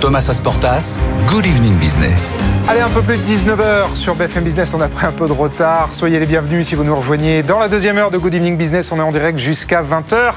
Thomas 0.00 0.28
Asportas, 0.30 1.00
Good 1.26 1.44
Evening 1.44 1.74
Business. 1.74 2.38
Allez, 2.68 2.80
un 2.80 2.88
peu 2.88 3.02
plus 3.02 3.16
de 3.16 3.22
19h 3.24 3.96
sur 3.96 4.14
BFM 4.14 4.44
Business. 4.44 4.72
On 4.72 4.80
a 4.80 4.86
pris 4.86 5.06
un 5.06 5.12
peu 5.12 5.26
de 5.26 5.32
retard. 5.32 5.88
Soyez 5.90 6.20
les 6.20 6.26
bienvenus 6.26 6.68
si 6.68 6.76
vous 6.76 6.84
nous 6.84 6.94
rejoignez. 6.94 7.42
Dans 7.42 7.58
la 7.58 7.68
deuxième 7.68 7.98
heure 7.98 8.12
de 8.12 8.16
Good 8.16 8.34
Evening 8.34 8.56
Business, 8.56 8.92
on 8.92 8.98
est 8.98 9.02
en 9.02 9.10
direct 9.10 9.38
jusqu'à 9.38 9.82
20h. 9.82 10.34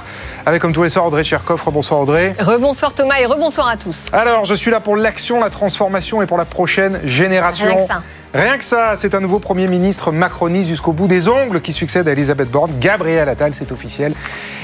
Avec 0.48 0.64
comme 0.64 0.74
tous 0.74 0.82
les 0.82 0.90
soirs 0.90 1.06
Audrey 1.06 1.24
Tcherkov. 1.24 1.64
Bonsoir 1.72 2.02
Audrey. 2.02 2.36
Rebonsoir 2.40 2.94
Thomas 2.94 3.20
et 3.20 3.28
rebonsoir 3.28 3.68
à 3.68 3.78
tous. 3.78 4.08
Alors, 4.14 4.46
je 4.46 4.56
suis 4.56 4.72
là 4.72 4.80
pour 4.80 4.96
l'action, 4.96 5.40
la 5.40 5.52
transformation 5.52 6.24
et 6.24 6.26
pour 6.26 6.40
la 6.40 6.46
prochaine 6.46 7.00
génération. 7.04 7.68
Rien 7.68 7.82
que 7.82 7.88
ça. 7.88 8.02
Rien 8.34 8.58
que 8.58 8.64
ça, 8.64 8.94
c'est 8.96 9.14
un 9.14 9.20
nouveau 9.20 9.40
Premier 9.40 9.68
ministre 9.68 10.14
macroniste 10.14 10.70
jusqu'au 10.70 10.94
bout 10.94 11.10
des 11.10 11.28
ongles 11.28 11.60
qui 11.60 11.74
succède 11.74 12.08
à 12.08 12.14
Elisabeth 12.14 12.50
Borne. 12.50 12.72
Gabriel 12.80 13.28
Attal, 13.28 13.54
c'est 13.54 13.74
officiel. 13.74 14.14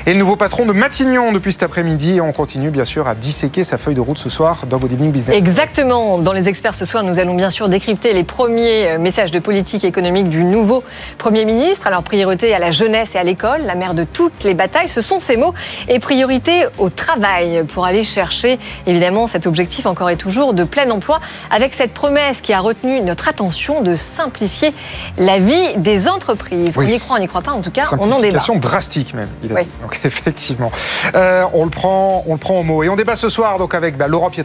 Et 0.06 0.14
le 0.14 0.20
nouveau 0.20 0.38
patron 0.38 0.66
de 0.66 0.72
Matignon 0.72 1.34
depuis 1.34 1.52
cet 1.52 1.64
après-midi. 1.64 2.22
On 2.22 2.32
continue 2.32 2.70
bien 2.70 2.86
sûr 2.86 3.10
à 3.10 3.16
disséquer 3.16 3.66
sa 3.66 3.78
feuille 3.78 3.96
de 3.96 4.00
route 4.00 4.18
ce 4.18 4.30
soir 4.30 4.68
dans 4.68 4.78
Good 4.78 4.94
Evening 4.94 5.12
Business. 5.12 5.38
Exactement. 5.38 6.18
Dans 6.18 6.32
les 6.32 6.48
experts 6.48 6.76
ce 6.76 6.86
soir, 6.86 7.04
nous 7.04 7.20
allons 7.20 7.36
bien 7.36 7.50
sûr 7.50 7.68
décrypter 7.68 8.14
les 8.14 8.24
premiers 8.24 8.92
euh, 8.92 9.00
messages 9.00 9.32
de 9.32 9.40
politique 9.40 9.84
économique 9.84 10.30
du 10.30 10.46
nouveau 10.46 10.86
Premier 11.18 11.44
ministre. 11.44 11.88
Alors, 11.88 12.04
priorité 12.04 12.54
à 12.54 12.60
la 12.60 12.72
jeunesse 12.72 13.16
et 13.16 13.18
à 13.18 13.24
l'école, 13.24 13.64
la 13.66 13.76
mère 13.76 13.96
de 13.96 14.06
toutes 14.06 14.46
les 14.46 14.54
batailles, 14.54 14.88
ce 14.88 15.02
sont 15.02 15.20
ces 15.20 15.36
mots. 15.36 15.54
Et 15.90 16.00
priorité 16.00 16.68
au 16.78 16.90
travail 16.90 17.66
pour 17.68 17.86
aller 17.86 18.06
chercher, 18.06 18.60
évidemment, 18.86 19.28
cet 19.28 19.46
objectif 19.46 19.88
encore 19.88 20.10
et 20.10 20.16
toujours 20.16 20.54
de 20.54 20.64
plein 20.64 20.90
emploi 20.90 21.20
avec 21.52 21.74
cette 21.74 21.94
promesse 21.94 22.40
qui 22.40 22.54
a 22.54 22.62
retenu 22.62 23.02
notre 23.02 23.28
attention 23.28 23.56
de 23.81 23.95
simplifier 23.95 24.73
la 25.17 25.39
vie 25.39 25.75
des 25.77 26.08
entreprises. 26.08 26.75
Oui, 26.77 26.86
on 26.89 26.94
y 26.94 27.00
croit, 27.00 27.17
on 27.17 27.19
n'y 27.19 27.27
croit 27.27 27.41
pas, 27.41 27.52
en 27.52 27.61
tout 27.61 27.72
cas, 27.72 27.83
on 27.94 28.11
en 28.11 28.19
débat. 28.19 28.39
Simplification 28.39 28.55
drastique 28.58 29.13
même, 29.13 29.30
il 29.44 29.52
a 29.52 29.55
Oui. 29.55 29.63
dit. 29.63 29.69
Donc 29.81 30.00
effectivement, 30.05 30.72
Euh, 31.16 31.45
on 31.53 31.63
le 31.66 31.69
prend, 31.72 32.23
on 32.28 32.33
le 32.33 32.39
prend 32.39 32.59
au 32.59 32.63
mot. 32.63 32.83
Et 32.83 32.89
on 32.89 32.95
débat 32.95 33.16
ce 33.16 33.30
soir 33.30 33.58
donc 33.58 33.73
avec 33.73 33.97
bah, 33.97 34.08
Laurent 34.08 34.30
qui 34.30 34.39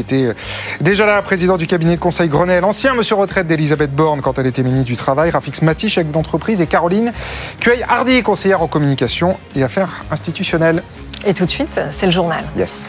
était 0.00 0.24
euh, 0.26 0.34
déjà 0.80 1.06
là, 1.06 1.20
président 1.22 1.56
du 1.56 1.66
cabinet 1.66 1.94
de 1.96 2.00
conseil 2.00 2.28
Grenelle, 2.28 2.64
ancien 2.64 2.94
monsieur 2.94 3.14
retraite 3.16 3.46
d'Elisabeth 3.46 3.94
Borne 3.94 4.20
quand 4.20 4.38
elle 4.38 4.46
était 4.46 4.62
ministre 4.62 4.86
du 4.88 4.96
Travail, 4.96 5.30
Rafix 5.30 5.62
Mati, 5.62 5.88
chef 5.88 6.06
d'entreprise, 6.08 6.60
et 6.60 6.66
Caroline 6.66 7.12
Cueil-Hardy, 7.60 8.22
conseillère 8.22 8.62
en 8.62 8.66
communication 8.66 9.36
et 9.54 9.62
affaires 9.62 10.02
institutionnelles. 10.10 10.82
Et 11.26 11.34
tout 11.34 11.44
de 11.44 11.50
suite, 11.50 11.80
c'est 11.92 12.06
le 12.06 12.12
journal. 12.12 12.44
Yes. 12.56 12.86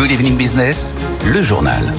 Good 0.00 0.12
Evening 0.12 0.38
Business, 0.38 0.96
le 1.26 1.42
journal. 1.42 1.92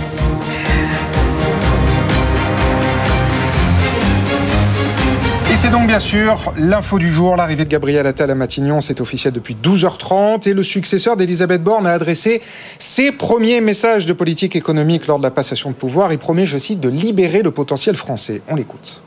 Et 5.52 5.56
c'est 5.56 5.70
donc 5.70 5.86
bien 5.86 6.00
sûr 6.00 6.52
l'info 6.58 6.98
du 6.98 7.14
jour, 7.14 7.36
l'arrivée 7.36 7.64
de 7.64 7.70
Gabriel 7.70 8.08
Attal 8.08 8.32
à 8.32 8.34
Matignon, 8.34 8.82
c'est 8.82 9.02
officiel 9.02 9.34
depuis 9.34 9.56
12h30 9.56 10.50
et 10.50 10.56
le 10.56 10.64
successeur 10.64 11.16
d'Elisabeth 11.16 11.62
Borne 11.62 11.86
a 11.86 11.92
adressé 11.92 12.42
ses 12.80 13.12
premiers 13.12 13.62
messages 13.62 14.08
de 14.08 14.14
politique 14.14 14.56
économique 14.56 15.06
lors 15.06 15.20
de 15.20 15.24
la 15.24 15.30
passation 15.30 15.70
de 15.70 15.76
pouvoir. 15.76 16.12
Il 16.12 16.18
promet, 16.18 16.48
je 16.48 16.58
cite, 16.58 16.80
de 16.80 16.90
libérer 16.90 17.44
le 17.44 17.52
potentiel 17.52 17.96
français. 17.96 18.42
On 18.48 18.56
l'écoute. 18.56 19.04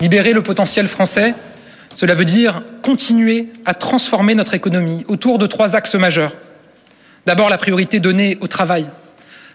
Libérer 0.00 0.34
le 0.34 0.42
potentiel 0.44 0.86
français, 0.86 1.34
cela 1.96 2.14
veut 2.14 2.26
dire 2.26 2.62
continuer 2.84 3.48
à 3.64 3.74
transformer 3.74 4.36
notre 4.36 4.54
économie 4.54 5.04
autour 5.08 5.38
de 5.38 5.48
trois 5.48 5.74
axes 5.74 5.96
majeurs. 5.96 6.32
D'abord, 7.26 7.48
la 7.48 7.58
priorité 7.58 8.00
donnée 8.00 8.38
au 8.40 8.46
travail. 8.46 8.90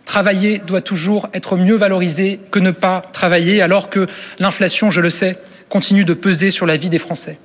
Travailler 0.06 0.60
doit 0.60 0.82
toujours 0.82 1.28
être 1.34 1.58
mieux 1.58 1.76
valorisé 1.76 2.40
que 2.50 2.60
ne 2.60 2.72
pas 2.72 3.02
travailler, 3.12 3.62
alors 3.62 3.90
que 3.90 4.08
l'inflation, 4.40 4.90
je 4.90 5.02
le 5.02 5.10
sais, 5.10 5.38
continue 5.70 6.06
de 6.06 6.14
peser 6.14 6.50
sur 6.50 6.66
la 6.66 6.78
vie 6.78 6.90
des 6.90 6.98
Français. 6.98 7.38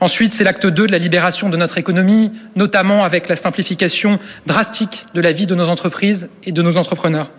Ensuite, 0.00 0.32
c'est 0.32 0.44
l'acte 0.44 0.66
2 0.66 0.86
de 0.86 0.92
la 0.92 0.98
libération 0.98 1.48
de 1.48 1.56
notre 1.56 1.78
économie, 1.78 2.30
notamment 2.54 3.04
avec 3.04 3.28
la 3.28 3.34
simplification 3.34 4.20
drastique 4.46 5.06
de 5.14 5.20
la 5.20 5.32
vie 5.32 5.46
de 5.46 5.56
nos 5.56 5.68
entreprises 5.68 6.28
et 6.44 6.52
de 6.52 6.62
nos 6.62 6.76
entrepreneurs. 6.76 7.30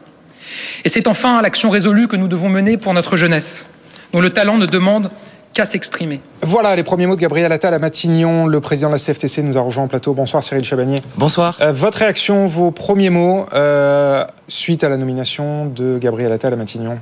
Et 0.84 0.89
c'est 0.89 1.07
enfin 1.07 1.41
l'action 1.41 1.69
résolue 1.69 2.09
que 2.09 2.18
nous 2.18 2.28
devons 2.28 2.50
mener 2.50 2.75
pour 2.75 2.94
notre 2.94 3.16
jeunesse, 3.16 3.68
dont 4.12 4.19
le 4.19 4.31
talent 4.31 4.57
ne 4.57 4.66
demande 4.66 5.12
qu'à 5.59 5.66
s'exprimer. 5.66 6.22
Voilà 6.42 6.74
les 6.74 6.84
premiers 6.84 7.06
mots 7.06 7.18
de 7.18 7.20
Gabriel 7.20 7.52
Attal 7.52 7.74
à 7.74 7.80
Matignon. 7.80 8.47
Le 8.47 8.62
président 8.62 8.88
de 8.88 8.94
la 8.94 8.97
CFTC 8.97 9.44
nous 9.44 9.58
a 9.58 9.62
rejoint 9.62 9.84
en 9.84 9.88
plateau. 9.90 10.14
Bonsoir 10.14 10.42
Cyril 10.42 10.64
Chabagnier. 10.64 11.00
Bonsoir. 11.18 11.58
Euh, 11.59 11.74
votre 11.74 11.97
réaction, 11.97 12.47
vos 12.47 12.72
premiers 12.72 13.09
mots 13.09 13.46
euh, 13.52 14.24
suite 14.48 14.86
à 14.86 14.90
la 14.90 14.96
nomination 14.96 15.66
de 15.66 15.98
Gabriel 15.98 16.31
Attal 16.31 16.53
à 16.53 16.56
Matignon? 16.56 17.00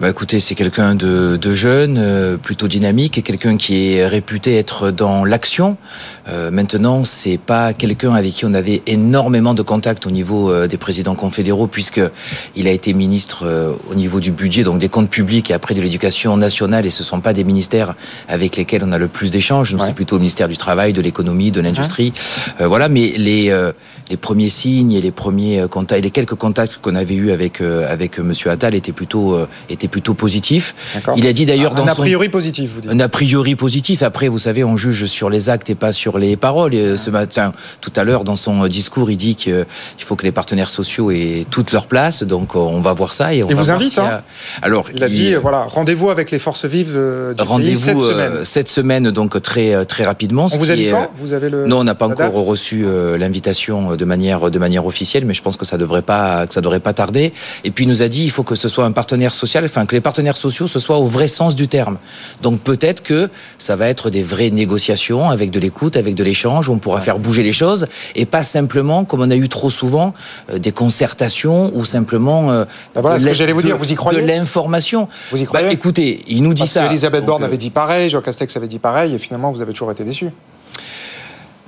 Bah 0.00 0.08
écoutez, 0.08 0.40
c'est 0.40 0.54
quelqu'un 0.54 0.94
de, 0.94 1.36
de 1.36 1.52
jeune, 1.52 1.98
euh, 1.98 2.38
plutôt 2.38 2.68
dynamique, 2.68 3.18
et 3.18 3.22
quelqu'un 3.22 3.58
qui 3.58 3.92
est 3.92 4.06
réputé 4.06 4.56
être 4.56 4.90
dans 4.90 5.26
l'action. 5.26 5.76
Euh, 6.26 6.50
maintenant, 6.50 7.04
c'est 7.04 7.36
pas 7.36 7.74
quelqu'un 7.74 8.14
avec 8.14 8.32
qui 8.32 8.46
on 8.46 8.54
avait 8.54 8.80
énormément 8.86 9.52
de 9.52 9.60
contacts 9.60 10.06
au 10.06 10.10
niveau 10.10 10.50
euh, 10.50 10.66
des 10.66 10.78
présidents 10.78 11.14
confédéraux, 11.14 11.66
puisque 11.66 12.00
il 12.56 12.66
a 12.66 12.70
été 12.70 12.94
ministre 12.94 13.44
euh, 13.44 13.74
au 13.90 13.94
niveau 13.94 14.20
du 14.20 14.30
budget, 14.30 14.62
donc 14.64 14.78
des 14.78 14.88
comptes 14.88 15.10
publics, 15.10 15.50
et 15.50 15.52
après 15.52 15.74
de 15.74 15.82
l'éducation 15.82 16.34
nationale, 16.38 16.86
et 16.86 16.90
ce 16.90 17.04
sont 17.04 17.20
pas 17.20 17.34
des 17.34 17.44
ministères 17.44 17.94
avec 18.26 18.56
lesquels 18.56 18.82
on 18.82 18.92
a 18.92 18.98
le 18.98 19.08
plus 19.08 19.30
d'échanges. 19.30 19.74
Nous, 19.74 19.80
Ouais. 19.80 19.86
c'est 19.88 19.92
plutôt 19.94 20.16
au 20.16 20.18
ministère 20.18 20.48
du 20.48 20.56
travail, 20.56 20.94
de 20.94 21.02
l'économie, 21.02 21.50
de 21.50 21.60
l'industrie. 21.60 22.14
Euh, 22.62 22.68
voilà, 22.68 22.88
mais 22.88 23.12
les 23.18 23.50
euh, 23.50 23.72
les 24.08 24.16
premiers 24.16 24.48
signes 24.48 24.92
et 24.92 25.00
les 25.02 25.12
premiers 25.12 25.66
contacts, 25.70 25.98
et 25.98 26.02
les 26.02 26.10
quelques 26.10 26.34
contacts 26.34 26.78
qu'on 26.80 26.96
avait 26.96 27.14
eus 27.14 27.30
avec 27.32 27.60
euh, 27.60 27.86
avec 27.92 28.18
Monsieur 28.18 28.50
Attal 28.50 28.74
étaient 28.74 28.92
plutôt 28.92 29.34
euh, 29.34 29.46
étaient 29.68 29.89
plutôt. 29.90 30.14
D'accord. 30.94 31.14
Il 31.16 31.26
a 31.26 31.32
dit 31.32 31.46
d'ailleurs 31.46 31.74
dans 31.74 31.84
Un 31.84 31.88
a 31.88 31.94
son 31.94 32.02
priori 32.02 32.28
positif, 32.28 32.70
vous 32.74 32.80
dites. 32.80 32.90
un 32.90 33.00
a 33.00 33.08
priori 33.08 33.54
positif. 33.56 34.02
Après, 34.02 34.28
vous 34.28 34.38
savez, 34.38 34.64
on 34.64 34.76
juge 34.76 35.06
sur 35.06 35.30
les 35.30 35.48
actes 35.50 35.70
et 35.70 35.74
pas 35.74 35.92
sur 35.92 36.18
les 36.18 36.36
paroles. 36.36 36.74
Et, 36.74 36.80
euh, 36.80 36.96
ce 36.96 37.10
matin, 37.10 37.52
tout 37.80 37.92
à 37.96 38.04
l'heure, 38.04 38.24
dans 38.24 38.36
son 38.36 38.64
euh, 38.64 38.68
discours, 38.68 39.10
il 39.10 39.16
dit 39.16 39.34
qu'il 39.36 39.64
faut 39.98 40.16
que 40.16 40.24
les 40.24 40.32
partenaires 40.32 40.70
sociaux 40.70 41.10
aient 41.10 41.46
toute 41.50 41.72
leur 41.72 41.86
place. 41.86 42.22
Donc, 42.22 42.54
euh, 42.54 42.58
on 42.58 42.80
va 42.80 42.92
voir 42.92 43.12
ça 43.12 43.34
et 43.34 43.42
on 43.42 43.48
Il 43.48 43.54
va 43.56 43.62
vous 43.62 43.66
voir 43.66 43.78
invite, 43.78 43.98
a- 43.98 44.16
hein 44.16 44.22
Alors, 44.62 44.88
Il 44.94 45.02
a 45.02 45.08
dit, 45.08 45.34
euh, 45.34 45.38
voilà, 45.40 45.62
rendez-vous 45.62 46.10
avec 46.10 46.30
les 46.30 46.38
forces 46.38 46.64
vives 46.64 46.94
euh, 46.96 47.30
du 47.30 47.36
pays 47.36 47.76
cette 47.76 47.94
Rendez-vous 47.94 48.00
semaine. 48.10 48.32
euh, 48.32 48.44
cette 48.44 48.68
semaine, 48.68 49.10
donc 49.10 49.40
très 49.42 49.74
euh, 49.74 49.84
très 49.84 50.04
rapidement. 50.04 50.48
On 50.52 50.58
vous 50.58 50.70
a 50.70 50.74
qui 50.74 50.80
dit 50.82 50.86
est, 50.88 50.92
quand 50.92 51.02
euh, 51.02 51.06
Vous 51.18 51.32
avez 51.32 51.50
le 51.50 51.66
Non, 51.66 51.80
on 51.80 51.84
n'a 51.84 51.94
pas 51.94 52.06
encore 52.06 52.34
reçu 52.44 52.84
euh, 52.84 53.16
l'invitation 53.18 53.96
de 53.96 54.04
manière 54.04 54.50
de 54.50 54.58
manière 54.58 54.86
officielle, 54.86 55.24
mais 55.24 55.34
je 55.34 55.42
pense 55.42 55.56
que 55.56 55.64
ça 55.64 55.78
devrait 55.78 56.02
pas 56.02 56.46
que 56.46 56.54
ça 56.54 56.60
devrait 56.60 56.80
pas 56.80 56.92
tarder. 56.92 57.32
Et 57.64 57.70
puis 57.70 57.84
il 57.84 57.88
nous 57.88 58.02
a 58.02 58.08
dit 58.08 58.24
il 58.24 58.30
faut 58.30 58.42
que 58.42 58.54
ce 58.54 58.68
soit 58.68 58.84
un 58.84 58.92
partenaire 58.92 59.34
social, 59.34 59.64
enfin 59.64 59.79
que 59.86 59.94
les 59.94 60.00
partenaires 60.00 60.36
sociaux 60.36 60.66
ce 60.66 60.78
soit 60.78 60.96
au 60.98 61.04
vrai 61.04 61.28
sens 61.28 61.54
du 61.54 61.68
terme. 61.68 61.98
Donc 62.42 62.60
peut-être 62.60 63.02
que 63.02 63.28
ça 63.58 63.76
va 63.76 63.88
être 63.88 64.10
des 64.10 64.22
vraies 64.22 64.50
négociations 64.50 65.30
avec 65.30 65.50
de 65.50 65.58
l'écoute, 65.60 65.96
avec 65.96 66.14
de 66.14 66.24
l'échange, 66.24 66.68
où 66.68 66.72
on 66.72 66.78
pourra 66.78 67.00
faire 67.00 67.18
bouger 67.18 67.42
les 67.42 67.52
choses 67.52 67.86
et 68.14 68.26
pas 68.26 68.42
simplement 68.42 69.04
comme 69.04 69.20
on 69.20 69.30
a 69.30 69.36
eu 69.36 69.48
trop 69.48 69.70
souvent 69.70 70.14
euh, 70.52 70.58
des 70.58 70.72
concertations 70.72 71.70
ou 71.74 71.84
simplement 71.84 72.50
euh, 72.50 72.64
Ben 72.94 73.00
voilà 73.00 73.18
ce 73.18 73.24
de 73.24 73.28
que 73.28 73.32
l'in- 73.32 73.38
j'allais 73.38 73.52
vous 73.52 73.62
dire. 73.62 73.76
Vous 73.78 73.90
y 73.92 73.94
croyez 73.94 74.22
de 74.22 74.26
l'information. 74.26 75.08
Vous 75.30 75.40
y 75.40 75.44
croyez 75.44 75.66
Bah, 75.66 75.72
Écoutez, 75.72 76.20
il 76.28 76.42
nous 76.42 76.54
dit 76.54 76.62
Parce 76.62 76.72
ça. 76.72 76.84
qu'Elisabeth 76.86 77.20
Donc, 77.20 77.28
Borne 77.28 77.42
euh, 77.42 77.46
avait 77.46 77.56
dit 77.56 77.70
pareil, 77.70 78.10
Jean 78.10 78.20
Castex 78.20 78.56
avait 78.56 78.68
dit 78.68 78.78
pareil, 78.78 79.14
et 79.14 79.18
finalement 79.18 79.50
vous 79.50 79.60
avez 79.62 79.72
toujours 79.72 79.90
été 79.90 80.04
déçu. 80.04 80.30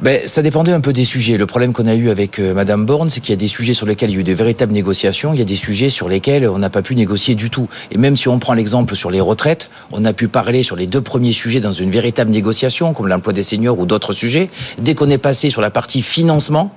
Ben, 0.00 0.26
ça 0.26 0.42
dépendait 0.42 0.72
un 0.72 0.80
peu 0.80 0.92
des 0.92 1.04
sujets. 1.04 1.36
Le 1.36 1.46
problème 1.46 1.72
qu'on 1.72 1.86
a 1.86 1.94
eu 1.94 2.10
avec 2.10 2.40
euh, 2.40 2.54
Madame 2.54 2.86
Borne, 2.86 3.08
c'est 3.08 3.20
qu'il 3.20 3.30
y 3.30 3.34
a 3.34 3.36
des 3.36 3.46
sujets 3.46 3.72
sur 3.72 3.86
lesquels 3.86 4.10
il 4.10 4.14
y 4.14 4.16
a 4.16 4.20
eu 4.20 4.24
de 4.24 4.32
véritables 4.32 4.72
négociations, 4.72 5.32
il 5.32 5.38
y 5.38 5.42
a 5.42 5.44
des 5.44 5.56
sujets 5.56 5.90
sur 5.90 6.08
lesquels 6.08 6.48
on 6.48 6.58
n'a 6.58 6.70
pas 6.70 6.82
pu 6.82 6.96
négocier 6.96 7.36
du 7.36 7.50
tout. 7.50 7.68
Et 7.92 7.98
même 7.98 8.16
si 8.16 8.28
on 8.28 8.38
prend 8.40 8.54
l'exemple 8.54 8.96
sur 8.96 9.12
les 9.12 9.20
retraites, 9.20 9.70
on 9.92 10.04
a 10.04 10.12
pu 10.12 10.26
parler 10.26 10.64
sur 10.64 10.74
les 10.74 10.86
deux 10.86 11.00
premiers 11.00 11.32
sujets 11.32 11.60
dans 11.60 11.72
une 11.72 11.90
véritable 11.90 12.32
négociation, 12.32 12.94
comme 12.94 13.06
l'emploi 13.06 13.32
des 13.32 13.44
seniors 13.44 13.78
ou 13.78 13.86
d'autres 13.86 14.12
sujets. 14.12 14.50
Dès 14.78 14.94
qu'on 14.94 15.08
est 15.08 15.18
passé 15.18 15.50
sur 15.50 15.60
la 15.60 15.70
partie 15.70 16.02
financement, 16.02 16.74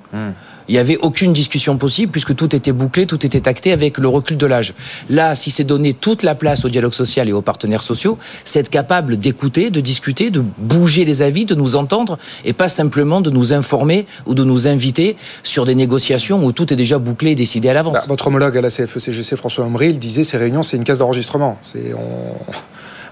il 0.68 0.74
n'y 0.74 0.80
avait 0.80 0.98
aucune 0.98 1.34
discussion 1.34 1.78
possible 1.78 2.12
puisque 2.12 2.36
tout 2.36 2.56
était 2.56 2.72
bouclé, 2.72 3.06
tout 3.06 3.26
était 3.26 3.48
acté 3.48 3.72
avec 3.72 3.98
le 3.98 4.08
recul 4.08 4.38
de 4.38 4.46
l'âge. 4.46 4.74
Là, 5.10 5.36
si 5.36 5.52
c'est 5.52 5.64
donner 5.64 5.94
toute 5.94 6.24
la 6.24 6.36
place 6.36 6.66
au 6.66 6.70
dialogue 6.70 6.94
social 6.94 7.30
et 7.30 7.34
aux 7.34 7.42
partenaires 7.42 7.84
sociaux, 7.84 8.18
c'est 8.44 8.60
être 8.60 8.70
capable 8.70 9.18
d'écouter, 9.18 9.70
de 9.70 9.80
discuter, 9.80 10.30
de 10.32 10.44
bouger 10.58 11.06
les 11.06 11.22
avis, 11.22 11.46
de 11.46 11.56
nous 11.56 11.76
entendre 11.76 12.18
et 12.44 12.54
pas 12.54 12.68
simplement 12.68 13.22
de 13.22 13.30
nous 13.30 13.54
informer 13.54 14.06
ou 14.26 14.34
de 14.34 14.44
nous 14.44 14.68
inviter 14.68 15.18
sur 15.44 15.66
des 15.66 15.76
négociations 15.76 16.44
où 16.44 16.52
tout 16.52 16.72
est 16.74 16.78
déjà 16.78 16.98
bouclé 16.98 17.32
et 17.32 17.36
décidé 17.36 17.70
à 17.70 17.74
l'avance. 17.74 17.94
Bah, 17.94 18.06
votre 18.08 18.28
homologue 18.28 18.58
à 18.58 18.62
la 18.62 18.70
CFE-CGC, 18.70 19.36
François 19.36 19.66
Omry, 19.66 19.90
il 19.90 20.00
disait 20.00 20.24
ces 20.24 20.38
réunions, 20.38 20.64
c'est 20.64 20.78
une 20.78 20.84
case 20.84 21.00
d'enregistrement. 21.00 21.58
C'est 21.62 21.94
on... 21.94 22.36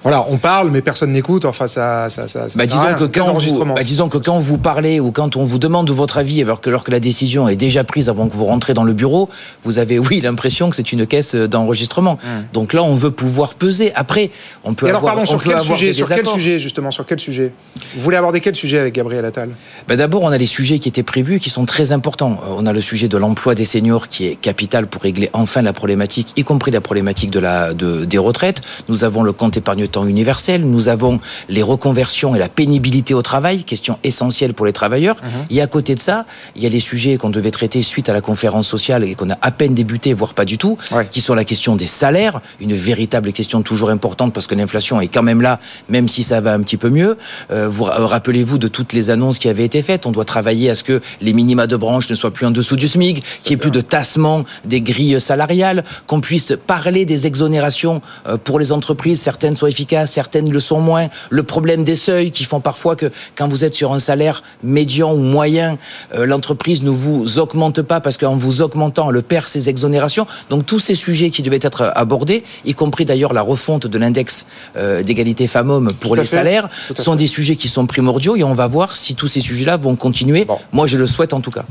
Voilà, 0.04 0.26
on 0.30 0.38
parle, 0.38 0.70
mais 0.70 0.82
personne 0.82 1.12
n'écoute. 1.12 1.46
Enfin, 1.46 1.68
ça, 1.68 2.10
ça, 2.10 2.28
ça, 2.28 2.48
Bah, 2.56 2.66
disons, 2.66 2.82
rien. 2.82 2.94
que 2.94 3.06
quand 3.06 3.32
vous, 3.34 3.66
bah, 3.66 3.84
disons 3.84 4.10
que 4.10 4.18
quand 4.18 4.38
vous 4.38 4.58
parlez 4.58 5.00
ou 5.00 5.12
quand 5.12 5.36
on 5.38 5.44
vous 5.44 5.60
demande 5.60 5.90
votre 5.90 6.18
avis 6.18 6.42
alors 6.42 6.62
que, 6.62 6.70
alors 6.70 6.84
que 6.84 6.92
la 6.92 7.00
décision 7.00 7.48
est 7.48 7.56
déjà 7.56 7.84
prise 7.84 8.10
avant 8.10 8.28
que 8.28 8.34
vous 8.34 8.46
rentrez 8.46 8.74
dans 8.74 8.84
le 8.84 8.94
bureau, 8.94 9.30
vous 9.64 9.80
avez 9.80 10.00
oui 10.00 10.20
l'impression 10.22 10.70
que 10.70 10.76
c'est 10.76 10.92
une 10.92 11.08
caisse 11.08 11.36
d'enregistrement. 11.36 12.18
Donc 12.52 12.74
là, 12.74 12.84
on 12.84 12.96
veut 12.96 13.12
pouvoir 13.12 13.54
peser. 13.56 13.94
Après, 13.96 14.30
on 14.64 14.74
peut 14.74 14.88
Et 14.88 14.90
alors, 14.90 15.00
avoir, 15.00 15.14
pardon, 15.16 15.24
on 15.24 15.26
sur 15.32 15.38
peut 15.38 15.50
quel 15.50 15.60
avoir 15.60 15.78
sujet 15.78 15.88
des 15.88 15.94
Sur 15.94 16.08
quel 16.10 16.28
sujet, 16.28 16.60
justement 16.60 16.92
Sur 16.92 17.06
quel 17.06 17.20
sujet? 17.20 17.54
Vous 17.96 18.02
voulez 18.02 18.18
aborder 18.18 18.42
quel 18.42 18.56
sujet 18.56 18.80
avec 18.80 18.94
Gabriel 18.96 19.24
Attal? 19.26 19.50
Ben 19.88 19.98
D'abord, 19.98 20.24
on 20.24 20.32
a 20.32 20.38
les 20.38 20.46
sujets 20.48 20.80
qui 20.80 20.90
étaient 20.90 21.04
prévus 21.04 21.40
qui 21.40 21.50
sont 21.50 21.66
très 21.66 21.92
importants. 21.92 22.40
Euh, 22.44 22.56
On 22.58 22.66
a 22.66 22.74
le 22.74 22.82
sujet 22.82 23.08
de 23.08 23.18
l'emploi 23.18 23.56
des 23.56 23.66
seniors 23.66 24.08
qui 24.10 24.28
est 24.28 24.36
capital 24.36 24.88
pour 24.88 25.02
régler 25.02 25.30
enfin 25.34 25.62
la 25.62 25.74
problématique, 25.74 26.34
y 26.36 26.44
compris 26.44 26.72
la 26.72 26.82
problématique 26.82 27.32
de 27.32 27.40
la, 27.40 27.74
de, 27.74 28.06
des 28.06 28.18
retraites. 28.18 28.62
Nous 28.90 29.04
avons 29.04 29.24
le 29.24 29.32
compte 29.32 29.58
épargne-temps 29.94 30.08
universel. 30.08 30.62
Nous 30.66 30.88
avons 30.90 31.20
les 31.50 31.62
reconversions 31.64 32.36
et 32.36 32.40
la 32.40 32.50
pénibilité 32.50 33.14
au 33.14 33.22
travail, 33.22 33.64
question 33.64 33.98
essentielle 34.04 34.54
pour 34.54 34.66
les 34.66 34.74
travailleurs. 34.74 35.18
Et 35.50 35.62
à 35.62 35.68
côté 35.68 35.96
de 35.96 36.00
ça, 36.00 36.26
il 36.56 36.64
y 36.64 36.66
a 36.66 36.70
les 36.70 36.80
sujets 36.80 37.18
qu'on 37.18 37.30
devait 37.30 37.52
traiter 37.52 37.84
suite 37.84 38.10
à 38.10 38.14
la 38.14 38.22
conférence 38.22 38.68
sociale 38.68 39.04
et 39.04 39.16
qu'on 39.16 39.30
a 39.30 39.38
à 39.42 39.52
peine 39.52 39.74
débuté, 39.74 40.14
voire 40.14 40.34
pas 40.34 40.46
du 40.46 40.58
tout, 40.58 40.78
Ouais. 40.92 41.08
qui 41.12 41.22
sont 41.22 41.36
la 41.36 41.46
question 41.46 41.76
des 41.76 41.88
salaires, 41.88 42.42
une 42.60 42.74
véritable 42.74 43.32
question 43.32 43.62
toujours 43.62 43.90
importante 43.90 44.34
parce 44.34 44.48
que 44.48 44.56
l'inflation 44.56 45.00
est 45.02 45.08
quand 45.08 45.24
même 45.24 45.42
là, 45.42 45.60
même 45.90 46.08
si 46.08 46.24
ça 46.24 46.42
va 46.42 46.54
un 46.54 46.60
petit 46.62 46.78
peu 46.78 46.90
mieux. 46.90 47.18
Euh, 47.52 47.68
vous 47.70 47.84
rappelez-vous 47.86 48.58
de 48.58 48.68
toutes 48.68 48.94
les 48.94 49.10
annonces 49.10 49.40
qui 49.40 49.50
avaient 49.50 49.66
été 49.66 49.82
faites. 49.82 50.06
On 50.06 50.12
doit 50.12 50.26
travailler 50.26 50.70
à 50.70 50.76
ce 50.76 50.84
que 50.84 51.02
les 51.22 51.34
minima 51.34 51.68
de 51.68 51.76
branche 51.76 52.10
ne 52.10 52.16
soient 52.16 52.32
plus 52.32 52.46
en 52.46 52.52
dessous 52.52 52.76
du 52.76 52.88
SMIC, 52.88 53.24
qu'il 53.44 53.52
n'y 53.52 53.54
ait 53.56 53.58
plus 53.58 53.72
de 53.72 53.82
tassement 53.82 54.42
des 54.66 54.82
grilles 54.82 55.20
salariales, 55.20 55.84
qu'on 56.08 56.22
puisse 56.22 56.54
parler 56.68 57.06
des 57.06 57.28
exonérations 57.28 58.02
euh, 58.28 58.38
pour 58.38 58.60
les 58.60 58.72
entreprises. 58.72 59.20
Certaines 59.22 59.56
soient 59.56 59.70
efficaces, 59.70 59.83
certaines 60.06 60.52
le 60.52 60.60
sont 60.60 60.80
moins. 60.80 61.08
Le 61.30 61.44
problème 61.44 61.84
des 61.84 61.96
seuils 61.96 62.32
qui 62.32 62.44
font 62.44 62.60
parfois 62.60 62.96
que 62.96 63.12
quand 63.36 63.48
vous 63.48 63.66
êtes 63.66 63.74
sur 63.74 63.94
un 63.94 64.00
salaire 64.00 64.44
médian 64.64 65.14
ou 65.14 65.18
moyen, 65.18 65.78
euh, 66.16 66.26
l'entreprise 66.26 66.82
ne 66.84 66.90
vous 66.90 67.40
augmente 67.40 67.82
pas 67.82 68.02
parce 68.02 68.18
qu'en 68.18 68.36
vous 68.36 68.62
augmentant, 68.62 69.12
elle 69.12 69.24
perd 69.24 69.48
ses 69.48 69.70
exonérations. 69.70 70.28
Donc 70.50 70.66
tous 70.66 70.80
ces 70.80 70.96
sujets 70.96 71.30
qui 71.30 71.42
devaient 71.42 71.60
être 71.62 71.92
abordés, 71.96 72.44
y 72.66 72.74
compris 72.74 73.06
d'ailleurs 73.06 73.34
la 73.34 73.42
refonte 73.42 73.88
de 73.88 73.98
l'index 73.98 74.46
euh, 74.76 75.04
d'égalité 75.04 75.48
femmes-hommes 75.48 75.94
pour 76.00 76.16
les 76.16 76.24
fait. 76.24 76.38
salaires, 76.38 76.70
sont 76.98 77.14
fait. 77.14 77.18
des 77.18 77.28
sujets 77.28 77.56
qui 77.56 77.68
sont 77.68 77.86
primordiaux 77.86 78.36
et 78.36 78.44
on 78.44 78.54
va 78.54 78.68
voir 78.68 78.96
si 78.96 79.16
tous 79.16 79.28
ces 79.28 79.42
sujets-là 79.42 79.78
vont 79.78 79.96
continuer. 79.96 80.46
Bon. 80.46 80.60
Moi, 80.72 80.88
je 80.88 80.98
le 80.98 81.08
souhaite 81.08 81.34
en 81.34 81.42
tout 81.42 81.52
cas. 81.52 81.66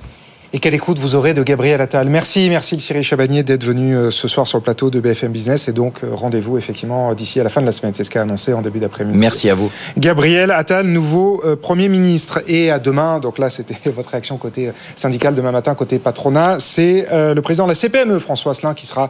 Et 0.55 0.59
quelle 0.59 0.75
écoute 0.75 0.99
vous 0.99 1.15
aurez 1.15 1.33
de 1.33 1.43
Gabriel 1.43 1.81
Attal. 1.81 2.11
Merci, 2.11 2.51
merci 2.51 2.79
Cyril 2.79 3.03
Chabagnier 3.03 3.43
d'être 3.43 3.65
venu 3.65 3.97
euh, 3.97 4.11
ce 4.11 4.29
soir 4.29 4.47
sur 4.47 4.59
le 4.59 4.63
plateau 4.63 4.91
de 4.91 5.01
BFM 5.01 5.33
Business. 5.33 5.67
Et 5.69 5.73
donc, 5.73 6.01
euh, 6.05 6.09
rendez-vous 6.13 6.59
effectivement 6.59 7.15
d'ici 7.15 7.41
à 7.41 7.43
la 7.43 7.49
fin 7.49 7.63
de 7.63 7.67
la 7.67 7.73
semaine. 7.73 7.95
C'est 7.95 8.05
ce 8.05 8.11
qu'a 8.11 8.21
annoncé 8.21 8.53
en 8.53 8.61
début 8.61 8.79
d'après-midi. 8.79 9.17
Merci 9.17 9.49
à 9.49 9.55
vous. 9.55 9.71
Gabriel 9.97 10.51
Attal, 10.51 10.89
nouveau 10.89 11.41
euh, 11.47 11.57
Premier 11.57 11.89
ministre. 11.89 12.43
Et 12.49 12.71
à 12.71 12.79
demain, 12.79 13.19
donc 13.19 13.39
là 13.39 13.49
c'était 13.49 13.79
votre 13.91 14.11
réaction 14.11 14.37
côté 14.37 14.73
syndical, 14.95 15.35
demain 15.35 15.53
matin 15.53 15.75
côté 15.75 15.99
patronat, 15.99 16.59
c'est 16.59 17.07
le 17.11 17.41
président 17.41 17.65
de 17.65 17.71
la 17.71 17.75
CPME, 17.75 18.19
François 18.19 18.53
Asselin, 18.53 18.75
qui 18.75 18.85
sera 18.85 19.09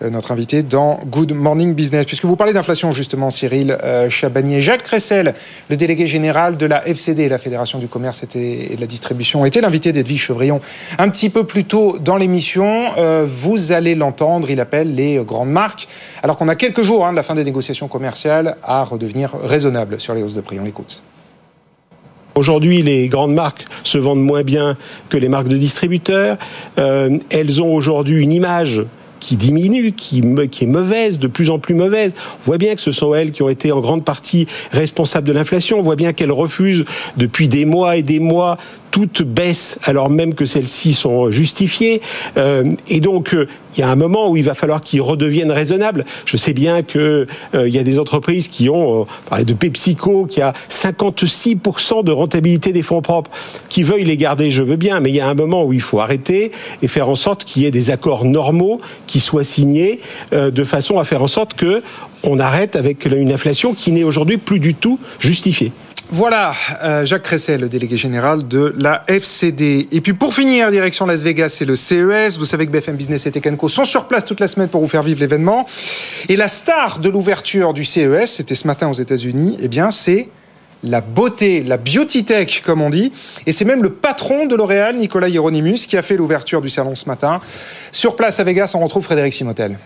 notre 0.00 0.32
invité 0.32 0.62
dans 0.62 1.00
Good 1.04 1.32
Morning 1.32 1.74
Business. 1.74 2.06
Puisque 2.06 2.24
vous 2.24 2.36
parlez 2.36 2.54
d'inflation 2.54 2.92
justement, 2.92 3.28
Cyril 3.28 3.76
Chabagnier. 4.08 4.62
Jacques 4.62 4.84
Cressel, 4.84 5.34
le 5.68 5.76
délégué 5.76 6.06
général 6.06 6.56
de 6.56 6.64
la 6.64 6.86
FCD, 6.88 7.28
la 7.28 7.38
Fédération 7.38 7.78
du 7.78 7.88
Commerce 7.88 8.22
et 8.22 8.74
de 8.74 8.80
la 8.80 8.86
Distribution, 8.86 9.44
était 9.44 9.60
l'invité 9.60 9.92
d'Edwige 9.92 10.22
Chevrillon 10.22 10.60
un 10.98 11.08
petit 11.08 11.30
peu 11.30 11.44
plus 11.44 11.64
tôt 11.64 11.98
dans 11.98 12.16
l'émission. 12.16 12.92
Euh, 12.96 13.26
vous 13.28 13.72
allez 13.72 13.94
l'entendre, 13.94 14.50
il 14.50 14.60
appelle 14.60 14.94
les 14.94 15.16
grandes 15.24 15.50
marques, 15.50 15.88
alors 16.22 16.36
qu'on 16.36 16.48
a 16.48 16.54
quelques 16.54 16.82
jours 16.82 17.06
hein, 17.06 17.12
de 17.12 17.16
la 17.16 17.22
fin 17.22 17.34
des 17.34 17.44
négociations 17.44 17.88
commerciales, 17.88 18.56
à 18.62 18.84
redevenir 18.84 19.30
raisonnables 19.42 20.00
sur 20.00 20.14
les 20.14 20.22
hausses 20.22 20.34
de 20.34 20.40
prix. 20.40 20.58
On 20.60 20.64
l'écoute. 20.64 21.02
Aujourd'hui, 22.34 22.82
les 22.82 23.08
grandes 23.08 23.34
marques 23.34 23.66
se 23.82 23.98
vendent 23.98 24.22
moins 24.22 24.44
bien 24.44 24.76
que 25.08 25.16
les 25.16 25.28
marques 25.28 25.48
de 25.48 25.56
distributeurs. 25.56 26.36
Euh, 26.78 27.18
elles 27.30 27.60
ont 27.60 27.72
aujourd'hui 27.72 28.22
une 28.22 28.32
image 28.32 28.84
qui 29.20 29.36
diminue, 29.36 29.92
qui 29.92 30.20
est 30.20 30.66
mauvaise, 30.66 31.18
de 31.18 31.26
plus 31.26 31.50
en 31.50 31.58
plus 31.58 31.74
mauvaise. 31.74 32.14
On 32.16 32.46
voit 32.46 32.58
bien 32.58 32.74
que 32.74 32.80
ce 32.80 32.92
sont 32.92 33.14
elles 33.14 33.32
qui 33.32 33.42
ont 33.42 33.48
été 33.48 33.72
en 33.72 33.80
grande 33.80 34.04
partie 34.04 34.46
responsables 34.70 35.26
de 35.26 35.32
l'inflation. 35.32 35.78
On 35.78 35.82
voit 35.82 35.96
bien 35.96 36.12
qu'elles 36.12 36.32
refusent 36.32 36.84
depuis 37.16 37.48
des 37.48 37.64
mois 37.64 37.96
et 37.96 38.02
des 38.02 38.20
mois 38.20 38.58
toute 38.90 39.22
baisse, 39.22 39.78
alors 39.84 40.10
même 40.10 40.34
que 40.34 40.44
celles-ci 40.44 40.94
sont 40.94 41.30
justifiées. 41.30 42.00
Euh, 42.36 42.64
et 42.88 43.00
donc, 43.00 43.34
euh, 43.34 43.48
il 43.76 43.80
y 43.80 43.82
a 43.82 43.90
un 43.90 43.96
moment 43.96 44.30
où 44.30 44.36
il 44.36 44.44
va 44.44 44.54
falloir 44.54 44.80
qu'ils 44.80 45.02
redeviennent 45.02 45.52
raisonnables. 45.52 46.04
Je 46.24 46.36
sais 46.36 46.52
bien 46.52 46.82
que 46.82 47.26
euh, 47.54 47.68
il 47.68 47.74
y 47.74 47.78
a 47.78 47.82
des 47.82 47.98
entreprises 47.98 48.48
qui 48.48 48.68
ont, 48.68 49.06
euh, 49.32 49.44
de 49.44 49.52
PepsiCo, 49.52 50.26
qui 50.26 50.40
a 50.40 50.52
56% 50.68 52.04
de 52.04 52.12
rentabilité 52.12 52.72
des 52.72 52.82
fonds 52.82 53.02
propres, 53.02 53.30
qui 53.68 53.82
veuillent 53.82 54.04
les 54.04 54.16
garder, 54.16 54.50
je 54.50 54.62
veux 54.62 54.76
bien, 54.76 55.00
mais 55.00 55.10
il 55.10 55.16
y 55.16 55.20
a 55.20 55.28
un 55.28 55.34
moment 55.34 55.64
où 55.64 55.72
il 55.72 55.80
faut 55.80 56.00
arrêter 56.00 56.50
et 56.82 56.88
faire 56.88 57.08
en 57.08 57.14
sorte 57.14 57.44
qu'il 57.44 57.62
y 57.62 57.66
ait 57.66 57.70
des 57.70 57.90
accords 57.90 58.24
normaux 58.24 58.80
qui 59.06 59.20
soient 59.20 59.44
signés 59.44 60.00
de 60.32 60.64
façon 60.64 60.98
à 60.98 61.04
faire 61.04 61.22
en 61.22 61.26
sorte 61.26 61.54
que 61.54 61.82
on 62.24 62.38
arrête 62.38 62.76
avec 62.76 63.04
une 63.06 63.32
inflation 63.32 63.74
qui 63.74 63.92
n'est 63.92 64.04
aujourd'hui 64.04 64.38
plus 64.38 64.58
du 64.58 64.74
tout 64.74 64.98
justifiée. 65.20 65.72
Voilà, 66.10 66.54
euh, 66.82 67.04
Jacques 67.04 67.24
Cressel, 67.24 67.60
le 67.60 67.68
délégué 67.68 67.98
général 67.98 68.48
de 68.48 68.74
la 68.78 69.04
FCD. 69.08 69.88
Et 69.92 70.00
puis 70.00 70.14
pour 70.14 70.32
finir, 70.32 70.70
direction 70.70 71.04
Las 71.04 71.22
Vegas, 71.22 71.50
c'est 71.50 71.66
le 71.66 71.76
CES. 71.76 72.38
Vous 72.38 72.46
savez 72.46 72.66
que 72.66 72.70
BFM 72.70 72.96
Business 72.96 73.26
et 73.26 73.30
Tekenco 73.30 73.68
sont 73.68 73.84
sur 73.84 74.06
place 74.06 74.24
toute 74.24 74.40
la 74.40 74.48
semaine 74.48 74.68
pour 74.68 74.80
vous 74.80 74.88
faire 74.88 75.02
vivre 75.02 75.20
l'événement. 75.20 75.66
Et 76.30 76.36
la 76.36 76.48
star 76.48 77.00
de 77.00 77.10
l'ouverture 77.10 77.74
du 77.74 77.84
CES, 77.84 78.32
c'était 78.36 78.54
ce 78.54 78.66
matin 78.66 78.88
aux 78.88 78.94
États-Unis, 78.94 79.58
eh 79.60 79.68
bien 79.68 79.90
c'est 79.90 80.30
la 80.82 81.02
beauté, 81.02 81.62
la 81.62 81.76
beauty 81.76 82.24
tech 82.24 82.62
comme 82.62 82.80
on 82.80 82.88
dit. 82.88 83.12
Et 83.44 83.52
c'est 83.52 83.66
même 83.66 83.82
le 83.82 83.90
patron 83.90 84.46
de 84.46 84.56
L'Oréal, 84.56 84.96
Nicolas 84.96 85.28
Hieronymus, 85.28 85.86
qui 85.86 85.98
a 85.98 86.02
fait 86.02 86.16
l'ouverture 86.16 86.62
du 86.62 86.70
salon 86.70 86.94
ce 86.94 87.06
matin. 87.06 87.38
Sur 87.92 88.16
place 88.16 88.40
à 88.40 88.44
Vegas, 88.44 88.72
on 88.74 88.78
retrouve 88.78 89.04
Frédéric 89.04 89.34
Simotel. 89.34 89.76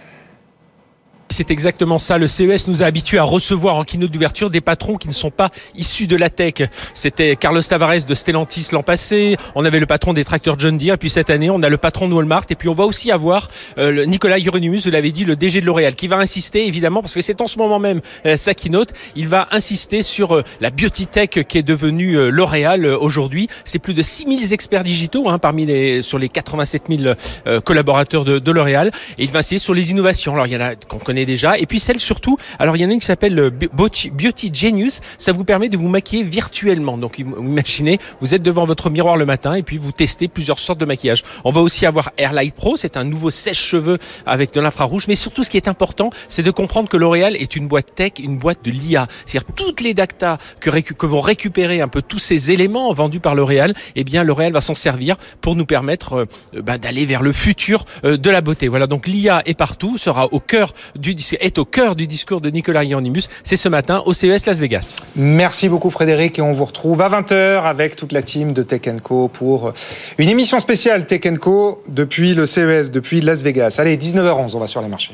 C'est 1.33 1.51
exactement 1.51 1.99
ça. 1.99 2.19
Le 2.19 2.29
CES 2.29 2.69
nous 2.69 2.83
a 2.83 2.87
habitués 2.87 3.19
à 3.19 3.25
recevoir 3.25 3.77
en 3.77 3.85
keynote 3.85 4.11
d'ouverture 4.11 4.51
des 4.51 4.61
patrons 4.61 4.97
qui 4.97 5.09
ne 5.09 5.13
sont 5.13 5.31
pas 5.31 5.51
issus 5.75 6.07
de 6.07 6.17
la 6.17 6.31
tech. 6.31 6.55
C'était 6.95 7.37
Carlos 7.37 7.63
Tavares 7.63 8.05
de 8.07 8.15
Stellantis 8.15 8.69
l'an 8.73 8.83
passé. 8.83 9.37
On 9.55 9.65
avait 9.65 9.81
le 9.81 9.87
patron 9.87 10.13
des 10.13 10.25
tracteurs 10.25 10.59
John 10.59 10.77
Deere. 10.77 10.95
Et 10.95 10.99
puis 10.99 11.11
cette 11.11 11.31
année, 11.31 11.51
on 11.51 11.63
a 11.63 11.69
le 11.69 11.79
patron 11.79 12.09
de 12.09 12.15
Walmart. 12.15 12.45
Et 12.51 12.55
puis 12.55 12.69
on 12.69 12.75
va 12.75 12.85
aussi 12.85 13.11
avoir 13.11 13.49
euh, 13.79 14.05
Nicolas 14.05 14.39
Hieronymus, 14.39 14.83
je 14.85 14.91
l'avais 14.91 15.11
dit, 15.11 15.25
le 15.25 15.37
DG 15.37 15.61
de 15.61 15.67
L'Oréal, 15.67 15.95
qui 15.95 16.09
va 16.09 16.19
insister 16.19 16.67
évidemment 16.67 17.01
parce 17.01 17.15
que 17.15 17.23
c'est 17.23 17.41
en 17.41 17.47
ce 17.47 17.59
moment 17.59 17.79
même 17.79 18.01
euh, 18.27 18.37
sa 18.37 18.55
keynote. 18.55 18.93
Il 19.17 19.29
va 19.29 19.49
insister 19.51 20.03
sur 20.03 20.37
euh, 20.37 20.43
la 20.61 20.71
beauty 20.71 21.07
tech 21.07 21.31
qui 21.31 21.59
est 21.59 21.63
devenue 21.63 22.19
euh, 22.19 22.31
L'Oréal 22.31 22.85
euh, 22.85 22.99
aujourd'hui. 22.99 23.49
C'est 23.65 23.79
plus 23.79 23.95
de 23.95 24.03
6000 24.03 24.53
experts 24.53 24.83
digitaux 24.83 25.29
hein, 25.29 25.39
parmi 25.39 25.67
les 25.67 26.03
sur 26.03 26.19
les 26.19 26.29
87 26.29 26.85
000 26.89 27.15
euh, 27.47 27.61
collaborateurs 27.61 28.25
de, 28.25 28.39
de 28.39 28.51
L'Oréal. 28.51 28.91
Et 29.19 29.25
il 29.25 29.31
va 29.31 29.43
insister 29.43 29.59
sur 29.59 29.75
les 29.75 29.91
innovations. 29.91 30.33
Alors 30.33 30.47
il 30.47 30.53
y 30.53 30.57
en 30.57 30.61
a 30.61 30.75
qu'on 30.75 30.99
connaît 30.99 31.22
déjà. 31.27 31.59
Et 31.59 31.67
puis 31.67 31.81
celle 31.81 32.01
surtout, 32.01 32.37
alors 32.59 32.77
il 32.77 32.83
y 32.83 32.85
en 32.85 32.91
a 32.91 32.93
une 32.93 33.01
qui 33.01 33.07
s'appelle 33.07 33.39
euh, 33.39 33.51
Beauty 33.73 34.51
Genius. 34.53 35.01
Ça 35.19 35.33
vous 35.33 35.45
permet 35.45 35.69
de 35.69 35.77
vous 35.77 35.89
maquiller 35.89 36.23
virtuellement. 36.23 36.99
Donc 36.99 37.19
im- 37.21 37.35
imaginez, 37.41 37.99
vous 38.21 38.35
êtes 38.35 38.43
devant 38.43 38.65
votre 38.65 38.91
miroir 38.91 39.17
le 39.17 39.27
matin 39.27 39.55
et 39.55 39.63
puis 39.63 39.79
vous 39.79 39.93
testez 39.93 40.29
plusieurs 40.29 40.59
sortes 40.59 40.79
de 40.79 40.85
maquillage. 40.85 41.23
On 41.45 41.51
va 41.51 41.61
aussi 41.61 41.87
avoir 41.87 42.11
Airlight 42.17 42.55
Pro. 42.55 42.77
C'est 42.77 42.97
un 42.97 43.05
nouveau 43.05 43.31
sèche-cheveux 43.31 43.99
avec 44.27 44.53
de 44.53 44.61
l'infrarouge. 44.61 45.07
Mais 45.09 45.15
surtout, 45.17 45.45
ce 45.45 45.51
qui 45.51 45.57
est 45.57 45.69
important, 45.69 46.11
c'est 46.29 46.43
de 46.43 46.51
comprendre 46.51 46.89
que 46.89 46.97
L'Oréal 46.97 47.37
est 47.37 47.57
une 47.57 47.69
boîte 47.69 47.95
tech, 47.95 48.13
une 48.19 48.39
boîte 48.39 48.65
de 48.65 48.71
l'IA. 48.71 49.09
C'est-à-dire 49.27 49.53
toutes 49.55 49.81
les 49.81 49.95
data 49.95 50.39
que, 50.61 51.07
vont 51.07 51.21
récupérer 51.21 51.81
un 51.81 51.89
peu 51.89 52.03
tous 52.03 52.19
ces 52.19 52.51
éléments 52.51 52.93
vendus 52.93 53.21
par 53.21 53.35
L'Oréal, 53.35 53.75
eh 53.97 54.05
bien 54.05 54.25
L'Oréal 54.25 54.53
va 54.53 54.61
s'en 54.61 54.75
servir 54.75 55.17
pour 55.41 55.57
nous 55.57 55.67
permettre 55.67 56.13
euh, 56.15 56.25
euh, 56.55 56.63
ben, 56.63 56.79
d'aller 56.79 57.05
vers 57.07 57.23
le 57.23 57.33
futur 57.33 57.85
de 58.03 58.31
la 58.31 58.41
beauté. 58.41 58.69
Voilà, 58.69 58.87
donc 58.87 59.07
l'IA 59.07 59.43
est 59.47 59.55
partout, 59.55 59.99
sera 59.99 60.27
au 60.33 60.41
cœur 60.41 60.73
du 60.97 61.12
est 61.41 61.59
au 61.59 61.65
cœur 61.65 61.97
du 61.97 62.07
discours 62.07 62.41
de 62.41 62.51
Nicolas 62.51 62.85
Hieronymus. 62.85 63.23
C'est 63.45 63.57
ce 63.57 63.69
matin 63.69 64.03
au 64.07 64.13
CES 64.13 64.47
Las 64.47 64.59
Vegas. 64.59 64.97
Merci 65.17 65.69
beaucoup 65.69 65.91
Frédéric 65.91 66.39
et 66.39 66.43
on 66.43 66.53
vous 66.53 66.65
retrouve 66.65 67.01
à 67.03 67.09
20h 67.09 67.63
avec 67.63 67.97
toute 67.97 68.13
la 68.13 68.23
team 68.23 68.53
de 68.53 68.63
Tech 68.63 68.83
Co 69.03 69.29
pour 69.29 69.73
une 70.19 70.29
émission 70.29 70.59
spéciale 70.59 71.07
Tech 71.07 71.39
Co 71.41 71.83
depuis 71.89 72.35
le 72.35 72.47
CES, 72.47 72.91
depuis 72.91 73.21
Las 73.21 73.43
Vegas. 73.43 73.77
Allez, 73.79 73.97
19h11, 73.97 74.53
on 74.55 74.59
va 74.59 74.67
sur 74.67 74.83
les 74.83 74.89
marchés. 74.89 75.13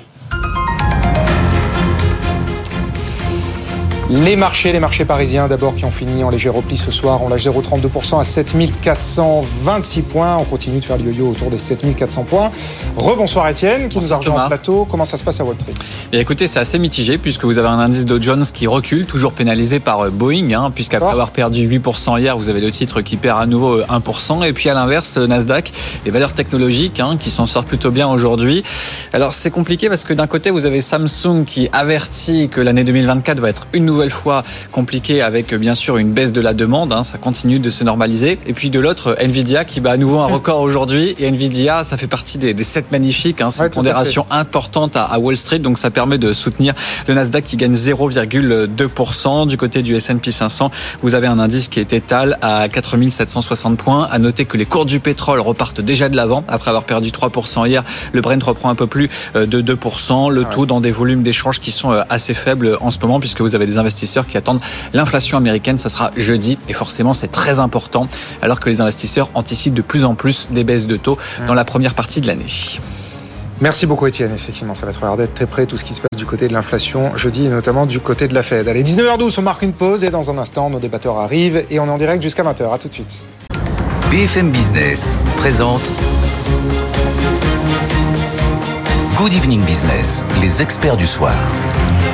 Les 4.10 4.36
marchés, 4.36 4.72
les 4.72 4.80
marchés 4.80 5.04
parisiens 5.04 5.48
d'abord 5.48 5.74
qui 5.74 5.84
ont 5.84 5.90
fini 5.90 6.24
en 6.24 6.30
léger 6.30 6.48
repli 6.48 6.78
ce 6.78 6.90
soir. 6.90 7.22
On 7.22 7.28
lâche 7.28 7.44
0,32% 7.44 8.18
à 8.18 8.24
7426 8.24 10.00
points. 10.00 10.38
On 10.38 10.44
continue 10.44 10.78
de 10.78 10.84
faire 10.86 10.96
le 10.96 11.04
yo-yo 11.12 11.32
autour 11.32 11.50
des 11.50 11.58
7400 11.58 12.24
points. 12.24 12.50
Rebonsoir 12.96 13.46
Étienne 13.50 13.90
qui 13.90 13.98
nous 13.98 14.10
a 14.10 14.16
rejoint 14.16 14.44
en 14.44 14.48
plateau. 14.48 14.88
Comment 14.90 15.04
ça 15.04 15.18
se 15.18 15.24
passe 15.24 15.40
à 15.40 15.44
Wall 15.44 15.56
Street? 15.56 15.74
Bien, 16.10 16.20
Écoutez, 16.20 16.48
c'est 16.48 16.58
assez 16.58 16.78
mitigé 16.78 17.18
puisque 17.18 17.44
vous 17.44 17.58
avez 17.58 17.68
un 17.68 17.78
indice 17.78 18.06
Dow 18.06 18.18
Jones 18.18 18.46
qui 18.46 18.66
recule, 18.66 19.04
toujours 19.04 19.32
pénalisé 19.34 19.78
par 19.78 20.00
euh, 20.00 20.08
Boeing, 20.08 20.52
hein, 20.52 20.70
puisqu'après 20.74 21.10
avoir 21.10 21.30
perdu 21.30 21.68
8% 21.68 22.18
hier, 22.18 22.38
vous 22.38 22.48
avez 22.48 22.62
le 22.62 22.70
titre 22.70 23.02
qui 23.02 23.18
perd 23.18 23.42
à 23.42 23.44
nouveau 23.44 23.82
1%. 23.82 24.42
Et 24.46 24.54
puis 24.54 24.70
à 24.70 24.74
l'inverse, 24.74 25.18
Nasdaq, 25.18 25.70
les 26.06 26.10
valeurs 26.10 26.32
technologiques 26.32 26.98
hein, 27.00 27.18
qui 27.20 27.30
s'en 27.30 27.44
sortent 27.44 27.68
plutôt 27.68 27.90
bien 27.90 28.08
aujourd'hui. 28.08 28.64
Alors 29.12 29.34
c'est 29.34 29.50
compliqué 29.50 29.90
parce 29.90 30.04
que 30.04 30.14
d'un 30.14 30.26
côté, 30.26 30.50
vous 30.50 30.64
avez 30.64 30.80
Samsung 30.80 31.44
qui 31.46 31.68
avertit 31.74 32.48
que 32.48 32.62
l'année 32.62 32.84
2024 32.84 33.40
va 33.40 33.50
être 33.50 33.66
une 33.74 33.84
nouvelle 33.84 33.97
nouvelle 33.98 34.10
fois 34.12 34.44
compliqué 34.70 35.22
avec 35.22 35.52
bien 35.54 35.74
sûr 35.74 35.96
une 35.96 36.12
baisse 36.12 36.32
de 36.32 36.40
la 36.40 36.54
demande. 36.54 36.92
Hein, 36.92 37.02
ça 37.02 37.18
continue 37.18 37.58
de 37.58 37.68
se 37.68 37.82
normaliser. 37.82 38.38
Et 38.46 38.52
puis 38.52 38.70
de 38.70 38.78
l'autre, 38.78 39.16
Nvidia 39.20 39.64
qui 39.64 39.80
bat 39.80 39.90
à 39.90 39.96
nouveau 39.96 40.20
un 40.20 40.26
record 40.26 40.60
aujourd'hui. 40.68 41.16
Et 41.18 41.26
Nvidia, 41.26 41.82
ça 41.82 41.96
fait 41.96 42.06
partie 42.06 42.38
des, 42.38 42.54
des 42.54 42.62
7 42.62 42.92
magnifiques. 42.92 43.40
Hein, 43.40 43.50
c'est 43.50 43.64
une 43.64 43.70
pondération 43.70 44.24
importante 44.30 44.94
à, 44.94 45.18
Wall 45.18 45.36
Street. 45.36 45.58
Donc 45.58 45.78
ça 45.78 45.90
permet 45.90 46.16
de 46.16 46.32
soutenir 46.32 46.74
le 47.08 47.14
Nasdaq 47.14 47.42
qui 47.42 47.56
gagne 47.56 47.74
0,2%. 47.74 49.48
Du 49.48 49.56
côté 49.56 49.82
du 49.82 49.96
S&P 49.96 50.30
500, 50.30 50.70
vous 51.02 51.16
avez 51.16 51.26
un 51.26 51.40
indice 51.40 51.66
qui 51.66 51.80
est 51.80 51.92
étal 51.92 52.38
à 52.40 52.68
4760 52.68 53.78
points. 53.78 54.06
À 54.12 54.20
noter 54.20 54.44
que 54.44 54.56
les 54.56 54.66
cours 54.66 54.86
du 54.86 55.00
pétrole 55.00 55.40
repartent 55.40 55.80
déjà 55.80 56.08
de 56.08 56.14
l'avant. 56.14 56.44
Après 56.46 56.68
avoir 56.68 56.84
perdu 56.84 57.10
3% 57.10 57.66
hier, 57.66 57.82
le 58.12 58.20
Brent 58.20 58.44
reprend 58.44 58.70
un 58.70 58.76
peu 58.76 58.86
plus 58.86 59.10
euh, 59.34 59.44
de 59.44 59.60
2%. 59.60 60.30
Le 60.30 60.44
ah 60.46 60.54
tout 60.54 60.66
dans 60.66 60.80
des 60.80 60.92
volumes 60.92 61.24
d'échanges 61.24 61.58
qui 61.58 61.72
sont 61.72 61.90
euh, 61.90 62.02
assez 62.08 62.34
faibles 62.34 62.78
en 62.80 62.92
ce 62.92 63.00
moment 63.00 63.18
puisque 63.18 63.40
vous 63.40 63.56
avez 63.56 63.66
des 63.66 63.76
investisseurs 63.78 63.87
investisseurs 63.88 64.26
qui 64.26 64.36
attendent 64.36 64.60
l'inflation 64.92 65.36
américaine. 65.36 65.78
Ça 65.78 65.88
sera 65.88 66.10
jeudi 66.16 66.58
et 66.68 66.72
forcément 66.72 67.14
c'est 67.14 67.32
très 67.32 67.58
important 67.58 68.06
alors 68.42 68.60
que 68.60 68.68
les 68.68 68.80
investisseurs 68.80 69.30
anticipent 69.34 69.74
de 69.74 69.82
plus 69.82 70.04
en 70.04 70.14
plus 70.14 70.48
des 70.50 70.62
baisses 70.62 70.86
de 70.86 70.96
taux 70.96 71.18
dans 71.46 71.54
la 71.54 71.64
première 71.64 71.94
partie 71.94 72.20
de 72.20 72.26
l'année. 72.26 72.46
Merci 73.60 73.86
beaucoup 73.86 74.06
Étienne, 74.06 74.32
effectivement, 74.32 74.74
ça 74.74 74.86
va 74.86 74.92
être 74.92 75.00
regardé 75.00 75.26
de 75.26 75.32
très 75.32 75.46
près 75.46 75.66
tout 75.66 75.76
ce 75.76 75.84
qui 75.84 75.92
se 75.92 76.00
passe 76.00 76.16
du 76.16 76.24
côté 76.24 76.46
de 76.46 76.52
l'inflation 76.52 77.16
jeudi 77.16 77.46
et 77.46 77.48
notamment 77.48 77.86
du 77.86 77.98
côté 77.98 78.28
de 78.28 78.34
la 78.34 78.42
Fed. 78.44 78.68
Allez, 78.68 78.84
19h12, 78.84 79.34
on 79.38 79.42
marque 79.42 79.62
une 79.62 79.72
pause 79.72 80.04
et 80.04 80.10
dans 80.10 80.30
un 80.30 80.38
instant, 80.38 80.70
nos 80.70 80.78
débatteurs 80.78 81.18
arrivent 81.18 81.64
et 81.68 81.80
on 81.80 81.86
est 81.86 81.90
en 81.90 81.96
direct 81.96 82.22
jusqu'à 82.22 82.44
20h. 82.44 82.72
À 82.72 82.78
tout 82.78 82.86
de 82.86 82.92
suite. 82.92 83.24
BFM 84.12 84.52
Business 84.52 85.18
présente 85.36 85.92
Good 89.16 89.34
Evening 89.34 89.64
Business, 89.64 90.24
les 90.40 90.62
experts 90.62 90.96
du 90.96 91.06
soir. 91.06 91.34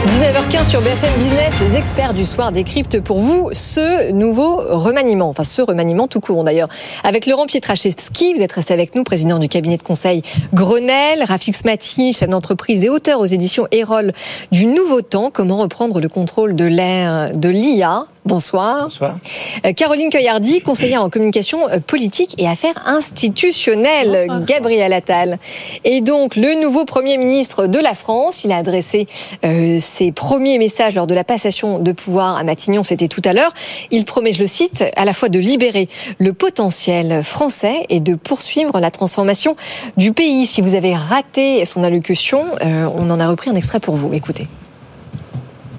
19h15 0.07 0.69
sur 0.69 0.83
BFM 0.83 1.15
Business, 1.19 1.55
les 1.61 1.77
experts 1.77 2.13
du 2.13 2.27
soir 2.27 2.53
décryptent 2.53 3.01
pour 3.01 3.21
vous 3.21 3.49
ce 3.53 4.13
nouveau 4.13 4.57
remaniement, 4.57 5.31
enfin 5.31 5.45
ce 5.45 5.63
remaniement 5.63 6.09
tout 6.09 6.21
court 6.21 6.45
d'ailleurs. 6.45 6.69
Avec 7.05 7.25
Laurent 7.25 7.47
Pietraszewski, 7.47 8.35
vous 8.35 8.43
êtes 8.43 8.53
resté 8.53 8.75
avec 8.75 8.95
nous, 8.95 9.03
président 9.03 9.39
du 9.39 9.49
cabinet 9.49 9.79
de 9.79 9.83
conseil 9.83 10.23
Grenelle, 10.53 11.25
Rafik 11.25 11.57
Smati, 11.57 12.13
chef 12.13 12.29
d'entreprise 12.29 12.85
et 12.85 12.91
auteur 12.91 13.19
aux 13.19 13.25
éditions 13.25 13.67
Erol 13.73 14.13
du 14.53 14.67
Nouveau 14.67 15.01
Temps, 15.01 15.31
comment 15.33 15.57
reprendre 15.57 16.01
le 16.01 16.11
contrôle 16.11 16.55
de 16.55 16.67
l'ère 16.67 17.31
de 17.33 17.49
l'IA. 17.49 18.07
Bonsoir. 18.27 18.85
Bonsoir. 18.85 19.19
Euh, 19.67 19.73
Caroline 19.75 20.09
Cueillardi, 20.09 20.63
conseillère 20.63 21.03
en 21.03 21.11
communication 21.11 21.69
euh, 21.69 21.79
politique 21.79 22.35
et 22.39 22.49
affaires 22.49 22.83
institutionnelles. 22.87 24.17
Bonsoir. 24.27 24.45
Gabriel 24.45 24.93
Attal. 24.95 25.39
Et 25.85 26.01
donc, 26.01 26.35
le 26.35 26.59
nouveau 26.59 26.87
Premier 26.87 27.19
ministre 27.19 27.67
de 27.67 27.79
la 27.79 27.95
France, 27.95 28.45
il 28.45 28.53
a 28.53 28.57
adressé 28.57 29.07
euh, 29.45 29.79
ses 29.95 30.11
premiers 30.11 30.59
messages 30.59 30.97
lors 30.97 31.07
de 31.07 31.15
la 31.15 31.23
passation 31.23 31.79
de 31.79 31.93
pouvoir 31.93 32.37
à 32.37 32.43
Matignon, 32.43 32.83
c'était 32.83 33.07
tout 33.07 33.23
à 33.25 33.33
l'heure. 33.33 33.53
Il 33.93 34.05
promet, 34.05 34.33
je 34.33 34.41
le 34.41 34.49
cite, 34.49 34.85
à 34.97 35.05
la 35.05 35.13
fois 35.13 35.29
de 35.29 35.39
libérer 35.39 35.89
le 36.19 36.33
potentiel 36.33 37.23
français 37.23 37.87
et 37.89 38.01
de 38.01 38.17
poursuivre 38.17 38.81
la 38.81 38.91
transformation 38.91 39.57
du 39.97 40.13
pays. 40.13 40.47
Si 40.47 40.61
vous 40.61 40.75
avez 40.75 40.95
raté 40.95 41.65
son 41.65 41.85
allocution, 41.85 42.45
euh, 42.63 42.89
on 42.93 43.09
en 43.09 43.21
a 43.21 43.29
repris 43.29 43.51
un 43.51 43.55
extrait 43.55 43.79
pour 43.79 43.95
vous. 43.95 44.13
Écoutez. 44.13 44.49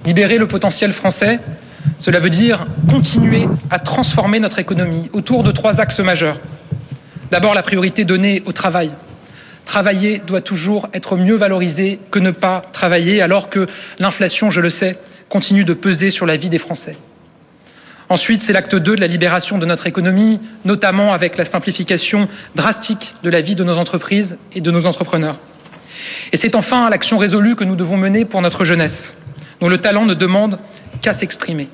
Libérer 0.06 0.38
le 0.38 0.48
potentiel 0.48 0.94
français 0.94 1.40
cela 2.00 2.20
veut 2.20 2.30
dire 2.30 2.66
continuer 2.90 3.48
à 3.70 3.80
transformer 3.80 4.40
notre 4.40 4.60
économie 4.60 5.10
autour 5.14 5.44
de 5.44 5.52
trois 5.52 5.80
axes 5.80 6.00
majeurs. 6.00 6.40
D'abord, 7.32 7.54
la 7.54 7.64
priorité 7.64 8.06
donnée 8.06 8.44
au 8.46 8.52
travail. 8.52 8.92
Travailler 9.66 10.20
doit 10.20 10.42
toujours 10.42 10.88
être 10.94 11.18
mieux 11.18 11.36
valorisé 11.36 12.00
que 12.12 12.20
ne 12.20 12.32
pas 12.32 12.64
travailler, 12.72 13.22
alors 13.22 13.50
que 13.50 13.68
l'inflation, 14.00 14.50
je 14.50 14.62
le 14.62 14.70
sais, 14.70 14.98
continue 15.30 15.66
de 15.66 15.74
peser 15.74 16.10
sur 16.10 16.26
la 16.26 16.38
vie 16.38 16.50
des 16.50 16.60
Français. 16.60 16.96
Ensuite, 18.08 18.44
c'est 18.44 18.54
l'acte 18.54 18.76
2 18.76 18.96
de 18.96 19.02
la 19.02 19.08
libération 19.08 19.58
de 19.58 19.66
notre 19.66 19.88
économie, 19.88 20.40
notamment 20.64 21.14
avec 21.14 21.38
la 21.38 21.46
simplification 21.46 22.30
drastique 22.54 23.16
de 23.24 23.30
la 23.30 23.42
vie 23.42 23.56
de 23.56 23.64
nos 23.64 23.80
entreprises 23.80 24.38
et 24.54 24.62
de 24.62 24.70
nos 24.70 24.86
entrepreneurs. 24.86 25.40
Et 26.32 26.38
c'est 26.38 26.56
enfin 26.56 26.90
l'action 26.90 27.18
résolue 27.18 27.56
que 27.56 27.64
nous 27.64 27.76
devons 27.76 27.98
mener 27.98 28.24
pour 28.26 28.42
notre 28.42 28.64
jeunesse, 28.64 29.16
dont 29.60 29.70
le 29.70 29.80
talent 29.80 30.06
ne 30.06 30.14
demande 30.14 30.60
qu'à 31.02 31.14
s'exprimer. 31.14 31.68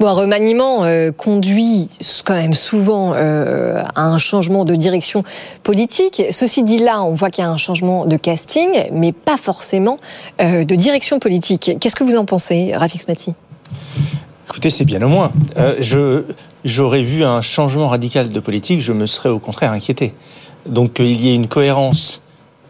Bon, 0.00 0.06
un 0.06 0.12
remaniement 0.12 0.84
euh, 0.84 1.10
conduit 1.10 1.88
quand 2.24 2.34
même 2.34 2.54
souvent 2.54 3.14
euh, 3.14 3.82
à 3.96 4.06
un 4.06 4.18
changement 4.18 4.64
de 4.64 4.76
direction 4.76 5.24
politique. 5.64 6.22
Ceci 6.30 6.62
dit, 6.62 6.78
là, 6.78 7.02
on 7.02 7.14
voit 7.14 7.30
qu'il 7.30 7.42
y 7.42 7.46
a 7.46 7.50
un 7.50 7.56
changement 7.56 8.06
de 8.06 8.16
casting, 8.16 8.68
mais 8.92 9.10
pas 9.10 9.36
forcément 9.36 9.96
euh, 10.40 10.64
de 10.64 10.74
direction 10.76 11.18
politique. 11.18 11.72
Qu'est-ce 11.80 11.96
que 11.96 12.04
vous 12.04 12.16
en 12.16 12.26
pensez, 12.26 12.72
Rafik 12.76 13.02
Smati? 13.02 13.34
Écoutez, 14.48 14.70
c'est 14.70 14.84
bien 14.84 15.02
au 15.02 15.08
moins. 15.08 15.32
je, 15.80 16.22
j'aurais 16.64 17.02
vu 17.02 17.24
un 17.24 17.42
changement 17.42 17.88
radical 17.88 18.28
de 18.28 18.40
politique, 18.40 18.80
je 18.80 18.92
me 18.92 19.06
serais 19.06 19.28
au 19.30 19.40
contraire 19.40 19.72
inquiété. 19.72 20.14
Donc 20.64 20.94
qu'il 20.94 21.20
y 21.20 21.30
ait 21.30 21.34
une 21.34 21.48
cohérence 21.48 22.22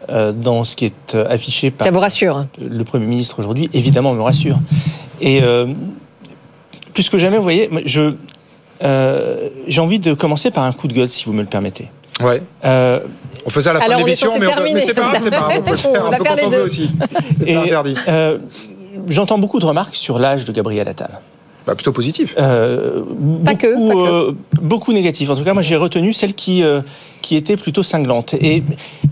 dans 0.09 0.63
ce 0.63 0.75
qui 0.75 0.85
est 0.85 1.15
affiché 1.15 1.69
par 1.69 1.85
Ça 1.85 1.91
vous 1.91 1.99
rassure 1.99 2.47
le 2.59 2.83
Premier 2.83 3.05
ministre 3.05 3.39
aujourd'hui, 3.39 3.69
évidemment, 3.73 4.13
me 4.13 4.21
rassure. 4.21 4.59
Et 5.21 5.41
plus 6.99 7.07
que 7.09 7.17
jamais, 7.17 7.37
vous 7.37 7.43
voyez, 7.43 7.69
je, 7.85 8.11
euh, 8.83 9.47
j'ai 9.67 9.79
envie 9.79 9.99
de 9.99 10.13
commencer 10.13 10.51
par 10.51 10.65
un 10.65 10.73
coup 10.73 10.89
de 10.89 10.93
gueule, 10.93 11.07
si 11.07 11.23
vous 11.23 11.31
me 11.31 11.39
le 11.39 11.47
permettez. 11.47 11.87
Ouais. 12.21 12.43
Euh, 12.65 12.99
on 13.45 13.49
faisait 13.49 13.69
à 13.69 13.73
la 13.73 13.79
fin 13.79 13.99
de 13.99 14.03
l'émission, 14.03 14.31
mais, 14.37 14.47
mais 14.73 14.81
c'est 14.81 14.93
pas 14.93 15.03
grave, 15.03 15.21
c'est 15.23 15.31
pas 15.31 15.37
grave. 15.37 15.53
On 15.59 15.61
peut 15.61 15.77
faire, 15.77 16.03
on 16.05 16.09
va 16.09 16.17
faire 16.17 16.35
les 16.35 16.47
deux. 16.47 16.61
aussi. 16.61 16.91
C'est 17.31 17.45
pas 17.45 17.61
interdit. 17.61 17.95
Euh, 18.09 18.39
j'entends 19.07 19.37
beaucoup 19.37 19.59
de 19.59 19.65
remarques 19.65 19.95
sur 19.95 20.19
l'âge 20.19 20.43
de 20.43 20.51
Gabriel 20.51 20.89
Attal. 20.89 21.21
Bah, 21.69 21.75
plutôt 21.75 21.91
positif. 21.91 22.33
Euh, 22.39 23.03
pas, 23.45 23.53
beaucoup, 23.53 23.57
que, 23.57 23.87
pas 23.87 23.93
que. 23.93 24.35
beaucoup 24.61 24.91
négatives. 24.91 25.29
En 25.29 25.35
tout 25.35 25.43
cas, 25.43 25.53
moi, 25.53 25.61
j'ai 25.61 25.75
retenu 25.75 26.13
celle 26.13 26.33
qui, 26.33 26.63
euh, 26.63 26.81
qui 27.21 27.35
était 27.35 27.57
plutôt 27.57 27.83
cinglante. 27.83 28.33
Et 28.33 28.63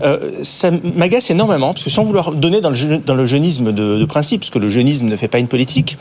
euh, 0.02 0.32
ça 0.42 0.70
m'agace 0.72 1.30
énormément, 1.30 1.72
parce 1.72 1.84
que 1.84 1.90
sans 1.90 2.02
vouloir 2.02 2.32
donner 2.32 2.60
dans 2.60 2.70
le, 2.70 2.98
dans 2.98 3.14
le 3.14 3.26
jeunisme 3.26 3.72
de, 3.72 3.98
de, 3.98 4.04
principe, 4.06 4.40
parce 4.40 4.50
que 4.50 4.58
le 4.58 4.70
jeunisme 4.70 5.06
ne 5.06 5.14
fait 5.14 5.28
pas 5.28 5.38
une 5.38 5.46
politique, 5.46 5.98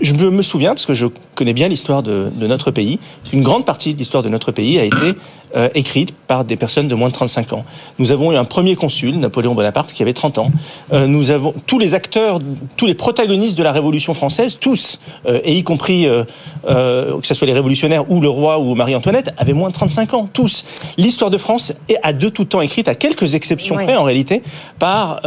je 0.00 0.14
me 0.14 0.42
souviens, 0.42 0.74
parce 0.74 0.86
que 0.86 0.94
je 0.94 1.06
connais 1.34 1.52
bien 1.52 1.68
l'histoire 1.68 2.02
de, 2.02 2.30
de, 2.34 2.46
notre 2.46 2.70
pays, 2.70 2.98
une 3.32 3.42
grande 3.42 3.64
partie 3.64 3.94
de 3.94 3.98
l'histoire 3.98 4.22
de 4.22 4.28
notre 4.28 4.52
pays 4.52 4.78
a 4.78 4.84
été 4.84 5.16
euh, 5.54 5.68
écrite 5.74 6.12
par 6.12 6.44
des 6.44 6.56
personnes 6.56 6.88
de 6.88 6.94
moins 6.94 7.08
de 7.08 7.14
35 7.14 7.52
ans. 7.52 7.64
Nous 7.98 8.10
avons 8.10 8.32
eu 8.32 8.36
un 8.36 8.44
premier 8.44 8.74
consul, 8.74 9.18
Napoléon 9.18 9.54
Bonaparte, 9.54 9.92
qui 9.92 10.02
avait 10.02 10.12
30 10.12 10.38
ans. 10.38 10.50
Euh, 10.92 11.06
nous 11.06 11.30
avons 11.30 11.54
tous 11.66 11.78
les 11.78 11.94
acteurs, 11.94 12.40
tous 12.76 12.84
les 12.84 12.94
protagonistes 12.94 13.56
de 13.56 13.62
la 13.62 13.70
Révolution 13.70 14.12
française, 14.12 14.58
tous, 14.60 14.98
euh, 15.24 15.40
et 15.44 15.54
y 15.54 15.62
compris 15.62 16.06
que 16.06 17.26
ce 17.26 17.34
soit 17.34 17.46
les 17.46 17.52
révolutionnaires 17.52 18.10
ou 18.10 18.20
le 18.20 18.28
roi 18.28 18.58
ou 18.58 18.74
Marie-Antoinette, 18.74 19.30
avaient 19.38 19.52
moins 19.52 19.68
de 19.68 19.74
35 19.74 20.14
ans, 20.14 20.28
tous. 20.32 20.64
L'histoire 20.98 21.30
de 21.30 21.38
France 21.38 21.72
est 21.88 21.98
à 22.02 22.12
de 22.12 22.28
tout 22.28 22.44
temps 22.44 22.60
écrite, 22.60 22.88
à 22.88 22.94
quelques 22.94 23.34
exceptions 23.34 23.76
près 23.76 23.96
en 23.96 24.02
réalité, 24.02 24.42
par 24.78 25.22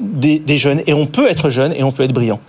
des, 0.00 0.38
des 0.38 0.58
jeunes. 0.58 0.82
Et 0.86 0.94
on 0.94 1.06
peut 1.06 1.28
être 1.28 1.50
jeune 1.50 1.72
et 1.72 1.82
on 1.82 1.92
peut 1.92 2.04
être 2.04 2.12
brillant. 2.12 2.40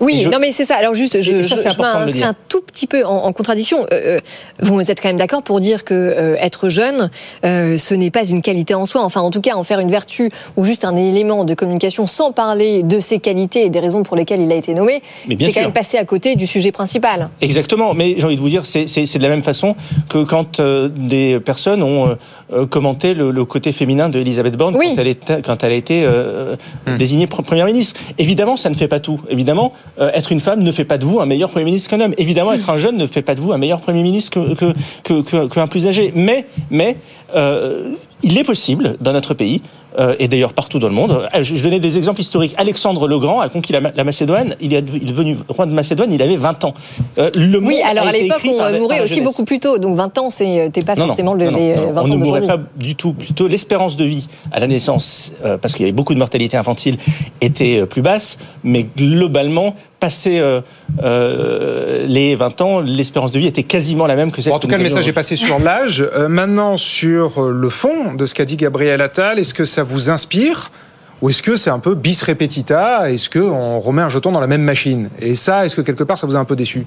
Oui, 0.00 0.22
je... 0.24 0.28
non 0.28 0.38
mais 0.40 0.52
c'est 0.52 0.64
ça. 0.64 0.76
Alors 0.76 0.94
juste, 0.94 1.20
je, 1.20 1.42
ça, 1.42 1.56
je, 1.56 1.68
je 1.70 1.78
m'inscris 1.78 2.22
un 2.22 2.34
tout 2.48 2.60
petit 2.60 2.86
peu 2.86 3.04
en, 3.04 3.24
en 3.24 3.32
contradiction. 3.32 3.86
Euh, 3.92 4.20
vous 4.60 4.90
êtes 4.90 5.00
quand 5.00 5.08
même 5.08 5.16
d'accord 5.16 5.42
pour 5.42 5.60
dire 5.60 5.84
que 5.84 5.94
euh, 5.94 6.36
être 6.38 6.68
jeune, 6.68 7.10
euh, 7.44 7.76
ce 7.76 7.94
n'est 7.94 8.10
pas 8.10 8.24
une 8.24 8.42
qualité 8.42 8.74
en 8.74 8.86
soi. 8.86 9.02
Enfin, 9.02 9.20
en 9.20 9.30
tout 9.30 9.40
cas, 9.40 9.54
en 9.54 9.64
faire 9.64 9.80
une 9.80 9.90
vertu 9.90 10.30
ou 10.56 10.64
juste 10.64 10.84
un 10.84 10.96
élément 10.96 11.44
de 11.44 11.54
communication, 11.54 12.06
sans 12.06 12.32
parler 12.32 12.82
de 12.82 13.00
ses 13.00 13.18
qualités 13.18 13.64
et 13.64 13.70
des 13.70 13.80
raisons 13.80 14.02
pour 14.02 14.16
lesquelles 14.16 14.40
il 14.40 14.52
a 14.52 14.54
été 14.54 14.74
nommé, 14.74 15.02
c'est 15.28 15.52
quand 15.52 15.62
même 15.62 15.72
passer 15.72 15.98
à 15.98 16.04
côté 16.04 16.36
du 16.36 16.46
sujet 16.46 16.72
principal. 16.72 17.30
Exactement. 17.40 17.94
Mais 17.94 18.14
j'ai 18.18 18.24
envie 18.24 18.36
de 18.36 18.40
vous 18.40 18.48
dire, 18.48 18.66
c'est 18.66 18.86
de 18.86 19.22
la 19.22 19.28
même 19.28 19.42
façon 19.42 19.74
que 20.08 20.24
quand 20.24 20.60
euh, 20.60 20.88
des 20.88 21.40
personnes 21.40 21.82
ont 21.82 22.16
euh, 22.52 22.66
commenté 22.66 23.14
le, 23.14 23.30
le, 23.30 23.44
côté 23.44 23.72
féminin 23.72 24.08
de 24.08 24.18
Elisabeth 24.18 24.56
Borne 24.56 24.76
oui. 24.76 24.94
quand, 24.94 25.00
elle 25.00 25.08
est, 25.08 25.42
quand 25.42 25.64
elle 25.64 25.72
a 25.72 25.74
été 25.74 26.06
hum. 26.06 26.96
désignée 26.96 27.26
première 27.26 27.66
ministre. 27.66 27.98
Évidemment, 28.18 28.56
ça 28.56 28.70
ne 28.70 28.74
fait 28.74 28.88
pas 28.88 29.00
tout. 29.00 29.20
Évidemment 29.28 29.72
euh, 30.00 30.10
être 30.14 30.32
une 30.32 30.40
femme 30.40 30.62
ne 30.62 30.72
fait 30.72 30.84
pas 30.84 30.98
de 30.98 31.04
vous 31.04 31.20
un 31.20 31.26
meilleur 31.26 31.50
Premier 31.50 31.64
ministre 31.64 31.90
qu'un 31.90 32.00
homme. 32.00 32.14
Évidemment, 32.18 32.52
être 32.52 32.70
un 32.70 32.76
jeune 32.76 32.96
ne 32.96 33.06
fait 33.06 33.22
pas 33.22 33.34
de 33.34 33.40
vous 33.40 33.52
un 33.52 33.58
meilleur 33.58 33.80
Premier 33.80 34.02
ministre 34.02 34.30
qu'un 34.30 34.54
que, 34.54 34.72
que, 35.02 35.22
que, 35.22 35.46
que 35.48 35.66
plus 35.66 35.86
âgé. 35.86 36.12
Mais, 36.14 36.46
mais 36.70 36.96
euh, 37.34 37.94
il 38.22 38.38
est 38.38 38.44
possible 38.44 38.96
dans 39.00 39.12
notre 39.12 39.34
pays 39.34 39.62
euh, 39.98 40.14
et 40.18 40.28
d'ailleurs 40.28 40.52
partout 40.52 40.78
dans 40.78 40.88
le 40.88 40.94
monde. 40.94 41.28
Je 41.40 41.62
donnais 41.62 41.78
des 41.78 41.98
exemples 41.98 42.20
historiques. 42.20 42.54
Alexandre 42.56 43.06
le 43.06 43.18
Grand 43.18 43.40
a 43.40 43.48
conquis 43.48 43.72
la, 43.72 43.80
la 43.94 44.04
Macédoine. 44.04 44.56
Il 44.60 44.74
est, 44.74 44.82
devenu 44.82 45.36
roi 45.48 45.66
de 45.66 45.72
Macédoine. 45.72 46.12
Il 46.12 46.22
avait 46.22 46.36
20 46.36 46.64
ans. 46.64 46.74
Le 47.16 47.58
Oui, 47.58 47.80
alors 47.84 48.06
à 48.06 48.12
l'époque, 48.12 48.42
on 48.44 48.78
mourait 48.78 49.00
aussi 49.00 49.20
beaucoup 49.20 49.44
plus 49.44 49.60
tôt. 49.60 49.78
Donc 49.78 49.96
20 49.96 50.18
ans, 50.18 50.28
t'es 50.30 50.70
pas 50.84 50.94
Non, 50.94 51.02
non, 51.02 51.06
forcément 51.08 51.34
le, 51.34 51.50
non, 51.50 51.58
les 51.58 51.76
non, 51.76 51.92
20 51.92 52.00
on 52.00 52.04
ans 52.04 52.08
ne 52.08 52.16
mourrait 52.16 52.40
d'aujourd'hui. 52.40 52.64
pas 52.66 52.82
du 52.82 52.94
tout. 52.96 53.12
Plutôt, 53.12 53.46
l'espérance 53.46 53.96
de 53.96 54.04
vie 54.04 54.28
à 54.52 54.60
la 54.60 54.66
naissance, 54.66 55.32
parce 55.60 55.74
qu'il 55.74 55.82
y 55.82 55.88
avait 55.88 55.92
beaucoup 55.92 56.14
de 56.14 56.18
mortalité 56.18 56.56
infantile, 56.56 56.96
était 57.40 57.86
plus 57.86 58.02
basse. 58.02 58.38
Mais 58.64 58.84
globalement, 58.96 59.74
passé 59.98 60.38
euh, 60.38 60.60
euh, 61.02 62.06
les 62.06 62.36
20 62.36 62.60
ans, 62.60 62.80
l'espérance 62.80 63.30
de 63.32 63.38
vie 63.38 63.46
était 63.46 63.62
quasiment 63.62 64.06
la 64.06 64.16
même 64.16 64.30
que 64.30 64.40
celle 64.40 64.50
Bon, 64.50 64.56
en 64.56 64.60
tout 64.60 64.66
que 64.66 64.72
cas, 64.72 64.78
le 64.78 64.84
message 64.84 65.08
est 65.08 65.12
passé 65.12 65.36
sur 65.36 65.58
l'âge. 65.58 66.04
Euh, 66.14 66.28
maintenant, 66.28 66.76
sur 66.76 67.42
euh, 67.42 67.50
le 67.50 67.70
fond 67.70 68.14
de 68.14 68.26
ce 68.26 68.34
qu'a 68.34 68.44
dit 68.44 68.56
Gabriel 68.56 69.00
Attal, 69.00 69.38
est-ce 69.38 69.54
que 69.54 69.64
ça 69.64 69.82
vous 69.82 70.10
inspire 70.10 70.70
ou 71.20 71.30
est-ce 71.30 71.42
que 71.42 71.56
c'est 71.56 71.70
un 71.70 71.78
peu 71.80 71.94
bis 71.94 72.22
repetita? 72.22 73.10
Est-ce 73.10 73.28
qu'on 73.30 73.80
remet 73.80 74.02
un 74.02 74.08
jeton 74.08 74.30
dans 74.32 74.40
la 74.40 74.46
même 74.46 74.62
machine? 74.62 75.08
Et 75.20 75.34
ça, 75.34 75.66
est-ce 75.66 75.74
que 75.76 75.80
quelque 75.80 76.04
part, 76.04 76.16
ça 76.18 76.26
vous 76.26 76.36
a 76.36 76.38
un 76.38 76.44
peu 76.44 76.54
déçu? 76.56 76.86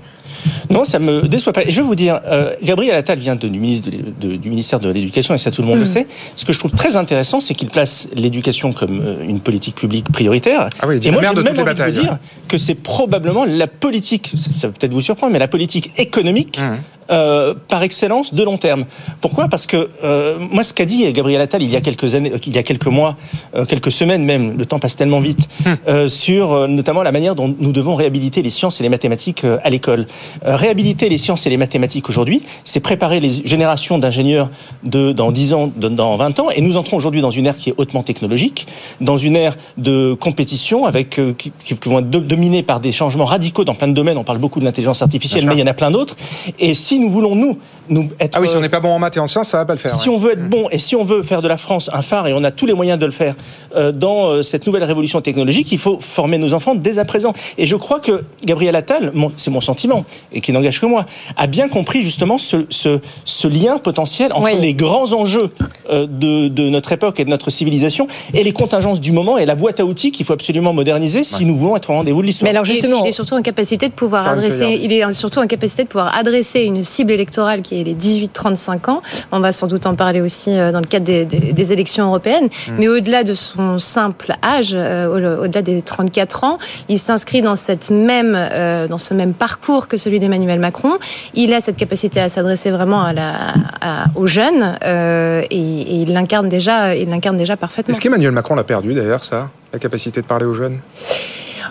Non, 0.69 0.83
ça 0.85 0.99
me 0.99 1.27
déçoit 1.27 1.53
pas. 1.53 1.61
Je 1.67 1.75
vais 1.81 1.87
vous 1.87 1.95
dire, 1.95 2.21
euh, 2.25 2.53
Gabriel 2.63 2.95
Attal 2.95 3.19
vient 3.19 3.35
de- 3.35 3.47
du, 3.47 3.59
ministre 3.59 3.89
de, 3.89 4.27
de- 4.29 4.35
du 4.37 4.49
ministère 4.49 4.79
de 4.79 4.89
l'Éducation, 4.89 5.33
et 5.33 5.37
ça 5.37 5.51
tout 5.51 5.61
le 5.61 5.67
monde 5.67 5.79
le 5.79 5.85
sait. 5.85 6.07
Ce 6.35 6.45
que 6.45 6.53
je 6.53 6.59
trouve 6.59 6.71
très 6.71 6.95
intéressant, 6.95 7.39
c'est 7.39 7.53
qu'il 7.53 7.69
place 7.69 8.07
l'éducation 8.15 8.73
comme 8.73 9.01
euh, 9.01 9.15
une 9.27 9.39
politique 9.41 9.75
publique 9.75 10.11
prioritaire. 10.11 10.69
Ah 10.81 10.87
oui, 10.87 10.95
il 10.95 10.99
dit 10.99 11.09
et 11.09 11.11
moi, 11.11 11.21
j'ai 11.21 11.29
de 11.29 11.33
même 11.35 11.45
toutes 11.53 11.55
les 11.57 11.61
envie 11.81 11.91
de 11.91 11.97
vous 11.99 12.03
dire 12.05 12.17
que 12.47 12.57
c'est 12.57 12.75
probablement 12.75 13.45
la 13.45 13.67
politique, 13.67 14.31
ça 14.35 14.67
va 14.67 14.73
peut-être 14.73 14.93
vous 14.93 15.01
surprendre, 15.01 15.33
mais 15.33 15.39
la 15.39 15.47
politique 15.47 15.91
économique 15.97 16.59
Mm. 16.61 16.77
Euh, 17.11 17.53
par 17.67 17.83
excellence 17.83 18.33
de 18.33 18.43
long 18.43 18.57
terme. 18.57 18.85
Pourquoi? 19.21 19.47
Parce 19.47 19.67
que 19.67 19.89
euh, 20.03 20.37
moi, 20.39 20.63
ce 20.63 20.73
qu'a 20.73 20.85
dit 20.85 21.11
Gabriel 21.13 21.41
Attal 21.41 21.61
il 21.61 21.69
y 21.69 21.75
a 21.75 21.81
quelques 21.81 22.15
années, 22.15 22.31
euh, 22.33 22.37
il 22.45 22.55
y 22.55 22.57
a 22.57 22.63
quelques 22.63 22.87
mois, 22.87 23.17
euh, 23.55 23.65
quelques 23.65 23.91
semaines 23.91 24.23
même, 24.23 24.57
le 24.57 24.65
temps 24.65 24.79
passe 24.79 24.95
tellement 24.95 25.19
vite, 25.19 25.47
euh, 25.87 26.07
sur 26.07 26.67
notamment 26.67 27.03
la 27.03 27.11
manière 27.11 27.35
dont 27.35 27.53
nous 27.59 27.71
devons 27.71 27.95
réhabiliter 27.95 28.41
les 28.41 28.49
sciences 28.49 28.79
et 28.79 28.83
les 28.83 28.89
mathématiques 28.89 29.45
à 29.63 29.69
l'école. 29.69 30.07
Réhabiliter 30.43 31.09
les 31.09 31.17
sciences 31.17 31.45
et 31.45 31.49
les 31.49 31.57
mathématiques 31.57 32.09
aujourd'hui, 32.09 32.41
c'est 32.63 32.79
préparer 32.79 33.19
les 33.19 33.31
générations 33.45 33.97
d'ingénieurs 33.97 34.49
de 34.83 35.11
dans 35.11 35.31
10 35.31 35.53
ans, 35.53 35.71
de- 35.75 35.87
dans 35.89 36.15
20 36.17 36.39
ans, 36.39 36.49
et 36.49 36.61
nous 36.61 36.77
entrons 36.77 36.97
aujourd'hui 36.97 37.21
dans 37.21 37.31
une 37.31 37.45
ère 37.47 37.57
qui 37.57 37.69
est 37.69 37.73
hautement 37.77 38.03
technologique, 38.03 38.67
dans 39.01 39.17
une 39.17 39.35
ère 39.35 39.55
de 39.77 40.13
compétition 40.13 40.85
avec 40.85 41.19
qui, 41.37 41.51
qui 41.63 41.73
vont 41.89 41.99
être 41.99 42.09
do- 42.09 42.19
dominée 42.21 42.63
par 42.63 42.79
des 42.79 42.91
changements 42.91 43.25
radicaux 43.25 43.63
dans 43.65 43.75
plein 43.75 43.87
de 43.87 43.93
domaines. 43.93 44.17
On 44.17 44.23
parle 44.23 44.37
beaucoup 44.39 44.59
de 44.59 44.65
l'intelligence 44.65 45.01
artificielle, 45.01 45.41
Bien 45.41 45.49
mais 45.49 45.55
sûr. 45.55 45.63
il 45.63 45.67
y 45.67 45.69
en 45.69 45.71
a 45.71 45.75
plein 45.75 45.91
d'autres. 45.91 46.15
Et 46.59 46.73
si 46.73 46.99
nous 47.01 47.09
voulons 47.09 47.35
nous 47.35 47.57
nous 47.89 48.09
être 48.19 48.35
Ah 48.37 48.41
oui, 48.41 48.47
si 48.47 48.55
on 48.55 48.61
n'est 48.61 48.69
pas 48.69 48.79
bon 48.79 48.89
en 48.89 48.99
maths 48.99 49.17
et 49.17 49.19
en 49.19 49.27
sciences, 49.27 49.49
ça 49.49 49.57
va 49.57 49.65
pas 49.65 49.73
le 49.73 49.79
faire. 49.79 49.91
si 49.93 50.07
ouais. 50.07 50.15
on 50.15 50.17
veut 50.17 50.31
être 50.33 50.47
bon 50.47 50.67
et 50.71 50.77
si 50.79 50.95
on 50.95 51.03
veut 51.03 51.23
faire 51.23 51.41
de 51.41 51.47
la 51.47 51.57
France 51.57 51.89
un 51.93 52.01
phare, 52.01 52.27
et 52.27 52.33
on 52.33 52.43
a 52.43 52.51
tous 52.51 52.65
les 52.65 52.73
moyens 52.73 52.97
de 52.99 53.05
le 53.05 53.11
faire, 53.11 53.35
euh, 53.75 53.91
dans 53.91 54.27
euh, 54.29 54.41
cette 54.43 54.65
nouvelle 54.65 54.83
révolution 54.83 55.19
technologique, 55.21 55.71
il 55.71 55.77
faut 55.79 55.99
former 55.99 56.37
nos 56.37 56.53
enfants 56.53 56.75
dès 56.75 56.99
à 56.99 57.05
présent. 57.05 57.33
Et 57.57 57.65
je 57.65 57.75
crois 57.75 57.99
que 57.99 58.23
Gabriel 58.45 58.75
Attal, 58.75 59.11
c'est 59.37 59.51
mon 59.51 59.61
sentiment, 59.61 60.05
et 60.31 60.41
qui 60.41 60.51
n'engage 60.53 60.79
que 60.79 60.85
moi, 60.85 61.05
a 61.37 61.47
bien 61.47 61.67
compris 61.67 62.01
justement 62.01 62.37
ce, 62.37 62.65
ce, 62.69 62.99
ce 63.25 63.47
lien 63.47 63.77
potentiel 63.77 64.31
entre 64.33 64.43
Oui. 64.45 64.59
les 64.61 64.73
grands 64.73 65.11
enjeux 65.13 65.51
euh, 65.89 66.07
de, 66.07 66.47
de 66.47 66.69
notre 66.69 66.91
époque 66.93 67.19
et 67.19 67.25
de 67.25 67.29
notre 67.29 67.49
civilisation 67.49 68.07
et 68.33 68.43
les 68.43 68.53
contingences 68.53 69.01
du 69.01 69.11
moment 69.11 69.37
et 69.37 69.45
la 69.45 69.55
boîte 69.55 69.79
à 69.79 69.85
outils 69.85 70.11
qu'il 70.11 70.25
faut 70.25 70.33
absolument 70.33 70.73
moderniser 70.73 71.23
si 71.23 71.45
nous 71.45 71.55
voulons 71.57 71.75
être 71.75 71.89
au 71.89 71.93
rendez-vous 71.93 72.21
de 72.21 72.27
l'histoire. 72.27 72.45
Mais 72.45 72.51
alors 72.57 72.65
Et 72.65 72.69
puis, 72.69 72.75
justement, 72.81 73.03
il 73.05 73.09
est 73.09 73.11
surtout 73.11 73.35
en 73.35 73.41
capacité 73.41 73.87
de 73.89 73.93
pouvoir 73.93 74.27
adresser. 74.27 74.79
Il 74.81 74.91
est 74.93 75.13
surtout 75.13 75.39
en 75.39 75.47
capacité 75.47 75.83
de 75.83 75.87
pouvoir 75.89 76.15
adresser 76.17 76.61
une 76.61 76.80
cible 76.83 77.11
électorale 77.11 77.61
qui 77.61 77.79
est 77.79 77.83
les 77.83 77.95
18-35 77.95 78.89
ans. 78.89 79.01
On 79.31 79.39
va 79.39 79.51
sans 79.51 79.67
doute 79.67 79.85
en 79.85 79.95
parler 79.95 80.21
aussi 80.21 80.51
euh, 80.57 80.71
dans 80.71 80.79
le 80.79 80.85
cadre 80.87 81.05
des, 81.05 81.25
des- 81.25 81.53
des 81.53 81.73
élections 81.73 82.05
européennes. 82.07 82.47
Mais 82.77 82.87
au-delà 82.87 83.23
de 83.23 83.33
son 83.33 83.79
simple 83.79 84.33
âge, 84.43 84.71
euh, 84.73 85.07
au- 85.39 85.43
au-delà 85.43 85.61
des 85.61 85.81
34 85.81 86.43
ans, 86.43 86.57
il 86.89 86.99
s'inscrit 86.99 87.41
dans 87.41 87.55
cette 87.55 87.89
même, 87.89 88.35
euh, 88.35 88.87
dans 88.87 88.97
ce 88.97 89.13
même 89.13 89.33
parcours 89.33 89.87
que 89.87 89.97
celui 89.97 90.19
d'Emmanuel 90.19 90.59
Macron. 90.59 90.93
Il 91.33 91.53
a 91.53 91.61
cette 91.61 91.77
capacité 91.77 92.19
à 92.19 92.29
s'adresser 92.29 92.71
vraiment 92.71 93.01
à 93.03 93.13
la, 93.13 93.53
à- 93.81 94.05
aux 94.15 94.27
jeunes 94.27 94.77
euh, 94.83 95.41
et, 95.49 95.55
et 95.57 95.95
il 96.01 96.13
l'incarne 96.13 96.49
déjà, 96.49 96.95
il 96.95 97.09
l'incarne 97.09 97.37
déjà 97.37 97.57
parfaitement. 97.57 97.91
Est-ce 97.93 98.01
qu'Emmanuel 98.01 98.31
Macron 98.31 98.55
l'a 98.55 98.63
perdu 98.63 98.93
d'ailleurs, 98.93 99.23
ça 99.23 99.49
La 99.73 99.79
capacité 99.79 100.21
de 100.21 100.25
parler 100.25 100.45
aux 100.45 100.53
jeunes? 100.53 100.77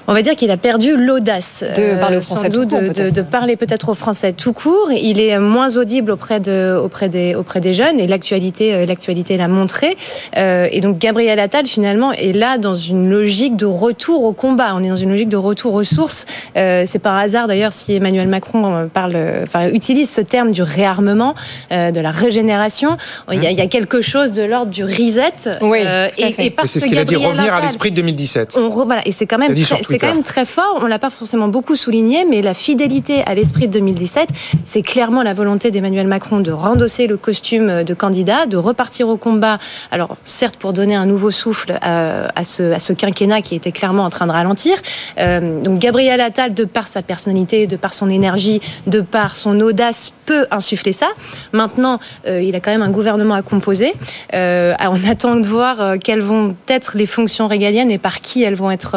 On 0.09 0.13
va 0.15 0.23
dire 0.23 0.35
qu'il 0.35 0.51
a 0.51 0.57
perdu 0.57 0.97
l'audace 0.97 1.63
euh, 1.67 1.95
De 1.95 2.01
parler 2.01 2.17
aux 2.17 2.23
Français 2.23 2.51
sans 2.51 2.53
doute, 2.53 2.71
tout 2.71 2.77
court, 2.77 3.13
de, 3.13 3.23
parler 3.23 3.57
peut-être 3.57 3.89
aux 3.91 3.95
Français 3.95 4.33
tout 4.33 4.53
court. 4.53 4.89
Il 4.93 5.21
est 5.21 5.39
moins 5.39 5.77
audible 5.77 6.11
auprès 6.11 6.41
de 6.41 6.77
auprès 6.77 7.09
des 7.09 7.35
auprès 7.35 7.61
des 7.61 7.75
jeunes 7.75 8.01
et 8.01 8.07
l'actualité 8.07 8.75
euh, 8.75 8.87
l'actualité 8.87 9.37
l'a 9.37 9.49
montré. 9.49 9.97
Euh, 10.37 10.67
et 10.71 10.81
donc 10.81 10.99
Gabriel 10.99 11.39
Attal 11.39 11.67
finalement 11.67 12.13
est 12.13 12.33
là 12.33 12.59
dans 12.59 12.75
une 12.75 13.09
logique 13.11 13.57
de 13.57 13.67
retour 13.67 14.25
au 14.25 14.33
combat. 14.33 14.73
On 14.75 14.83
est 14.83 14.89
dans 14.89 14.97
une 14.97 15.11
logique 15.11 15.29
de 15.29 15.37
retour 15.37 15.75
aux 15.75 15.85
sources. 15.85 16.27
Euh, 16.57 16.85
C'est 16.87 16.99
par 16.99 17.17
hasard 17.17 17.47
d'ailleurs 17.47 17.73
si 17.73 17.95
Emmanuel 17.95 18.29
Macron 18.29 18.75
euh, 18.75 18.87
parle, 18.87 19.13
euh, 19.15 19.43
enfin 19.45 19.69
utilise 19.69 20.11
ce 20.11 20.21
terme 20.21 20.51
du 20.53 20.63
réarmement, 20.63 21.35
euh, 21.73 21.91
de 21.91 22.01
la 22.01 22.11
régénération. 22.11 22.97
Il 23.33 23.43
y 23.43 23.47
a, 23.47 23.51
il 23.51 23.59
y 23.59 23.61
a 23.61 23.67
quelque 23.67 24.03
chose 24.03 24.33
de 24.33 24.43
l'ordre 24.43 24.73
du 24.73 24.85
reset. 24.85 25.59
Oui, 25.61 25.79
Euh, 25.87 26.09
et, 26.19 26.51
parce 26.51 26.71
C'est 26.71 26.81
ce 26.81 26.87
qu'il 26.87 26.99
a 26.99 27.05
dit, 27.05 27.17
revenir 27.17 27.55
à 27.55 27.61
l'esprit 27.61 27.91
de 27.91 27.97
2017. 27.97 28.57
on 28.59 28.69
re- 28.69 28.85
voilà, 28.85 29.03
et 29.07 29.13
c'est 29.13 29.27
quand 29.27 29.39
même 29.39 29.53
c'est 29.91 29.99
quand 29.99 30.15
même 30.15 30.23
très 30.23 30.45
fort. 30.45 30.81
On 30.83 30.87
l'a 30.87 30.99
pas 30.99 31.11
forcément 31.11 31.49
beaucoup 31.49 31.77
souligné, 31.77 32.25
mais 32.25 32.43
la 32.43 32.55
fidélité 32.55 33.23
à 33.27 33.35
l'esprit 33.35 33.69
de 33.69 33.73
2017, 33.73 34.29
c'est 34.65 34.83
clairement 34.83 35.23
la 35.23 35.35
volonté 35.35 35.71
d'Emmanuel 35.71 36.07
Macron 36.07 36.41
de 36.41 36.53
rendosser 36.53 37.07
le 37.07 37.17
costume 37.17 37.85
de 37.85 37.95
candidat, 37.95 38.47
de 38.47 38.57
repartir 38.57 39.09
au 39.09 39.17
combat. 39.17 39.59
Alors 39.91 40.17
certes 40.25 40.57
pour 40.57 40.73
donner 40.73 40.95
un 40.95 41.07
nouveau 41.07 41.31
souffle 41.31 41.79
à, 41.81 42.29
à 42.39 42.45
ce, 42.45 42.73
à 42.73 42.79
ce 42.79 42.93
quinquennat 42.93 43.43
qui 43.43 43.55
était 43.55 43.73
clairement 43.73 44.05
en 44.05 44.11
train 44.11 44.27
de 44.27 44.33
ralentir. 44.33 44.77
Euh, 45.19 45.61
donc 45.61 45.79
Gabriel 45.79 46.21
Attal, 46.21 46.55
de 46.55 46.65
par 46.65 46.87
sa 46.87 47.03
personnalité, 47.03 47.67
de 47.67 47.77
par 47.77 47.93
son 47.93 48.09
énergie, 48.11 48.61
de 48.87 49.01
par 49.01 49.37
son 49.37 49.61
audace, 49.61 50.13
peut 50.27 50.47
insuffler 50.51 50.93
ça. 50.93 51.09
Maintenant, 51.53 51.99
euh, 52.27 52.41
il 52.41 52.55
a 52.55 52.61
quand 52.61 52.71
même 52.71 52.83
un 52.83 52.91
gouvernement 52.91 53.35
à 53.35 53.43
composer. 53.43 53.93
Euh, 54.35 54.75
on 54.81 55.05
attend 55.11 55.37
de 55.37 55.47
voir 55.47 55.81
euh, 55.81 55.97
quelles 56.03 56.21
vont 56.21 56.55
être 56.69 56.97
les 56.97 57.07
fonctions 57.07 57.47
régaliennes 57.47 57.91
et 57.91 57.99
par 57.99 58.21
qui 58.21 58.43
elles 58.43 58.55
vont 58.55 58.71
être 58.71 58.97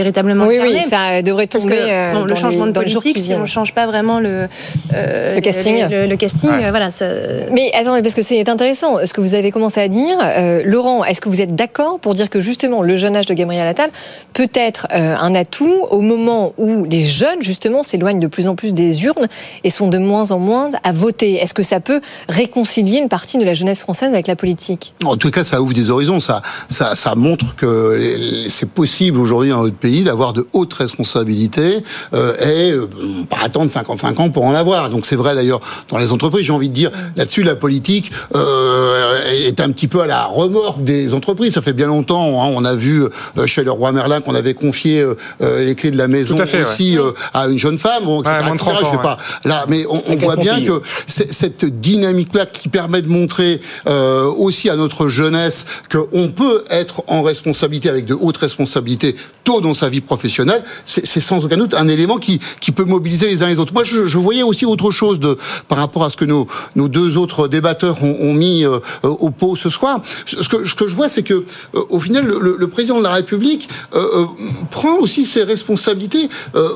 véritablement 0.00 0.46
oui, 0.46 0.56
incarnées. 0.58 0.76
oui, 0.78 0.82
ça 0.88 1.22
devrait 1.22 1.46
Parce 1.46 1.64
tomber 1.64 1.76
que 1.76 1.80
euh, 1.82 2.12
bon, 2.12 2.20
dans 2.20 2.24
le 2.26 2.34
changement 2.34 2.64
les- 2.66 2.72
de 2.72 2.78
politique, 2.78 3.18
si 3.18 3.34
on 3.34 3.40
ne 3.40 3.46
change 3.46 3.74
pas 3.74 3.86
vraiment 3.86 4.18
le, 4.20 4.46
euh, 4.94 5.34
Le 5.34 5.40
casting. 5.40 5.84
le, 5.90 6.06
le 6.06 6.16
casting, 6.16 6.50
Ouais. 6.50 6.66
euh, 6.66 6.70
voilà. 6.70 6.90
Ça, 6.90 7.06
Mais 7.52 7.70
attendez, 7.74 8.02
parce 8.02 8.14
que 8.14 8.22
c'est 8.22 8.48
intéressant 8.48 8.96
ce 9.04 9.12
que 9.12 9.20
vous 9.20 9.34
avez 9.34 9.50
commencé 9.50 9.80
à 9.80 9.88
dire. 9.88 10.16
Euh, 10.22 10.62
Laurent, 10.64 11.04
est-ce 11.04 11.20
que 11.20 11.28
vous 11.28 11.40
êtes 11.40 11.54
d'accord 11.54 11.98
pour 12.00 12.14
dire 12.14 12.30
que 12.30 12.40
justement 12.40 12.82
le 12.82 12.96
jeune 12.96 13.16
âge 13.16 13.26
de 13.26 13.34
Gabriel 13.34 13.66
Attal 13.66 13.90
peut 14.32 14.48
être 14.54 14.86
euh, 14.94 15.14
un 15.16 15.34
atout 15.34 15.86
au 15.90 16.00
moment 16.00 16.52
où 16.58 16.84
les 16.84 17.04
jeunes 17.04 17.40
justement 17.42 17.82
s'éloignent 17.82 18.20
de 18.20 18.26
plus 18.26 18.48
en 18.48 18.54
plus 18.54 18.72
des 18.74 19.04
urnes 19.04 19.26
et 19.64 19.70
sont 19.70 19.88
de 19.88 19.98
moins 19.98 20.30
en 20.32 20.38
moins 20.38 20.70
à 20.82 20.92
voter? 20.92 21.34
Est-ce 21.42 21.54
que 21.54 21.62
ça 21.62 21.80
peut 21.80 22.00
réconcilier 22.28 22.98
une 22.98 23.08
partie 23.08 23.38
de 23.38 23.44
la 23.44 23.54
jeunesse 23.54 23.80
française 23.80 24.12
avec 24.12 24.26
la 24.26 24.36
politique? 24.36 24.94
En 25.04 25.16
tout 25.16 25.30
cas, 25.30 25.44
ça 25.44 25.60
ouvre 25.60 25.72
des 25.72 25.90
horizons. 25.90 26.20
Ça, 26.20 26.42
ça, 26.68 26.94
ça 26.96 27.14
montre 27.14 27.56
que 27.56 28.00
c'est 28.48 28.68
possible 28.70 29.18
aujourd'hui 29.18 29.50
dans 29.50 29.62
notre 29.62 29.76
pays 29.76 29.89
d'avoir 29.98 30.32
de 30.32 30.46
hautes 30.52 30.74
responsabilités 30.74 31.82
euh, 32.14 32.34
et 32.38 32.72
euh, 32.72 32.86
pas 33.28 33.38
attendre 33.44 33.70
55 33.70 34.20
ans 34.20 34.30
pour 34.30 34.44
en 34.44 34.54
avoir. 34.54 34.88
Donc 34.90 35.06
c'est 35.06 35.16
vrai 35.16 35.34
d'ailleurs 35.34 35.60
dans 35.88 35.98
les 35.98 36.12
entreprises. 36.12 36.46
J'ai 36.46 36.52
envie 36.52 36.68
de 36.68 36.74
dire 36.74 36.90
là-dessus, 37.16 37.42
la 37.42 37.56
politique 37.56 38.10
euh, 38.34 39.20
est 39.30 39.60
un 39.60 39.70
petit 39.70 39.88
peu 39.88 40.00
à 40.00 40.06
la 40.06 40.24
remorque 40.24 40.82
des 40.84 41.12
entreprises. 41.12 41.54
Ça 41.54 41.62
fait 41.62 41.72
bien 41.72 41.88
longtemps. 41.88 42.42
hein, 42.42 42.52
on 42.54 42.64
a 42.64 42.74
vu 42.74 43.04
chez 43.46 43.64
le 43.64 43.70
roi 43.70 43.92
Merlin 43.92 44.20
qu'on 44.20 44.34
avait 44.34 44.54
confié 44.54 45.04
les 45.40 45.74
clés 45.74 45.90
de 45.90 45.98
la 45.98 46.08
maison 46.08 46.36
Tout 46.36 46.42
à 46.42 46.46
fait, 46.46 46.62
aussi 46.62 46.96
à 47.34 47.46
une 47.46 47.58
jeune 47.58 47.78
femme. 47.78 48.04
Bon, 48.04 48.20
etc., 48.22 48.36
Ouais, 48.36 48.44
moins 48.44 48.54
de 48.54 48.60
etc. 48.60 48.76
30 48.76 48.78
Je 48.78 48.90
vais 48.90 48.96
ans, 48.96 49.02
pas 49.02 49.18
là, 49.44 49.64
mais 49.68 49.84
on, 49.88 50.14
voit 50.16 50.36
bien 50.36 50.62
que 50.62 50.82
cette 51.06 51.64
dynamique-là 51.64 52.46
qui 52.46 52.68
permet 52.68 53.02
de 53.02 53.08
montrer 53.08 53.60
aussi 53.86 54.70
à 54.70 54.76
notre 54.76 55.08
jeunesse 55.08 55.66
qu'on 55.90 56.28
peut 56.28 56.64
être 56.70 57.02
en 57.08 57.22
responsabilité 57.22 57.88
avec 57.88 58.04
de 58.04 58.14
hautes 58.14 58.36
responsabilités 58.36 59.16
tôt 59.44 59.60
dans 59.60 59.74
sa 59.80 59.88
vie 59.88 60.00
professionnelle, 60.00 60.62
c'est 60.84 61.20
sans 61.20 61.44
aucun 61.44 61.56
doute 61.56 61.74
un 61.74 61.88
élément 61.88 62.18
qui, 62.18 62.40
qui 62.60 62.72
peut 62.72 62.84
mobiliser 62.84 63.26
les 63.26 63.42
uns 63.42 63.48
les 63.48 63.58
autres. 63.58 63.72
Moi, 63.72 63.84
je, 63.84 64.18
voyais 64.18 64.42
aussi 64.42 64.64
autre 64.66 64.90
chose 64.90 65.18
de, 65.18 65.36
par 65.68 65.78
rapport 65.78 66.04
à 66.04 66.10
ce 66.10 66.16
que 66.16 66.24
nos, 66.24 66.46
nos 66.76 66.88
deux 66.88 67.16
autres 67.16 67.48
débatteurs 67.48 68.02
ont, 68.02 68.34
mis 68.34 68.64
euh, 68.64 68.78
au 69.02 69.30
pot 69.30 69.56
ce 69.56 69.68
soir. 69.68 70.02
Ce 70.26 70.48
que, 70.48 70.64
ce 70.64 70.74
que 70.74 70.86
je 70.86 70.94
vois, 70.94 71.08
c'est 71.08 71.22
que 71.22 71.34
euh, 71.74 71.80
au 71.88 72.00
final, 72.00 72.24
le, 72.26 72.68
président 72.68 72.98
de 72.98 73.02
la 73.02 73.14
République 73.14 73.68
euh, 73.94 74.26
prend 74.70 74.96
aussi 74.98 75.24
ses 75.24 75.42
responsabilités 75.42 76.28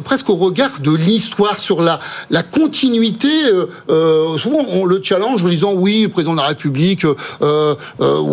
presque 0.05 0.29
au 0.31 0.37
regard 0.37 0.81
de 0.81 0.91
l'histoire 0.91 1.61
sur 1.61 1.81
la, 1.83 2.01
la 2.31 2.43
continuité. 2.43 3.29
souvent, 4.39 4.65
on 4.73 4.85
le 4.85 5.01
challenge 5.03 5.45
en 5.45 5.49
disant 5.49 5.73
oui, 5.75 6.03
le 6.03 6.09
président 6.09 6.33
de 6.33 6.41
la 6.41 6.49
République, 6.49 7.07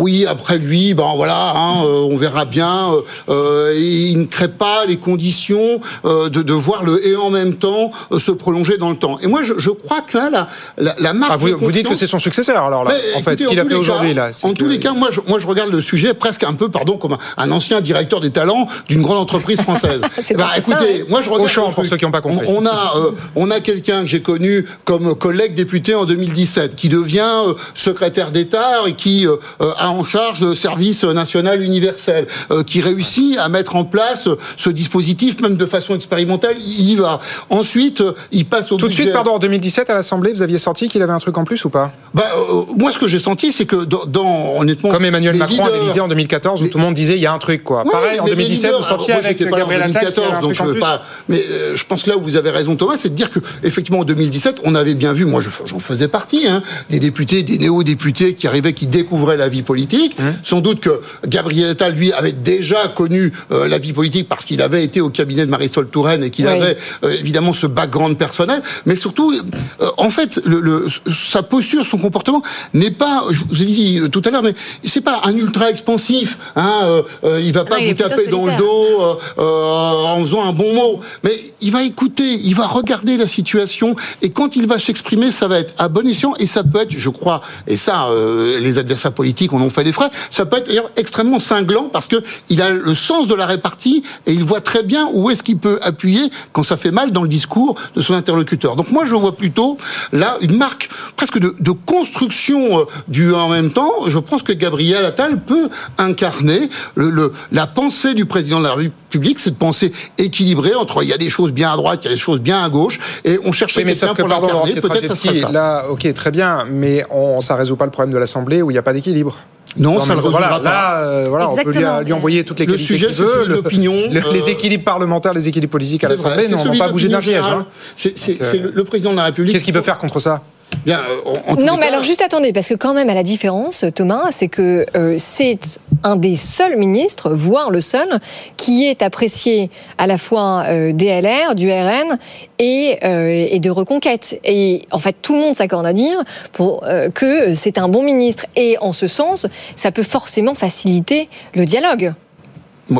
oui, 0.02 0.26
après 0.26 0.58
lui, 0.58 0.94
ben 0.94 1.12
voilà, 1.14 1.52
hein, 1.54 1.82
on 1.84 2.16
verra 2.16 2.44
bien. 2.44 2.88
il 3.28 4.18
ne 4.18 4.24
crée 4.24 4.48
pas 4.48 4.61
les 4.86 4.96
conditions 4.98 5.80
euh, 6.04 6.28
de, 6.28 6.42
de 6.42 6.52
voir 6.52 6.84
le 6.84 7.06
et 7.06 7.16
en 7.16 7.30
même 7.30 7.54
temps 7.56 7.90
euh, 8.12 8.18
se 8.18 8.30
prolonger 8.30 8.78
dans 8.78 8.90
le 8.90 8.96
temps. 8.96 9.18
Et 9.20 9.26
moi, 9.26 9.42
je, 9.42 9.54
je 9.58 9.70
crois 9.70 10.00
que 10.00 10.16
là, 10.16 10.30
la, 10.30 10.48
la, 10.78 10.94
la 10.98 11.12
marque. 11.12 11.32
Ah, 11.34 11.36
vous, 11.36 11.56
vous 11.58 11.72
dites 11.72 11.88
que 11.88 11.94
c'est 11.94 12.06
son 12.06 12.18
successeur, 12.18 12.64
alors 12.64 12.84
là, 12.84 12.92
Mais 12.94 13.18
en 13.18 13.22
fait, 13.22 13.32
écoutez, 13.32 13.44
ce 13.44 13.48
qu'il 13.50 13.60
a 13.60 13.64
fait 13.64 13.74
aujourd'hui, 13.74 14.14
là. 14.14 14.30
En 14.42 14.52
que- 14.52 14.58
tous 14.58 14.68
les 14.68 14.78
cas, 14.78 14.92
moi 14.92 15.08
je, 15.10 15.20
moi, 15.26 15.38
je 15.38 15.46
regarde 15.46 15.70
le 15.70 15.80
sujet 15.80 16.14
presque 16.14 16.44
un 16.44 16.54
peu, 16.54 16.68
pardon, 16.68 16.96
comme 16.96 17.16
un, 17.36 17.50
ancien 17.50 17.80
directeur 17.80 18.20
des 18.20 18.30
talents 18.30 18.66
d'une 18.88 19.02
grande 19.02 19.18
entreprise 19.18 19.60
française. 19.62 20.00
C'est 20.20 20.34
Eh 20.34 20.36
ben, 20.36 20.46
pas 20.46 20.60
ça, 20.60 20.72
écoutez, 20.72 20.92
ouais. 21.02 21.06
moi 21.08 21.22
je 21.22 21.28
regarde. 21.30 21.42
Auchan, 21.46 21.70
pour 21.72 21.84
ceux 21.86 21.96
qui 21.96 22.04
n'ont 22.04 22.10
pas 22.10 22.20
compris. 22.20 22.46
On, 22.48 22.62
on 22.62 22.66
a, 22.66 22.92
euh, 22.96 23.10
on 23.34 23.50
a 23.50 23.60
quelqu'un 23.60 24.02
que 24.02 24.06
j'ai 24.06 24.22
connu 24.22 24.64
comme 24.84 25.14
collègue 25.16 25.54
député 25.54 25.94
en 25.94 26.04
2017, 26.04 26.76
qui 26.76 26.88
devient 26.88 27.28
euh, 27.48 27.54
secrétaire 27.74 28.30
d'État 28.30 28.82
et 28.86 28.94
qui 28.94 29.26
euh, 29.26 29.36
euh, 29.60 29.72
a 29.78 29.90
en 29.90 30.04
charge 30.04 30.40
le 30.40 30.54
service 30.54 31.04
national 31.04 31.62
universel, 31.62 32.26
euh, 32.50 32.62
qui 32.62 32.80
réussit 32.80 33.38
à 33.38 33.48
mettre 33.48 33.76
en 33.76 33.84
place 33.84 34.28
euh, 34.28 34.36
ce 34.56 34.70
dispositif, 34.70 35.40
même 35.40 35.56
de 35.56 35.66
façon 35.66 35.94
expérimentale. 35.94 36.54
Il 36.58 36.90
y 36.90 36.96
va. 36.96 37.20
Ensuite, 37.50 38.00
euh, 38.00 38.12
il 38.32 38.44
passe 38.46 38.72
au 38.72 38.76
Tout 38.76 38.88
de 38.88 38.92
suite, 38.92 39.12
pardon, 39.12 39.32
en 39.32 39.38
2017, 39.38 39.90
à 39.90 39.94
l'Assemblée, 39.94 40.32
vous 40.32 40.42
aviez 40.42 40.58
sorti 40.58 40.88
qu'il 40.88 41.02
avait 41.02 41.12
un 41.12 41.18
truc 41.18 41.36
en 41.38 41.44
plus 41.44 41.64
ou 41.64 41.70
pas? 41.70 41.92
Bah, 42.14 42.24
euh, 42.36 42.62
moi, 42.76 42.92
ce 42.92 42.98
que 42.98 43.06
j'ai 43.06 43.18
senti, 43.18 43.52
c'est 43.52 43.66
que 43.66 43.84
dans, 43.84 44.04
dans- 44.06 44.54
honnêtement, 44.58 44.90
Comme 44.90 45.04
Emmanuel 45.04 45.36
Macron 45.36 45.64
à 45.64 45.68
leaders- 45.68 45.80
l'Élysée 45.82 46.00
en 46.00 46.08
2014, 46.08 46.62
où 46.62 46.68
tout 46.68 46.78
le 46.78 46.84
monde 46.84 46.94
disait 46.94 47.14
il 47.14 47.20
y 47.20 47.26
a 47.26 47.32
un 47.32 47.38
truc, 47.38 47.64
quoi. 47.64 47.84
Pareil, 47.90 48.20
en 48.20 48.24
mais 48.24 48.30
les 48.30 48.36
2017, 48.36 48.64
leaders, 48.70 48.80
vous 48.80 48.86
alors, 48.86 49.08
moi, 49.08 49.16
avec 49.18 49.38
pas 49.38 49.44
là 49.44 49.64
en 49.64 49.68
Gabriel 49.68 49.82
Attal, 49.82 49.92
qui 49.92 49.98
avait 49.98 50.06
2014, 50.14 50.38
un 50.38 50.40
donc 50.42 50.52
je 50.54 50.62
en 50.62 50.66
veux 50.66 50.78
pas. 50.78 51.02
Mais 51.28 51.42
euh, 51.50 51.76
je 51.76 51.84
pense 51.84 52.02
que 52.04 52.10
là 52.10 52.16
où 52.16 52.22
vous 52.22 52.36
avez 52.36 52.50
raison, 52.50 52.76
Thomas, 52.76 52.94
c'est 52.96 53.08
de 53.10 53.14
dire 53.14 53.30
que 53.30 53.38
effectivement 53.62 54.00
en 54.00 54.04
2017, 54.04 54.60
on 54.64 54.74
avait 54.74 54.94
bien 54.94 55.12
vu, 55.12 55.24
moi 55.24 55.40
je- 55.40 55.50
j'en 55.64 55.78
faisais 55.78 56.08
partie, 56.08 56.46
hein, 56.46 56.62
des 56.90 57.00
députés, 57.00 57.42
des 57.42 57.58
néo-députés 57.58 58.34
qui 58.34 58.46
arrivaient, 58.46 58.72
qui 58.72 58.86
découvraient 58.86 59.36
la 59.36 59.48
vie 59.48 59.62
politique. 59.62 60.18
Mmh. 60.18 60.22
Sans 60.42 60.60
doute 60.60 60.80
que 60.80 61.00
Gabriel 61.26 61.70
Attal, 61.70 61.94
lui, 61.94 62.12
avait 62.12 62.32
déjà 62.32 62.88
connu 62.88 63.32
euh, 63.50 63.68
la 63.68 63.78
vie 63.78 63.92
politique 63.92 64.28
parce 64.42 64.48
qu'il 64.48 64.60
avait 64.62 64.82
été 64.82 65.00
au 65.00 65.08
cabinet 65.08 65.46
de 65.46 65.50
Marisol 65.52 65.86
Touraine 65.88 66.24
et 66.24 66.30
qu'il 66.30 66.46
Oui. 66.46 66.50
avait 66.52 66.76
euh, 67.04 67.12
évidemment 67.20 67.52
ce 67.54 67.68
background 67.68 68.18
personnel. 68.18 68.60
Mais 68.86 68.96
surtout, 68.96 69.32
euh, 69.32 69.86
en 69.98 70.10
fait, 70.10 70.40
le, 70.44 70.58
le- 70.58 70.88
sa 71.14 71.44
posture, 71.44 71.86
son 71.86 71.98
comportement 71.98 72.42
n'est 72.74 72.90
pas, 72.90 73.22
je 73.30 73.38
vous 73.48 73.62
ai 73.62 73.66
dit 73.66 74.00
euh, 74.00 74.08
tout 74.08 74.20
à 74.24 74.30
l'heure, 74.30 74.42
mais 74.42 74.54
c'est 74.82 75.00
pas 75.00 75.20
un 75.22 75.36
ultra 75.36 75.70
expansif. 75.70 76.38
Hein, 76.56 76.80
euh, 76.82 77.02
euh, 77.22 77.40
il 77.40 77.52
va 77.52 77.64
pas 77.64 77.76
non, 77.76 77.82
il 77.84 77.88
vous 77.90 77.94
taper 77.94 78.26
dans 78.26 78.46
le 78.46 78.56
dos 78.56 78.64
euh, 79.00 79.14
euh, 79.38 80.04
en 80.16 80.18
faisant 80.24 80.42
un 80.44 80.52
bon 80.52 80.74
mot. 80.74 81.00
Mais 81.22 81.40
il 81.60 81.70
va 81.70 81.84
écouter, 81.84 82.24
il 82.42 82.56
va 82.56 82.66
regarder 82.66 83.16
la 83.16 83.28
situation 83.28 83.94
et 84.22 84.30
quand 84.30 84.56
il 84.56 84.66
va 84.66 84.80
s'exprimer, 84.80 85.30
ça 85.30 85.46
va 85.46 85.60
être 85.60 85.72
à 85.78 85.86
bon 85.86 86.04
escient 86.08 86.34
et 86.40 86.46
ça 86.46 86.64
peut 86.64 86.80
être, 86.80 86.90
je 86.90 87.10
crois, 87.10 87.42
et 87.68 87.76
ça, 87.76 88.06
euh, 88.08 88.58
les 88.58 88.80
adversaires 88.80 89.12
politiques 89.12 89.52
en 89.52 89.60
ont 89.60 89.70
fait 89.70 89.84
les 89.84 89.92
frais, 89.92 90.10
ça 90.30 90.46
peut 90.46 90.56
être 90.56 90.66
d'ailleurs 90.66 90.90
extrêmement 90.96 91.38
cinglant 91.38 91.88
parce 91.92 92.08
que 92.08 92.16
il 92.48 92.60
a 92.60 92.70
le 92.70 92.94
sens 92.96 93.28
de 93.28 93.34
la 93.36 93.46
répartie 93.46 94.02
et 94.26 94.32
il 94.32 94.44
voit 94.44 94.60
très 94.60 94.82
bien 94.82 95.08
où 95.12 95.30
est-ce 95.30 95.42
qu'il 95.42 95.58
peut 95.58 95.78
appuyer 95.82 96.30
quand 96.52 96.62
ça 96.62 96.76
fait 96.76 96.90
mal 96.90 97.10
dans 97.10 97.22
le 97.22 97.28
discours 97.28 97.74
de 97.96 98.02
son 98.02 98.14
interlocuteur. 98.14 98.76
Donc 98.76 98.90
moi, 98.90 99.04
je 99.06 99.14
vois 99.14 99.36
plutôt 99.36 99.78
là 100.12 100.36
une 100.40 100.56
marque 100.56 100.88
presque 101.16 101.38
de, 101.38 101.54
de 101.60 101.70
construction 101.70 102.80
euh, 102.80 102.84
du 103.08 103.32
en 103.34 103.48
même 103.48 103.70
temps. 103.72 103.92
Je 104.08 104.18
pense 104.18 104.42
que 104.42 104.52
Gabriel 104.52 105.04
Attal 105.04 105.40
peut 105.40 105.68
incarner 105.98 106.68
le, 106.94 107.10
le- 107.10 107.32
la 107.50 107.66
pensée 107.66 108.14
du 108.14 108.26
président 108.26 108.58
de 108.58 108.64
la 108.64 108.74
République, 108.74 109.38
cette 109.38 109.58
pensée 109.58 109.92
équilibrée 110.18 110.74
entre 110.74 111.02
il 111.02 111.08
y 111.08 111.12
a 111.12 111.18
des 111.18 111.30
choses 111.30 111.52
bien 111.52 111.72
à 111.72 111.76
droite, 111.76 112.00
il 112.02 112.04
y 112.06 112.08
a 112.08 112.14
des 112.14 112.20
choses 112.20 112.40
bien 112.40 112.62
à 112.62 112.68
gauche, 112.68 112.98
et 113.24 113.38
on 113.44 113.52
cherche 113.52 113.76
Oui, 113.76 113.84
mais 113.84 113.94
sauf 113.94 114.10
que, 114.14 114.22
pour 114.22 114.28
l'incarner. 114.28 114.74
Peut-être 114.74 115.06
ça 115.08 115.14
sera 115.14 115.32
le 115.34 115.40
cas. 115.42 115.50
là, 115.52 115.84
ok, 115.90 116.12
très 116.14 116.30
bien, 116.30 116.64
mais 116.70 117.04
on, 117.10 117.40
ça 117.40 117.54
résout 117.56 117.76
pas 117.76 117.84
le 117.84 117.90
problème 117.90 118.12
de 118.12 118.18
l'Assemblée 118.18 118.62
où 118.62 118.70
il 118.70 118.74
n'y 118.74 118.78
a 118.78 118.82
pas 118.82 118.92
d'équilibre. 118.92 119.36
Non, 119.76 120.00
ça 120.00 120.08
mais 120.08 120.14
le 120.16 120.26
résoudra 120.26 120.38
voilà, 120.40 120.60
pas. 120.60 120.62
Là, 120.62 120.96
euh, 120.98 121.26
voilà, 121.28 121.50
on 121.50 121.56
peut 121.56 121.70
lui, 122.04 122.12
envoyer 122.12 122.44
toutes 122.44 122.60
les 122.60 122.66
Le 122.66 122.76
sujet, 122.76 123.06
qu'il 123.06 123.16
veut. 123.16 123.44
le- 123.46 123.54
l'opinion, 123.54 123.94
le- 124.10 124.20
euh, 124.20 124.32
les 124.32 124.50
équilibres 124.50 124.84
parlementaires, 124.84 125.32
les 125.32 125.48
équilibres 125.48 125.70
politiques 125.72 126.04
à 126.04 126.08
l'Assemblée, 126.10 126.44
c'est 126.46 126.50
non, 126.52 126.56
on 126.56 126.58
va 126.58 126.64
celui 126.66 126.78
pas 126.78 126.86
de 126.88 126.92
bouger 126.92 127.08
d'un 127.08 127.20
siège. 127.20 127.44
hein. 127.46 127.66
C'est 127.96 128.18
c'est- 128.18 128.32
Donc, 128.32 128.42
c'est 128.50 128.60
euh, 128.60 128.70
le 128.74 128.84
président 128.84 129.12
de 129.12 129.16
la 129.16 129.24
République. 129.24 129.52
Qu'est-ce 129.54 129.64
qu'il 129.64 129.72
peut 129.74 129.80
faire 129.82 129.98
contre 129.98 130.20
ça? 130.20 130.42
Bien, 130.84 130.98
euh, 131.00 131.20
en- 131.48 131.52
en 131.52 131.56
tous 131.56 131.62
Non, 131.62 131.74
mais 131.76 131.82
cas, 131.86 131.92
alors 131.92 132.02
juste 132.02 132.22
attendez, 132.22 132.52
parce 132.52 132.68
que 132.68 132.74
quand 132.74 132.94
même, 132.94 133.08
à 133.08 133.14
la 133.14 133.22
différence, 133.22 133.84
Thomas, 133.94 134.28
c'est 134.30 134.48
que 134.48 134.84
euh, 134.96 135.14
c'est 135.18 135.58
un 136.02 136.16
des 136.16 136.36
seuls 136.36 136.76
ministres, 136.76 137.30
voire 137.32 137.70
le 137.70 137.80
seul, 137.80 138.18
qui 138.56 138.86
est 138.86 139.02
apprécié 139.02 139.70
à 139.98 140.06
la 140.08 140.18
fois 140.18 140.64
euh, 140.68 140.92
des 140.92 141.06
LR, 141.06 141.54
du 141.54 141.70
RN 141.70 142.18
et, 142.58 142.98
euh, 143.04 143.46
et 143.48 143.60
de 143.60 143.70
Reconquête. 143.70 144.40
Et 144.44 144.82
en 144.90 144.98
fait, 144.98 145.14
tout 145.22 145.34
le 145.34 145.40
monde 145.40 145.54
s'accorde 145.54 145.86
à 145.86 145.92
dire 145.92 146.18
pour, 146.52 146.82
euh, 146.84 147.10
que 147.10 147.54
c'est 147.54 147.78
un 147.78 147.88
bon 147.88 148.02
ministre. 148.02 148.46
Et 148.56 148.76
en 148.80 148.92
ce 148.92 149.06
sens, 149.06 149.46
ça 149.76 149.92
peut 149.92 150.02
forcément 150.02 150.54
faciliter 150.54 151.28
le 151.54 151.64
dialogue. 151.64 152.12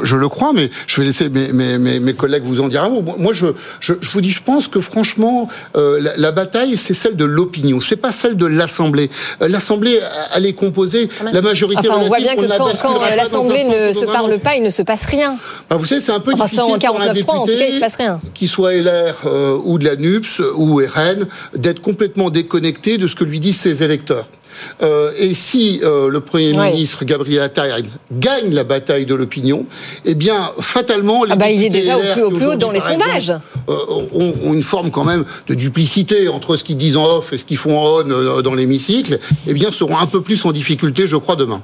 Je 0.02 0.16
le 0.16 0.28
crois, 0.28 0.52
mais 0.52 0.70
je 0.87 1.00
vais 1.00 1.07
laisser 1.07 1.28
mes, 1.28 1.52
mes, 1.52 1.78
mes, 1.78 2.00
mes 2.00 2.14
collègues 2.14 2.42
vous 2.44 2.61
en 2.61 2.68
dire 2.68 2.85
un 2.85 2.88
mot. 2.88 3.02
Moi, 3.18 3.33
je, 3.33 3.46
je, 3.81 3.94
je 4.00 4.11
vous 4.11 4.20
dis, 4.20 4.31
je 4.31 4.42
pense 4.42 4.68
que 4.68 4.81
franchement, 4.81 5.48
euh, 5.76 6.00
la, 6.00 6.16
la 6.16 6.33
bataille, 6.33 6.76
c'est 6.76 6.94
celle 6.94 7.16
de 7.16 7.24
l'opinion, 7.24 7.81
c'est 7.81 7.96
pas 7.96 8.12
celle 8.12 8.37
de 8.37 8.46
l'Assemblée. 8.46 9.11
Euh, 9.40 9.48
L'Assemblée, 9.48 9.98
elle 10.35 10.46
est 10.46 10.52
composée, 10.55 11.09
la 11.33 11.42
majorité 11.42 11.88
Enfin, 11.88 11.98
on 12.00 12.07
voit 12.07 12.18
bien 12.18 12.35
que 12.35 12.46
quand, 12.46 12.66
un 12.66 13.16
l'Assemblée 13.16 13.64
ne 13.64 13.92
se 13.92 14.05
parle 14.05 14.38
pas, 14.38 14.57
il 14.57 14.62
ne 14.62 14.70
se 14.70 14.83
passe 14.83 15.05
rien. 15.05 15.37
Bah, 15.68 15.76
vous 15.76 15.85
savez, 15.87 16.00
c'est 16.00 16.12
un 16.12 16.20
peu 16.20 16.33
Enfin, 16.33 16.44
difficile 16.44 16.61
sans 16.61 16.78
pour 16.78 17.00
un 17.00 17.07
49.3, 17.07 17.12
député, 17.14 17.31
en 17.33 17.44
tout 17.44 17.52
cas, 17.52 17.66
il 17.68 17.74
se 17.74 17.81
passe 17.81 17.96
rien. 17.96 18.20
qui 18.35 18.46
soit 18.48 18.72
LR 18.74 19.14
euh, 19.26 19.59
ou 19.64 19.78
de 19.78 19.85
la 19.85 19.96
NUPS 19.96 20.40
ou 20.57 20.76
RN, 20.76 21.26
d'être 21.57 21.81
complètement 21.83 22.31
déconnecté 22.31 22.98
de 22.98 23.07
ce 23.07 23.14
que 23.14 23.24
lui 23.24 23.40
disent 23.40 23.61
ses 23.61 23.83
électeurs. 23.83 24.26
Euh, 24.83 25.11
et 25.18 25.35
si 25.35 25.81
euh, 25.83 26.09
le 26.09 26.20
Premier 26.20 26.57
Ouais. 26.57 26.72
ministre 26.72 27.05
Gabriel 27.05 27.42
Attal 27.42 27.83
gagne 28.12 28.53
la 28.53 28.64
bataille 28.64 29.07
de 29.07 29.14
l'opinion, 29.14 29.66
eh 30.05 30.14
bien, 30.14 30.51
fatalement, 30.61 31.25
les 31.25 31.33
Ah 31.33 31.37
bah, 31.37 31.51
il 31.51 31.62
est 31.64 31.68
déjà 31.68 31.96
au 31.96 32.01
LR 32.01 32.12
plus 32.14 32.22
haut- 32.22 32.31
qui 32.31 32.37
plus 32.37 32.46
haut 32.46 32.57
dans 32.57 32.70
les 32.70 32.81
sondages. 32.81 33.31
euh, 33.68 33.75
ont, 34.12 34.35
ont 34.44 34.53
une 34.53 34.62
forme 34.62 34.90
quand 34.90 35.05
même 35.05 35.25
de 35.48 35.55
duplicité 35.55 36.29
entre 36.29 36.57
ce 36.57 36.64
qu'ils 36.64 36.77
disent 36.77 36.96
en 36.96 37.05
off 37.18 37.33
et 37.33 37.37
ce 37.37 37.44
qu'ils 37.44 37.57
font 37.59 37.79
en 37.79 37.83
on 38.05 38.11
euh, 38.11 38.42
dans 38.42 38.55
l'hémicycle, 38.55 39.18
eh 39.46 39.55
bien, 39.55 39.70
seront 39.70 39.98
un 39.98 40.07
peu 40.07 40.20
plus 40.20 40.44
en 40.44 40.53
difficulté, 40.53 41.07
je 41.07 41.16
crois, 41.16 41.37
demain. 41.37 41.62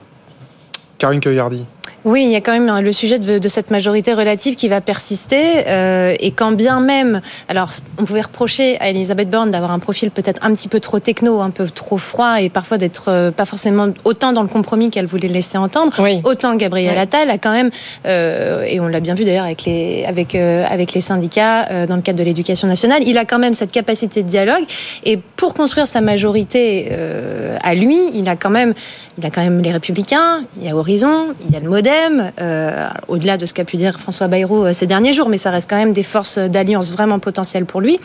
Karine 0.98 1.20
Cueillardi. 1.20 1.64
Oui, 2.04 2.22
il 2.24 2.30
y 2.30 2.36
a 2.36 2.40
quand 2.40 2.52
même 2.52 2.80
le 2.80 2.92
sujet 2.92 3.18
de, 3.18 3.38
de 3.38 3.48
cette 3.48 3.70
majorité 3.70 4.12
relative 4.14 4.54
qui 4.54 4.68
va 4.68 4.80
persister. 4.80 5.64
euh, 5.68 6.14
et 6.20 6.30
quand 6.30 6.52
bien 6.52 6.80
même, 6.80 7.20
alors 7.48 7.70
on 7.98 8.04
pouvait 8.04 8.20
reprocher 8.22 8.76
à 8.80 8.90
Elisabeth 8.90 9.30
Borne 9.30 9.50
d'avoir 9.50 9.72
un 9.72 9.78
profil 9.78 10.10
peut-être 10.10 10.40
un 10.44 10.52
petit 10.54 10.68
peu 10.68 10.80
trop 10.80 10.98
techno, 10.98 11.40
un 11.40 11.50
peu 11.50 11.68
trop 11.68 11.98
froid, 11.98 12.40
et 12.40 12.48
parfois 12.48 12.78
d'être 12.78 13.06
euh, 13.08 13.30
pas 13.30 13.44
forcément 13.44 13.88
autant 14.04 14.32
dans 14.32 14.42
le 14.42 14.48
compromis 14.48 14.90
qu'elle 14.90 15.06
voulait 15.06 15.28
laisser 15.28 15.58
entendre. 15.58 15.92
Autant 16.24 16.54
Gabriel 16.56 16.94
Oui. 16.94 17.00
Attal 17.00 17.30
a 17.30 17.38
quand 17.38 17.52
même, 17.52 17.70
euh, 18.06 18.62
et 18.62 18.80
on 18.80 18.88
l'a 18.88 19.00
bien 19.00 19.14
vu 19.14 19.24
d'ailleurs 19.24 19.44
avec 19.44 19.64
les 19.64 20.04
avec 20.06 20.34
avec 20.34 20.92
les 20.92 21.00
syndicats 21.00 21.86
dans 21.86 21.96
le 21.96 22.02
cadre 22.02 22.18
de 22.18 22.24
l'éducation 22.24 22.68
nationale, 22.68 23.02
il 23.06 23.18
a 23.18 23.24
quand 23.24 23.38
même 23.38 23.54
cette 23.54 23.72
capacité 23.72 24.22
de 24.22 24.28
dialogue. 24.28 24.64
Et 25.04 25.18
pour 25.36 25.54
construire 25.54 25.86
sa 25.86 26.00
majorité 26.00 26.90
à 27.62 27.74
lui, 27.74 27.98
il 28.14 28.28
a 28.28 28.36
quand 28.36 28.50
même 28.50 28.74
il 29.18 29.26
a 29.26 29.30
quand 29.30 29.42
même 29.42 29.60
les 29.60 29.72
Républicains, 29.72 30.44
il 30.60 30.66
y 30.66 30.70
a 30.70 30.76
Horizon, 30.76 31.34
il 31.48 31.52
y 31.52 31.56
a 31.56 31.60
le 31.60 31.68
Euh, 31.86 32.88
au-delà 33.08 33.36
de 33.36 33.46
ce 33.46 33.54
qu'a 33.54 33.64
pu 33.64 33.76
dire 33.76 33.98
François 34.00 34.28
Bayrou 34.28 34.64
euh, 34.64 34.72
ces 34.72 34.86
derniers 34.86 35.12
jours, 35.12 35.28
mais 35.28 35.38
ça 35.38 35.50
reste 35.50 35.68
quand 35.70 35.76
même 35.76 35.92
des 35.92 36.02
forces 36.02 36.38
d'alliance 36.38 36.92
vraiment 36.92 37.18
potentielles 37.18 37.64
pour 37.66 37.80
lui. 37.80 37.98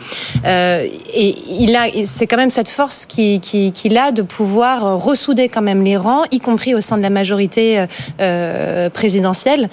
Euh, 0.46 0.86
et 1.14 1.34
il 1.60 1.74
a, 1.76 1.86
c'est 2.04 2.26
quand 2.26 2.36
même 2.36 2.50
cette 2.50 2.68
force 2.68 3.06
qui- 3.06 3.40
qui- 3.40 3.72
qu'il 3.72 3.96
a 3.98 4.12
de 4.12 4.22
pouvoir 4.22 5.00
ressouder 5.02 5.48
quand 5.48 5.62
même 5.62 5.82
les 5.82 5.96
rangs, 5.96 6.24
y 6.30 6.38
compris 6.38 6.74
au 6.74 6.80
sein 6.80 6.96
de 6.96 7.02
la 7.02 7.10
majorité 7.10 7.84
présidentielle. 8.92 9.68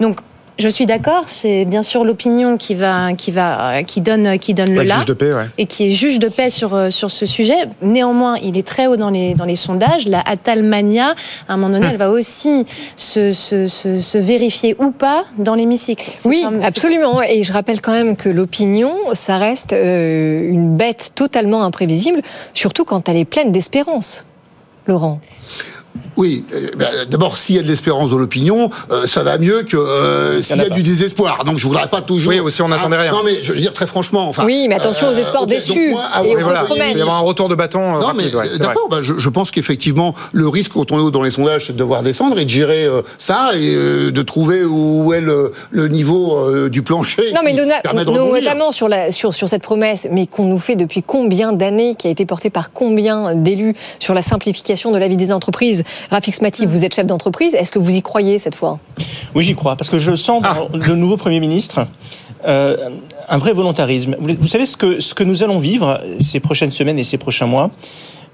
Donc 0.00 0.18
je 0.58 0.68
suis 0.68 0.86
d'accord, 0.86 1.24
c'est 1.28 1.64
bien 1.64 1.82
sûr 1.82 2.04
l'opinion 2.04 2.56
qui 2.56 2.74
va, 2.74 3.12
qui 3.12 3.30
va, 3.30 3.82
qui 3.84 4.00
donne, 4.00 4.38
qui 4.38 4.54
donne 4.54 4.70
le 4.72 4.78
Ouais, 4.80 4.84
là 4.84 4.96
juge 4.96 5.04
de 5.06 5.12
paix, 5.12 5.32
ouais. 5.32 5.46
et 5.56 5.66
qui 5.66 5.88
est 5.88 5.90
juge 5.92 6.18
de 6.18 6.28
paix 6.28 6.50
sur, 6.50 6.74
euh, 6.74 6.90
sur 6.90 7.10
ce 7.10 7.26
sujet. 7.26 7.54
Néanmoins, 7.80 8.36
il 8.42 8.58
est 8.58 8.66
très 8.66 8.86
haut 8.86 8.96
dans 8.96 9.10
les, 9.10 9.34
dans 9.34 9.44
les 9.44 9.56
sondages. 9.56 10.06
La 10.08 10.20
Atalmania, 10.20 11.14
à 11.48 11.54
un 11.54 11.56
moment 11.56 11.72
donné, 11.78 11.86
elle 11.90 11.96
va 11.96 12.10
aussi 12.10 12.66
se, 12.96 13.30
se, 13.32 13.66
se, 13.66 13.98
se 14.00 14.18
vérifier 14.18 14.74
ou 14.78 14.90
pas 14.90 15.24
dans 15.38 15.54
l'hémicycle. 15.54 16.10
Oui, 16.24 16.42
comme- 16.44 16.62
absolument. 16.62 17.22
Et 17.22 17.42
je 17.44 17.52
rappelle 17.52 17.80
quand 17.80 17.92
même 17.92 18.16
que 18.16 18.28
l'opinion, 18.28 18.94
ça 19.12 19.38
reste 19.38 19.72
euh, 19.72 20.50
une 20.50 20.76
bête 20.76 21.12
totalement 21.14 21.62
imprévisible, 21.62 22.20
surtout 22.52 22.84
quand 22.84 23.08
elle 23.08 23.16
est 23.16 23.24
pleine 23.24 23.52
d'espérance. 23.52 24.24
Laurent. 24.86 25.20
Oui, 26.16 26.44
euh, 26.54 26.70
bah, 26.76 26.86
d'abord, 27.08 27.36
s'il 27.36 27.56
y 27.56 27.58
a 27.58 27.62
de 27.62 27.68
l'espérance 27.68 28.10
dans 28.10 28.18
l'opinion, 28.18 28.70
euh, 28.90 29.06
ça 29.06 29.22
va 29.22 29.38
mieux 29.38 29.62
que 29.62 29.76
euh, 29.76 30.40
s'il 30.40 30.56
y 30.56 30.60
a 30.60 30.68
du 30.68 30.82
désespoir. 30.82 31.44
Donc, 31.44 31.58
je 31.58 31.66
voudrais 31.66 31.88
pas 31.88 32.00
toujours. 32.00 32.32
Oui, 32.32 32.40
aussi, 32.40 32.60
on 32.62 32.68
n'attendait 32.68 32.96
Ah, 32.98 33.02
rien. 33.02 33.12
Non, 33.12 33.22
mais 33.24 33.42
je 33.42 33.52
veux 33.52 33.58
dire 33.58 33.72
très 33.72 33.86
franchement. 33.86 34.28
Enfin, 34.28 34.44
Oui, 34.44 34.66
mais 34.68 34.74
attention 34.74 35.08
aux 35.08 35.12
espoirs 35.12 35.42
ok, 35.42 35.48
déçus 35.48 35.90
moi, 35.90 36.04
ah 36.12 36.24
et 36.24 36.34
aux 36.36 36.40
Voilà. 36.40 36.60
promesses. 36.62 36.86
Il 36.90 36.94
va 36.94 36.98
y 36.98 37.02
avoir 37.02 37.16
un 37.16 37.20
retour 37.20 37.48
de 37.48 37.54
bâton 37.54 37.96
euh, 37.96 38.00
Non, 38.00 38.06
rapide, 38.06 38.30
mais 38.32 38.38
ouais, 38.38 38.58
d'accord, 38.58 38.88
bah, 38.90 38.98
je, 39.02 39.14
je 39.18 39.28
pense 39.28 39.50
qu'effectivement, 39.50 40.14
le 40.32 40.48
risque 40.48 40.72
quand 40.72 40.90
on 40.92 40.98
est 40.98 41.02
haut 41.02 41.10
dans 41.10 41.22
les 41.22 41.30
sondages, 41.30 41.66
c'est 41.66 41.72
de 41.72 41.78
devoir 41.78 42.02
descendre 42.02 42.38
et 42.38 42.44
de 42.44 42.50
gérer 42.50 42.84
euh, 42.84 43.02
ça 43.18 43.50
et 43.54 43.74
euh, 43.74 44.10
de 44.10 44.22
trouver 44.22 44.64
où 44.64 45.12
est 45.14 45.20
le, 45.20 45.52
le 45.70 45.88
niveau 45.88 46.36
euh, 46.36 46.68
du 46.68 46.82
plancher. 46.82 47.32
Non, 47.34 47.40
mais 47.44 47.52
rebondir. 47.52 48.32
notamment 48.32 48.72
sur, 48.72 48.88
la, 48.88 49.10
sur, 49.12 49.34
sur 49.34 49.48
cette 49.48 49.62
promesse, 49.62 50.08
mais 50.10 50.26
qu'on 50.26 50.44
nous 50.44 50.58
fait 50.58 50.76
depuis 50.76 51.02
combien 51.02 51.52
d'années, 51.52 51.94
qui 51.96 52.06
a 52.06 52.10
été 52.10 52.26
portée 52.26 52.50
par 52.50 52.72
combien 52.72 53.34
d'élus 53.34 53.74
sur 53.98 54.14
la 54.14 54.22
simplification 54.22 54.90
de 54.90 54.98
la 54.98 55.08
vie 55.08 55.16
des 55.16 55.32
entreprises, 55.32 55.84
Rafik 56.10 56.34
Smati, 56.34 56.66
vous 56.66 56.84
êtes 56.84 56.94
chef 56.94 57.06
d'entreprise. 57.06 57.54
Est-ce 57.54 57.72
que 57.72 57.78
vous 57.78 57.96
y 57.96 58.02
croyez 58.02 58.38
cette 58.38 58.54
fois? 58.54 58.78
Oui, 59.34 59.42
j'y 59.44 59.54
crois, 59.54 59.76
parce 59.76 59.90
que 59.90 59.98
je 59.98 60.14
sens 60.14 60.42
dans 60.42 60.68
le 60.72 60.94
nouveau 60.94 61.16
Premier 61.16 61.40
ministre 61.40 61.86
euh, 62.46 62.90
un 63.28 63.38
vrai 63.38 63.52
volontarisme. 63.52 64.16
Vous, 64.18 64.30
vous 64.38 64.46
savez 64.46 64.66
ce 64.66 64.76
que, 64.76 65.00
ce 65.00 65.14
que 65.14 65.24
nous 65.24 65.42
allons 65.42 65.58
vivre 65.58 66.00
ces 66.20 66.40
prochaines 66.40 66.70
semaines 66.70 66.98
et 66.98 67.04
ces 67.04 67.18
prochains 67.18 67.46
mois? 67.46 67.70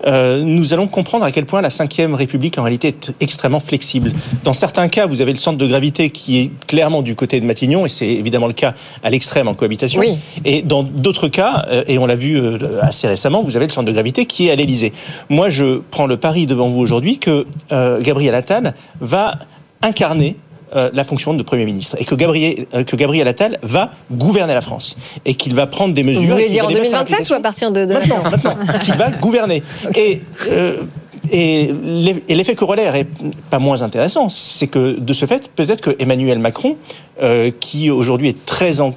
Euh, 0.06 0.42
nous 0.42 0.72
allons 0.72 0.86
comprendre 0.86 1.24
à 1.24 1.32
quel 1.32 1.46
point 1.46 1.60
la 1.60 1.68
Ve 1.68 2.14
République 2.14 2.58
en 2.58 2.62
réalité 2.62 2.88
est 2.88 3.14
extrêmement 3.20 3.60
flexible. 3.60 4.12
Dans 4.42 4.52
certains 4.52 4.88
cas, 4.88 5.06
vous 5.06 5.20
avez 5.20 5.32
le 5.32 5.38
centre 5.38 5.58
de 5.58 5.66
gravité 5.66 6.10
qui 6.10 6.38
est 6.38 6.50
clairement 6.66 7.02
du 7.02 7.16
côté 7.16 7.40
de 7.40 7.46
Matignon, 7.46 7.86
et 7.86 7.88
c'est 7.88 8.08
évidemment 8.08 8.46
le 8.46 8.52
cas 8.52 8.74
à 9.02 9.10
l'extrême 9.10 9.48
en 9.48 9.54
cohabitation. 9.54 10.00
Oui. 10.00 10.18
Et 10.44 10.62
dans 10.62 10.82
d'autres 10.82 11.28
cas, 11.28 11.66
euh, 11.70 11.84
et 11.86 11.98
on 11.98 12.06
l'a 12.06 12.16
vu 12.16 12.36
euh, 12.36 12.58
assez 12.82 13.06
récemment, 13.06 13.42
vous 13.42 13.56
avez 13.56 13.66
le 13.66 13.72
centre 13.72 13.86
de 13.86 13.92
gravité 13.92 14.26
qui 14.26 14.48
est 14.48 14.50
à 14.50 14.56
l'Élysée. 14.56 14.92
Moi, 15.28 15.48
je 15.48 15.80
prends 15.90 16.06
le 16.06 16.16
pari 16.16 16.46
devant 16.46 16.68
vous 16.68 16.80
aujourd'hui 16.80 17.18
que 17.18 17.46
euh, 17.72 18.00
Gabriel 18.00 18.34
Attal 18.34 18.74
va 19.00 19.38
incarner 19.82 20.36
euh, 20.74 20.90
la 20.92 21.04
fonction 21.04 21.34
de 21.34 21.42
Premier 21.42 21.64
ministre. 21.64 21.96
Et 22.00 22.04
que 22.04 22.14
Gabriel, 22.14 22.66
euh, 22.74 22.84
que 22.84 22.96
Gabriel 22.96 23.26
Attal 23.28 23.58
va 23.62 23.90
gouverner 24.10 24.54
la 24.54 24.60
France. 24.60 24.96
Et 25.24 25.34
qu'il 25.34 25.54
va 25.54 25.66
prendre 25.66 25.94
des 25.94 26.02
mesures. 26.02 26.22
Vous 26.22 26.28
voulez 26.32 26.48
dire 26.48 26.64
en 26.64 26.68
les 26.68 26.74
mettre 26.80 26.90
2027 27.04 27.30
ou 27.30 27.34
à 27.34 27.40
partir 27.40 27.70
de, 27.72 27.84
de 27.84 27.94
maintenant, 27.94 28.22
maintenant, 28.30 28.54
qu'il 28.84 28.94
va 28.94 29.10
gouverner. 29.10 29.62
Et, 29.96 30.20
euh, 30.50 30.76
et 31.30 31.72
l'eff- 31.82 32.22
et 32.28 32.34
l'effet 32.34 32.54
corollaire 32.54 32.94
est 32.96 33.06
pas 33.50 33.58
moins 33.58 33.80
intéressant, 33.82 34.28
c'est 34.28 34.66
que 34.66 34.98
de 35.00 35.12
ce 35.14 35.24
fait, 35.26 35.48
peut-être 35.56 35.80
que 35.80 35.96
Emmanuel 35.98 36.38
Macron, 36.38 36.76
euh, 37.22 37.50
qui 37.60 37.90
aujourd'hui 37.90 38.28
est 38.28 38.44
très 38.44 38.80
en, 38.80 38.92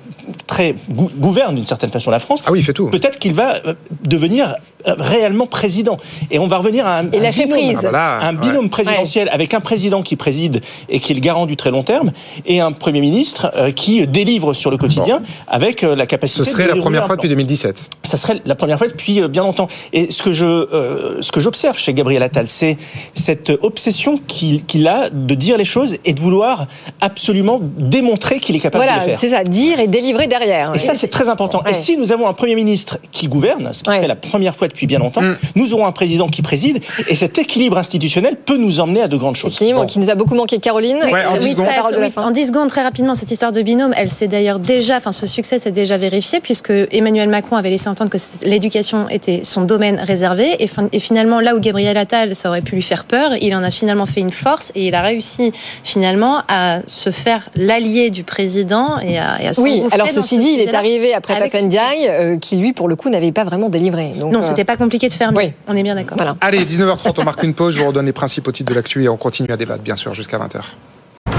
très 0.47 0.75
gou- 0.89 1.09
gouverne 1.17 1.55
d'une 1.55 1.65
certaine 1.65 1.89
façon 1.91 2.11
la 2.11 2.19
France, 2.19 2.41
Ah 2.45 2.51
oui, 2.51 2.59
il 2.59 2.63
fait 2.63 2.73
tout. 2.73 2.87
peut-être 2.87 3.19
qu'il 3.19 3.33
va 3.33 3.55
euh, 3.65 3.73
devenir 4.03 4.55
euh, 4.87 4.95
réellement 4.97 5.45
président. 5.47 5.97
Et 6.31 6.39
on 6.39 6.47
va 6.47 6.57
revenir 6.57 6.85
à 6.87 6.99
un, 6.99 7.11
Et 7.11 7.19
un 7.19 7.21
lâcher 7.21 7.45
binôme, 7.45 7.59
prise. 7.59 7.79
Ah 7.83 7.91
bah 7.91 7.91
là, 7.91 8.27
un 8.27 8.33
binôme 8.33 8.65
ouais. 8.65 8.69
présidentiel 8.69 9.29
avec 9.31 9.53
un 9.53 9.59
président 9.59 10.01
qui 10.03 10.15
préside 10.15 10.61
et 10.89 10.99
qui 10.99 11.11
est 11.11 11.15
le 11.15 11.21
garant 11.21 11.45
du 11.45 11.55
très 11.55 11.71
long 11.71 11.83
terme, 11.83 12.11
et 12.45 12.59
un 12.59 12.71
premier 12.71 13.01
ministre 13.01 13.51
euh, 13.55 13.71
qui 13.71 14.05
délivre 14.07 14.53
sur 14.53 14.71
le 14.71 14.77
quotidien 14.77 15.21
avec 15.47 15.81
la 15.81 16.05
capacité. 16.05 16.43
Ce 16.43 16.49
serait 16.51 16.63
de 16.65 16.69
la 16.69 16.75
première 16.81 17.05
fois 17.05 17.15
depuis 17.15 17.29
2017. 17.29 17.85
ça 18.03 18.17
serait 18.17 18.41
la 18.45 18.55
première 18.55 18.77
fois 18.77 18.87
depuis 18.87 19.21
bien 19.27 19.43
longtemps. 19.43 19.67
Et 19.93 20.11
ce 20.11 20.23
que 20.23 20.31
je, 20.31 20.45
euh, 20.45 21.21
ce 21.21 21.31
que 21.31 21.39
j'observe 21.39 21.77
chez 21.77 21.93
Gabriel 21.93 22.23
Attal, 22.23 22.47
c'est 22.47 22.77
cette 23.13 23.51
obsession 23.61 24.19
qu'il 24.27 24.63
qu'il 24.65 24.87
a 24.87 25.09
de 25.09 25.35
dire 25.35 25.57
les 25.57 25.65
choses 25.65 25.97
et 26.05 26.13
de 26.13 26.19
vouloir 26.19 26.67
absolument 27.01 27.59
démontrer 27.61 28.39
qu'il 28.39 28.55
est 28.55 28.59
capable 28.59 28.83
de 28.83 28.87
Voilà, 28.89 29.01
le 29.03 29.09
faire. 29.09 29.17
c'est 29.17 29.29
ça, 29.29 29.43
dire 29.43 29.79
et 29.79 29.87
délivrer 29.87 30.16
derrière. 30.25 30.71
Et 30.75 30.79
ça, 30.79 30.95
c'est 30.95 31.09
très 31.09 31.29
important. 31.29 31.61
Ouais. 31.63 31.71
Et 31.71 31.73
si 31.75 31.95
nous 31.97 32.11
avons 32.11 32.27
un 32.27 32.33
Premier 32.33 32.55
ministre 32.55 32.97
qui 33.11 33.27
gouverne, 33.27 33.69
ce 33.73 33.83
qui 33.83 33.89
Ouais. 33.91 33.97
serait 33.97 34.07
la 34.07 34.15
première 34.15 34.55
fois 34.55 34.67
depuis 34.67 34.87
bien 34.87 34.97
longtemps, 34.97 35.21
Mm. 35.21 35.37
nous 35.55 35.73
aurons 35.75 35.85
un 35.85 35.91
président 35.91 36.27
qui 36.29 36.41
préside, 36.41 36.79
et 37.07 37.15
cet 37.15 37.37
équilibre 37.37 37.77
institutionnel 37.77 38.35
peut 38.37 38.57
nous 38.57 38.79
emmener 38.79 39.01
à 39.03 39.07
de 39.07 39.17
grandes 39.17 39.35
choses. 39.35 39.53
Équilibre 39.53 39.85
qui 39.85 39.99
nous 39.99 40.09
a 40.09 40.15
beaucoup 40.15 40.33
manqué. 40.33 40.57
Caroline, 40.57 40.97
Ouais, 41.03 41.25
en 41.25 41.33
oui, 41.33 41.39
10 41.39 41.49
secondes. 41.51 41.65
la 41.67 41.73
parole 41.73 41.93
de 41.93 41.99
la 41.99 42.05
Oui, 42.07 42.11
fin. 42.11 42.23
en 42.23 42.31
10 42.31 42.47
secondes, 42.47 42.69
très 42.69 42.81
rapidement, 42.81 43.13
cette 43.13 43.29
histoire 43.29 43.51
de 43.51 43.61
binôme, 43.61 43.93
elle 43.97 44.09
s'est 44.09 44.27
d'ailleurs 44.27 44.57
déjà, 44.59 44.97
enfin, 44.97 45.11
ce 45.11 45.27
succès 45.27 45.59
s'est 45.59 45.71
déjà 45.71 45.97
vérifié 45.97 46.39
puisque 46.39 46.71
Emmanuel 46.91 47.29
Macron 47.29 47.57
avait 47.57 47.69
laissé 47.69 47.89
entendre 47.89 48.09
que 48.09 48.17
l'éducation 48.43 49.09
était 49.09 49.41
son 49.43 49.61
domaine 49.61 49.99
réservé 49.99 50.55
et, 50.59 50.67
fin- 50.67 50.87
et 50.93 50.99
finalement, 50.99 51.41
là 51.41 51.55
où 51.55 51.59
Gabriel 51.59 51.97
Attal, 51.97 52.33
ça 52.35 52.49
aurait 52.49 52.61
pu 52.61 52.75
lui 52.75 52.81
faire 52.81 53.03
peur, 53.05 53.31
il 53.41 53.53
en 53.55 53.63
a 53.63 53.71
finalement 53.71 54.05
fait 54.05 54.21
une 54.21 54.31
force 54.31 54.71
et 54.75 54.87
il 54.87 54.95
a 54.95 55.01
réussi 55.01 55.51
finalement 55.83 56.41
à 56.47 56.79
se 56.85 57.09
faire 57.09 57.49
l'allié 57.55 58.09
du 58.09 58.23
président 58.23 58.99
et 58.99 59.17
à, 59.19 59.41
et 59.41 59.47
à 59.47 59.51
Oui, 59.59 59.77
s'engouffrer 59.77 59.97
alors 60.09 60.23
ceci 60.23 60.35
ce 60.35 60.39
dit, 60.41 60.49
il 60.53 60.59
est 60.59 60.73
arrivé 60.73 61.13
après 61.13 61.37
Papendiaï, 61.39 62.07
euh, 62.07 62.37
qui 62.37 62.55
lui, 62.57 62.73
pour 62.73 62.87
le 62.87 62.95
coup, 62.95 63.09
n'avait 63.09 63.31
pas 63.31 63.43
vraiment 63.43 63.69
délivré. 63.69 64.13
Donc, 64.19 64.31
Non, 64.33 64.39
euh, 64.39 64.43
c'était 64.43 64.65
pas 64.65 64.77
compliqué 64.77 65.07
de 65.07 65.13
faire 65.13 65.31
mieux. 65.31 65.37
oui. 65.37 65.53
On 65.67 65.75
est 65.75 65.83
bien 65.83 65.95
d'accord. 65.95 66.17
Voilà. 66.17 66.35
Allez, 66.41 66.63
19h30, 66.65 67.13
on 67.17 67.23
marque 67.23 67.43
une 67.43 67.53
pause. 67.53 67.75
Je 67.75 67.81
vous 67.81 67.87
redonne 67.87 68.05
les 68.05 68.13
principaux 68.13 68.51
titres 68.51 68.69
de 68.69 68.75
l'actu 68.75 69.03
et 69.03 69.09
on 69.09 69.17
continue 69.17 69.51
à 69.51 69.57
débattre, 69.57 69.83
bien 69.83 69.95
sûr, 69.95 70.13
jusqu'à 70.13 70.37
20h. 70.37 70.61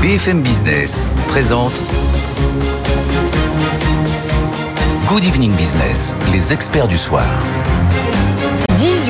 BFM 0.03 0.43
Business 0.43 1.09
présente 1.27 1.83
Good 5.09 5.25
Evening 5.25 5.53
Business, 5.57 6.15
les 6.33 6.53
experts 6.53 6.87
du 6.89 6.99
soir. 6.99 7.25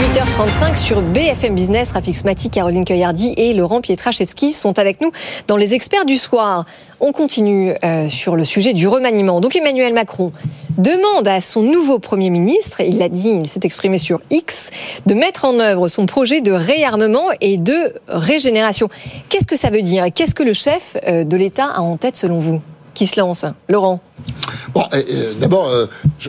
18h35 0.08 0.76
sur 0.76 1.02
BFM 1.02 1.54
Business. 1.54 1.92
Rafik 1.92 2.16
Smati, 2.16 2.48
Caroline 2.48 2.86
Cueillardi 2.86 3.34
et 3.36 3.52
Laurent 3.52 3.82
Pietraszewski 3.82 4.54
sont 4.54 4.78
avec 4.78 5.02
nous 5.02 5.10
dans 5.48 5.58
les 5.58 5.74
experts 5.74 6.06
du 6.06 6.16
soir. 6.16 6.64
On 7.00 7.12
continue 7.12 7.74
euh, 7.84 8.08
sur 8.08 8.34
le 8.34 8.46
sujet 8.46 8.72
du 8.72 8.88
remaniement. 8.88 9.40
Donc 9.40 9.54
Emmanuel 9.54 9.92
Macron 9.92 10.32
demande 10.78 11.28
à 11.28 11.42
son 11.42 11.62
nouveau 11.62 11.98
Premier 11.98 12.30
ministre, 12.30 12.80
il 12.80 12.96
l'a 12.96 13.10
dit, 13.10 13.38
il 13.42 13.46
s'est 13.48 13.60
exprimé 13.64 13.98
sur 13.98 14.22
X, 14.30 14.70
de 15.04 15.12
mettre 15.12 15.44
en 15.44 15.60
œuvre 15.60 15.88
son 15.88 16.06
projet 16.06 16.40
de 16.40 16.52
réarmement 16.52 17.26
et 17.42 17.58
de 17.58 17.92
régénération. 18.06 18.88
Qu'est-ce 19.28 19.46
que 19.46 19.56
ça 19.56 19.68
veut 19.68 19.82
dire 19.82 20.06
qu'est-ce 20.14 20.34
que 20.34 20.42
le 20.42 20.54
chef 20.54 20.96
euh, 21.06 21.24
de 21.24 21.36
l'État 21.36 21.66
a 21.66 21.80
en 21.80 21.98
tête 21.98 22.16
selon 22.16 22.38
vous? 22.38 22.62
Qui 22.98 23.06
se 23.06 23.20
lance 23.20 23.46
Laurent 23.68 24.00
d'abord, 25.40 25.68
euh, 25.68 25.86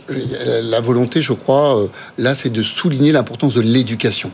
euh, 0.10 0.62
la 0.64 0.82
volonté, 0.82 1.22
je 1.22 1.34
crois, 1.34 1.78
euh, 1.78 1.88
là, 2.18 2.36
c'est 2.36 2.50
de 2.50 2.62
souligner 2.62 3.12
l'importance 3.12 3.56
de 3.56 3.62
l'éducation. 3.62 4.32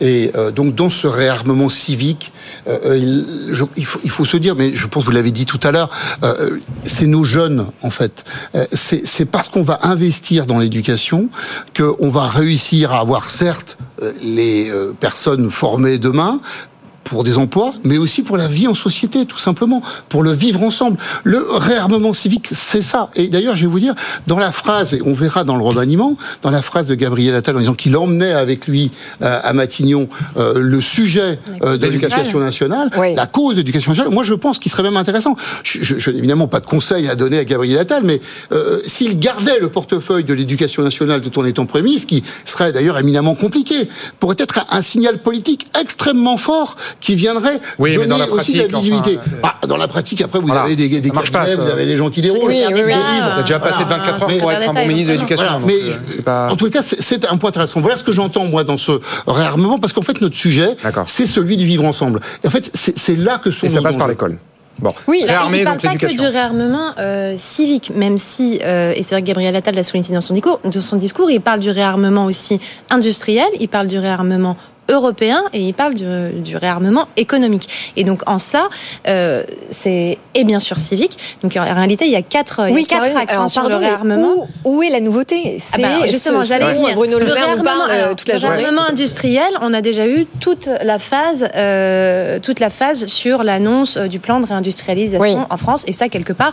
Et 0.00 0.32
donc, 0.54 0.74
dans 0.74 0.90
ce 0.90 1.06
réarmement 1.06 1.68
civique, 1.68 2.32
il, 2.66 3.84
faut, 3.86 4.24
se 4.24 4.36
dire, 4.36 4.56
mais 4.56 4.72
je 4.74 4.86
pense 4.86 5.04
que 5.04 5.06
vous 5.06 5.14
l'avez 5.14 5.30
dit 5.30 5.46
tout 5.46 5.60
à 5.62 5.72
l'heure, 5.72 5.90
c'est 6.84 7.06
nos 7.06 7.24
jeunes, 7.24 7.66
en 7.82 7.90
fait. 7.90 8.24
C'est 8.72 9.24
parce 9.24 9.48
qu'on 9.48 9.62
va 9.62 9.80
investir 9.82 10.46
dans 10.46 10.58
l'éducation 10.58 11.28
qu'on 11.76 12.10
va 12.10 12.28
réussir 12.28 12.92
à 12.92 13.00
avoir, 13.00 13.30
certes, 13.30 13.78
les 14.20 14.70
personnes 14.98 15.50
formées 15.50 15.98
demain, 15.98 16.40
pour 17.04 17.22
des 17.22 17.38
emplois, 17.38 17.74
mais 17.84 17.98
aussi 17.98 18.22
pour 18.22 18.36
la 18.36 18.48
vie 18.48 18.66
en 18.66 18.74
société, 18.74 19.26
tout 19.26 19.38
simplement, 19.38 19.82
pour 20.08 20.22
le 20.22 20.32
vivre 20.32 20.62
ensemble. 20.62 20.96
Le 21.22 21.38
réarmement 21.50 22.12
civique, 22.12 22.48
c'est 22.50 22.82
ça. 22.82 23.10
Et 23.14 23.28
d'ailleurs, 23.28 23.56
je 23.56 23.62
vais 23.66 23.70
vous 23.70 23.80
dire, 23.80 23.94
dans 24.26 24.38
la 24.38 24.52
phrase, 24.52 24.94
et 24.94 25.02
on 25.04 25.12
verra 25.12 25.44
dans 25.44 25.56
le 25.56 25.62
remaniement, 25.62 26.16
dans 26.42 26.50
la 26.50 26.62
phrase 26.62 26.86
de 26.86 26.94
Gabriel 26.94 27.34
Attal 27.34 27.56
en 27.56 27.60
disant 27.60 27.74
qu'il 27.74 27.96
emmenait 27.96 28.32
avec 28.32 28.66
lui 28.66 28.90
euh, 29.22 29.40
à 29.42 29.52
Matignon 29.52 30.08
euh, 30.36 30.54
le 30.56 30.80
sujet 30.80 31.38
euh, 31.62 31.76
de 31.76 31.86
l'éducation 31.86 32.40
nationale, 32.40 32.90
Oui. 32.98 33.14
la 33.14 33.26
cause 33.26 33.54
de 33.54 33.58
l'éducation 33.60 33.90
nationale, 33.92 34.12
moi 34.12 34.24
je 34.24 34.34
pense 34.34 34.58
qu'il 34.58 34.70
serait 34.72 34.82
même 34.82 34.96
intéressant. 34.96 35.36
Je, 35.62 35.82
je, 35.82 35.98
je 35.98 36.10
n'ai 36.10 36.18
évidemment 36.18 36.48
pas 36.48 36.60
de 36.60 36.66
conseil 36.66 37.08
à 37.08 37.14
donner 37.14 37.38
à 37.38 37.44
Gabriel 37.44 37.78
Attal, 37.78 38.02
mais 38.04 38.20
euh, 38.52 38.80
s'il 38.86 39.18
gardait 39.18 39.58
le 39.60 39.68
portefeuille 39.68 40.24
de 40.24 40.34
l'éducation 40.34 40.82
nationale 40.82 41.20
tout 41.20 41.38
en 41.38 41.44
étant 41.44 41.66
Premier 41.66 41.98
ce 41.98 42.06
qui 42.06 42.22
serait 42.44 42.72
d'ailleurs 42.72 42.98
éminemment 42.98 43.34
compliqué, 43.34 43.88
pourrait 44.20 44.36
être 44.38 44.64
un 44.70 44.82
signal 44.82 45.18
politique 45.18 45.66
extrêmement 45.78 46.36
fort 46.36 46.76
qui 47.00 47.14
viendrait 47.14 47.60
Oui, 47.78 47.90
mais 47.90 47.96
donner 48.06 48.08
dans 48.08 48.16
la 48.18 48.28
aussi 48.30 48.52
de 48.52 48.58
la 48.62 48.68
pratique, 48.68 48.76
visibilité. 48.92 49.18
enfin, 49.18 49.30
euh, 49.36 49.40
Bah, 49.42 49.66
dans 49.66 49.76
la 49.76 49.88
pratique, 49.88 50.20
après, 50.20 50.38
vous 50.38 50.46
Voilà. 50.46 50.62
avez 50.62 50.76
des, 50.76 50.88
des 51.00 51.10
pas, 51.10 51.22
cabinets, 51.22 51.56
ça. 51.56 51.56
vous 51.56 51.70
avez 51.70 51.86
des 51.86 51.96
gens 51.96 52.10
qui 52.10 52.20
déroulent. 52.20 52.48
Oui, 52.50 52.62
oui. 52.72 52.80
On 52.92 53.38
a 53.38 53.40
déjà 53.42 53.58
passé 53.58 53.82
Voilà. 53.84 54.02
24 54.04 54.22
heures 54.30 54.38
pour 54.38 54.52
être 54.52 54.68
un 54.68 54.74
bon 54.74 54.86
ministre 54.86 55.08
de 55.12 55.16
l'éducation. 55.16 55.44
Mais 55.66 55.74
euh, 55.74 56.22
pas. 56.24 56.48
en 56.50 56.56
tout 56.56 56.70
cas, 56.70 56.82
c'est- 56.82 57.24
un 57.26 57.36
point 57.36 57.48
intéressant. 57.50 57.80
Voilà 57.80 57.96
ce 57.96 58.04
que 58.04 58.12
j'entends 58.12 58.44
moi 58.44 58.64
dans 58.64 58.76
ce 58.76 58.92
réarmement, 59.26 59.78
parce 59.78 59.92
qu'en 59.92 60.02
fait, 60.02 60.20
notre 60.20 60.36
sujet, 60.36 60.76
D'accord. 60.82 61.04
c'est 61.08 61.26
celui 61.26 61.56
du 61.56 61.64
vivre 61.66 61.84
ensemble. 61.84 62.20
Et 62.42 62.46
en 62.46 62.50
fait, 62.50 62.70
c'est 62.74 63.16
là 63.16 63.38
que 63.42 63.50
sont 63.50 63.66
Et 63.66 63.70
ça 63.70 63.80
passe 63.82 63.96
par 63.96 64.08
l'école. 64.08 64.38
Bon, 64.80 64.92
Oui, 65.06 65.20
Là, 65.24 65.44
il 65.52 65.62
parle 65.62 65.76
donc 65.78 65.82
pas 65.82 65.96
que 65.96 66.12
du 66.12 66.20
réarmement 66.26 66.90
euh, 66.98 67.36
civique, 67.38 67.92
même 67.94 68.18
si, 68.18 68.58
euh, 68.64 68.92
et 68.96 69.04
c'est 69.04 69.14
vrai 69.14 69.22
que 69.22 69.26
Gabriel 69.28 69.54
Attal 69.54 69.76
l'a 69.76 69.84
souligné 69.84 70.12
dans 70.12 70.20
son 70.20 70.34
discours, 70.34 70.58
dans 70.64 70.80
son 70.80 70.96
discours, 70.96 71.30
il 71.30 71.40
parle 71.40 71.60
du 71.60 71.70
réarmement 71.70 72.24
aussi 72.24 72.58
industriel, 72.90 73.46
il 73.60 73.68
parle 73.68 73.86
du 73.86 74.00
réarmement 74.00 74.56
européen 74.88 75.42
et 75.52 75.60
il 75.60 75.74
parle 75.74 75.94
du, 75.94 76.04
du 76.40 76.56
réarmement 76.56 77.08
économique. 77.16 77.92
Et 77.96 78.04
donc 78.04 78.22
en 78.26 78.38
ça, 78.38 78.66
euh, 79.08 79.44
c'est 79.70 80.18
et 80.34 80.44
bien 80.44 80.60
sûr 80.60 80.78
civique. 80.78 81.16
Donc 81.42 81.56
en 81.56 81.62
réalité, 81.62 82.06
il 82.06 82.12
y 82.12 82.16
a 82.16 82.22
quatre, 82.22 82.60
il 82.66 82.70
y 82.70 82.72
a 82.72 82.74
Oui, 82.74 82.86
quatre 82.86 83.16
axes 83.16 83.32
hein, 83.32 83.36
alors, 83.36 83.50
sur 83.50 83.62
pardon, 83.62 83.78
le 83.78 83.84
réarmement. 83.86 84.48
Où, 84.64 84.76
où 84.78 84.82
est 84.82 84.90
la 84.90 85.00
nouveauté 85.00 85.56
C'est 85.58 85.84
Ah 85.84 86.00
bah, 86.00 86.06
justement, 86.06 86.42
j'allais 86.42 86.74
venir. 86.74 86.94
Bruno 86.94 87.18
Le, 87.18 87.24
Maire 87.24 87.34
nous 87.34 87.40
réarmement, 87.40 87.64
parle 87.64 87.90
euh, 87.90 88.04
alors, 88.04 88.16
toute 88.16 88.28
la 88.28 88.38
le 88.38 88.46
réarmement 88.46 88.86
industriel, 88.88 89.48
on 89.62 89.72
a 89.72 89.80
déjà 89.80 90.06
eu 90.06 90.26
toute 90.40 90.68
la 90.82 90.98
phase, 90.98 91.48
euh, 91.56 92.38
toute 92.40 92.60
la 92.60 92.70
phase 92.70 93.06
sur 93.06 93.42
l'annonce 93.44 93.96
du 93.96 94.18
plan 94.18 94.40
de 94.40 94.46
réindustrialisation 94.46 95.38
Oui. 95.38 95.46
en 95.48 95.56
France. 95.56 95.84
Et 95.86 95.92
ça, 95.92 96.08
quelque 96.08 96.32
part, 96.32 96.52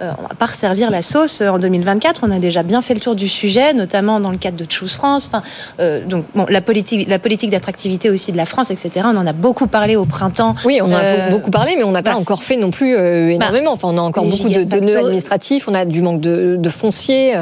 euh, 0.00 0.10
on 0.18 0.22
va 0.22 0.34
pas 0.34 0.46
resservir 0.46 0.90
la 0.90 1.02
sauce 1.02 1.40
en 1.40 1.58
2024. 1.58 2.20
On 2.24 2.30
a 2.30 2.38
déjà 2.38 2.62
bien 2.62 2.82
fait 2.82 2.94
le 2.94 3.00
tour 3.00 3.14
du 3.14 3.28
sujet, 3.28 3.72
notamment 3.74 4.20
dans 4.20 4.30
le 4.30 4.38
cadre 4.38 4.56
de 4.56 4.70
Choose 4.70 4.92
France. 4.92 5.28
Enfin, 5.32 5.42
donc, 6.06 6.24
bon, 6.34 6.46
la 6.48 6.60
politique, 6.60 7.08
la 7.08 7.18
politique 7.18 7.50
d'attractivité 7.50 7.71
aussi 8.10 8.32
de 8.32 8.36
la 8.36 8.46
France, 8.46 8.70
etc. 8.70 9.06
On 9.12 9.16
en 9.16 9.26
a 9.26 9.32
beaucoup 9.32 9.66
parlé 9.66 9.96
au 9.96 10.04
printemps. 10.04 10.54
Oui, 10.64 10.80
on 10.82 10.92
a 10.92 11.02
Euh, 11.02 11.30
beaucoup 11.30 11.50
parlé, 11.50 11.74
mais 11.76 11.84
on 11.84 11.92
n'a 11.92 12.02
pas 12.02 12.12
bah, 12.12 12.18
encore 12.18 12.42
fait 12.42 12.56
non 12.56 12.70
plus 12.70 12.96
euh, 12.96 13.30
énormément. 13.30 13.72
Enfin, 13.72 13.88
on 13.90 13.98
a 13.98 14.02
encore 14.02 14.24
beaucoup 14.24 14.48
de, 14.48 14.64
de 14.64 14.80
nœuds 14.80 14.98
administratifs, 14.98 15.68
on 15.68 15.74
a 15.74 15.84
du 15.84 16.02
manque 16.02 16.20
de, 16.20 16.56
de 16.58 16.68
foncier. 16.68 17.34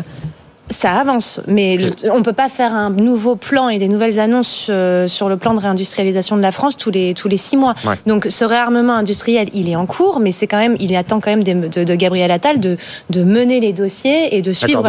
Ça 0.70 0.92
avance, 0.92 1.40
mais 1.48 1.78
on 2.12 2.22
peut 2.22 2.32
pas 2.32 2.48
faire 2.48 2.72
un 2.72 2.90
nouveau 2.90 3.34
plan 3.34 3.68
et 3.68 3.78
des 3.78 3.88
nouvelles 3.88 4.20
annonces 4.20 4.66
euh, 4.70 5.08
sur 5.08 5.28
le 5.28 5.36
plan 5.36 5.52
de 5.54 5.58
réindustrialisation 5.60 6.36
de 6.36 6.42
la 6.42 6.52
France 6.52 6.76
tous 6.76 6.90
les 6.92 7.12
tous 7.14 7.26
les 7.28 7.36
six 7.36 7.56
mois. 7.56 7.74
Ouais. 7.84 7.94
Donc 8.06 8.26
ce 8.28 8.44
réarmement 8.44 8.94
industriel, 8.94 9.48
il 9.52 9.68
est 9.68 9.74
en 9.76 9.86
cours, 9.86 10.20
mais 10.20 10.30
c'est 10.32 10.46
quand 10.46 10.58
même, 10.58 10.76
il 10.78 10.94
attend 10.94 11.18
quand 11.20 11.30
même 11.30 11.42
des- 11.42 11.54
de, 11.54 11.84
de 11.84 11.94
Gabriel 11.96 12.30
Attal 12.30 12.60
de 12.60 12.76
de 13.10 13.24
mener 13.24 13.58
les 13.60 13.72
dossiers 13.72 14.36
et 14.36 14.42
de 14.42 14.52
suivre 14.52 14.82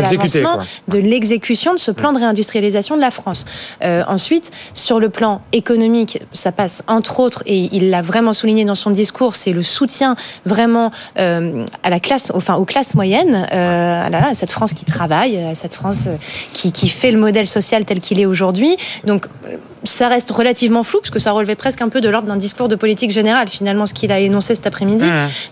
l'avancement 0.43 0.57
de 0.87 0.97
l'exécution 0.99 1.73
de 1.73 1.79
ce 1.79 1.91
plan 1.91 2.13
de 2.13 2.19
réindustrialisation 2.19 2.95
de 2.95 3.01
la 3.01 3.11
France. 3.11 3.45
Euh, 3.83 4.03
ensuite, 4.07 4.51
sur 4.75 4.99
le 4.99 5.09
plan 5.09 5.41
économique, 5.51 6.21
ça 6.31 6.51
passe 6.51 6.83
entre 6.87 7.19
autres, 7.19 7.41
et 7.47 7.69
il 7.75 7.89
l'a 7.89 8.01
vraiment 8.03 8.33
souligné 8.33 8.65
dans 8.65 8.75
son 8.75 8.91
discours, 8.91 9.35
c'est 9.35 9.51
le 9.51 9.63
soutien 9.63 10.15
vraiment 10.45 10.91
euh, 11.19 11.65
à 11.83 11.89
la 11.89 11.99
classe, 11.99 12.31
enfin 12.35 12.55
aux 12.55 12.65
classes 12.65 12.93
moyennes, 12.93 13.47
euh, 13.51 14.05
à, 14.05 14.09
la- 14.11 14.27
à 14.27 14.35
cette 14.35 14.51
France 14.51 14.73
qui 14.73 14.85
travaille, 14.85 15.37
à 15.43 15.55
cette 15.55 15.70
France 15.73 16.05
euh, 16.07 16.15
qui, 16.53 16.71
qui 16.71 16.88
fait 16.88 17.12
le 17.12 17.19
modèle 17.19 17.47
social 17.47 17.86
tel 17.86 17.99
qu'il 17.99 18.19
est 18.19 18.25
aujourd'hui. 18.25 18.77
Donc 19.05 19.25
euh, 19.45 19.55
ça 19.84 20.07
reste 20.07 20.29
relativement 20.31 20.84
flou, 20.84 20.99
parce 20.99 21.10
que 21.10 21.17
ça 21.19 21.31
relevait 21.31 21.55
presque 21.55 21.81
un 21.81 21.89
peu 21.89 22.01
de 22.01 22.10
l'ordre 22.10 22.27
d'un 22.27 22.38
discours 22.38 22.67
de 22.67 22.75
politique 22.75 23.10
générale, 23.10 23.47
finalement, 23.47 23.88
ce 23.88 23.95
qu'il 23.95 24.12
a 24.12 24.19
énoncé 24.19 24.53
cet 24.53 24.67
après-midi. 24.67 25.05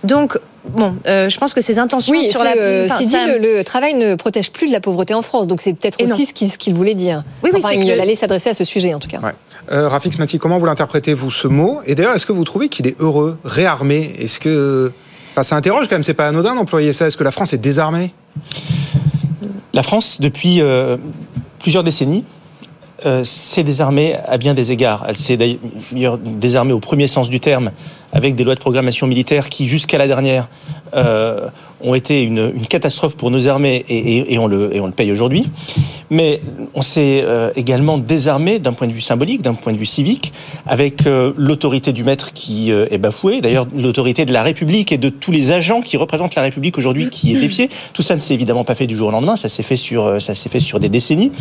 Donc, 0.03 0.37
bon, 0.65 0.95
euh, 1.07 1.29
je 1.29 1.37
pense 1.39 1.55
que 1.55 1.61
ses 1.61 1.79
intentions 1.79 2.11
Oui, 2.13 2.29
sur 2.29 2.41
c'est, 2.41 2.55
la... 2.55 2.61
euh, 2.61 2.85
enfin, 2.85 2.99
dit, 2.99 3.07
ça- 3.09 3.25
le, 3.25 3.39
le 3.57 3.63
travail 3.63 3.95
ne 3.95 4.13
protège 4.13 4.51
plus 4.51 4.67
de 4.67 4.71
la 4.71 4.81
pauvreté 4.81 5.15
en 5.15 5.23
France, 5.23 5.47
donc 5.47 5.61
c'est 5.61 5.73
peut-être 5.73 5.99
aussi 6.03 6.27
ce 6.27 6.35
qu'il, 6.35 6.47
ce 6.51 6.59
qu'il 6.59 6.75
voulait 6.75 6.93
dire. 6.93 7.23
Oui, 7.43 7.49
oui, 7.51 7.59
Enfin, 7.63 7.69
c'est 7.73 7.79
il 7.79 7.87
que- 7.95 7.99
allait 7.99 8.13
s'adresser 8.13 8.49
à 8.51 8.53
ce 8.53 8.63
sujet, 8.63 8.93
en 8.93 8.99
tout 8.99 9.07
cas. 9.07 9.17
Ouais. 9.19 9.31
Euh, 9.71 9.89
Rafik 9.89 10.13
Smati, 10.13 10.37
comment 10.37 10.59
vous 10.59 10.65
l'interprétez, 10.67 11.15
vous, 11.15 11.31
ce 11.31 11.47
mot? 11.47 11.79
Et 11.87 11.95
d'ailleurs, 11.95 12.13
est-ce 12.15 12.27
que 12.27 12.31
vous 12.31 12.43
trouvez 12.43 12.69
qu'il 12.69 12.85
est 12.85 12.95
heureux, 12.99 13.39
réarmé? 13.43 14.13
Est-ce 14.19 14.39
que. 14.39 14.91
Enfin, 15.31 15.41
ça 15.41 15.55
interroge 15.55 15.87
quand 15.87 15.95
même, 15.95 16.03
c'est 16.03 16.13
pas 16.13 16.27
anodin 16.27 16.53
d'employer 16.53 16.93
ça. 16.93 17.07
Est-ce 17.07 17.17
que 17.17 17.23
la 17.23 17.31
France 17.31 17.53
est 17.53 17.57
désarmée? 17.57 18.13
La 19.73 19.83
France, 19.83 20.19
depuis 20.19 20.61
euh, 20.61 20.97
plusieurs 21.59 21.83
décennies, 21.83 22.23
euh, 23.05 23.23
s'est 23.23 23.63
désarmée 23.63 24.17
à 24.27 24.37
bien 24.37 24.53
des 24.53 24.71
égards. 24.71 25.05
Elle 25.07 25.15
s'est 25.15 25.37
d'ailleurs 25.37 26.17
désarmée 26.17 26.73
au 26.73 26.79
premier 26.79 27.07
sens 27.07 27.29
du 27.29 27.39
terme, 27.39 27.71
avec 28.11 28.35
des 28.35 28.43
lois 28.43 28.55
de 28.55 28.59
programmation 28.59 29.07
militaire 29.07 29.47
qui, 29.47 29.67
jusqu'à 29.67 29.97
la 29.97 30.07
dernière, 30.07 30.49
euh, 30.95 31.47
ont 31.81 31.93
été 31.93 32.23
une, 32.23 32.51
catastrophe 32.67 33.15
pour 33.15 33.31
nos 33.31 33.47
armées 33.47 33.85
on, 34.37 34.47
le, 34.47 34.75
et 34.75 34.79
on 34.81 34.87
le 34.87 34.91
paye 34.91 35.11
aujourd'hui. 35.11 35.49
Mais 36.11 36.41
on 36.73 36.81
s'est 36.81 37.21
euh, 37.23 37.51
également 37.55 37.97
désarmé 37.97 38.59
d'un 38.59 38.73
point 38.73 38.87
de 38.87 38.91
vue 38.93 39.01
symbolique, 39.01 39.41
d'un 39.41 39.53
point 39.53 39.73
de 39.73 39.77
vue 39.77 39.85
civique, 39.85 40.33
avec 40.65 41.05
euh, 41.05 41.33
l'autorité 41.37 41.93
du 41.93 42.03
maître 42.03 42.33
qui 42.33 42.71
euh, 42.71 42.87
est 42.91 42.97
bafouée, 42.97 43.41
d'ailleurs 43.41 43.67
l'autorité 43.75 44.25
de 44.25 44.33
la 44.33 44.41
République 44.43 44.91
et 44.91 44.97
de 44.97 45.09
tous 45.09 45.31
les 45.31 45.51
agents 45.51 45.81
qui 45.81 45.97
représentent 45.97 46.35
la 46.35 46.41
République 46.41 46.77
aujourd'hui 46.77 47.09
qui 47.09 47.35
est 47.35 47.39
défiée. 47.39 47.69
Tout 47.93 48.01
ça 48.01 48.15
ne 48.15 48.19
s'est 48.19 48.33
évidemment 48.33 48.63
pas 48.63 48.75
fait 48.75 48.87
du 48.87 48.97
jour 48.97 49.09
au 49.09 49.11
lendemain, 49.11 49.35
ça 49.35 49.49
s'est 49.49 49.63
fait 49.63 49.75
sur, 49.77 50.19
ça 50.21 50.33
s'est 50.33 50.49
fait 50.49 50.59
sur 50.59 50.79
des 50.79 50.89
décennies. 50.89 51.31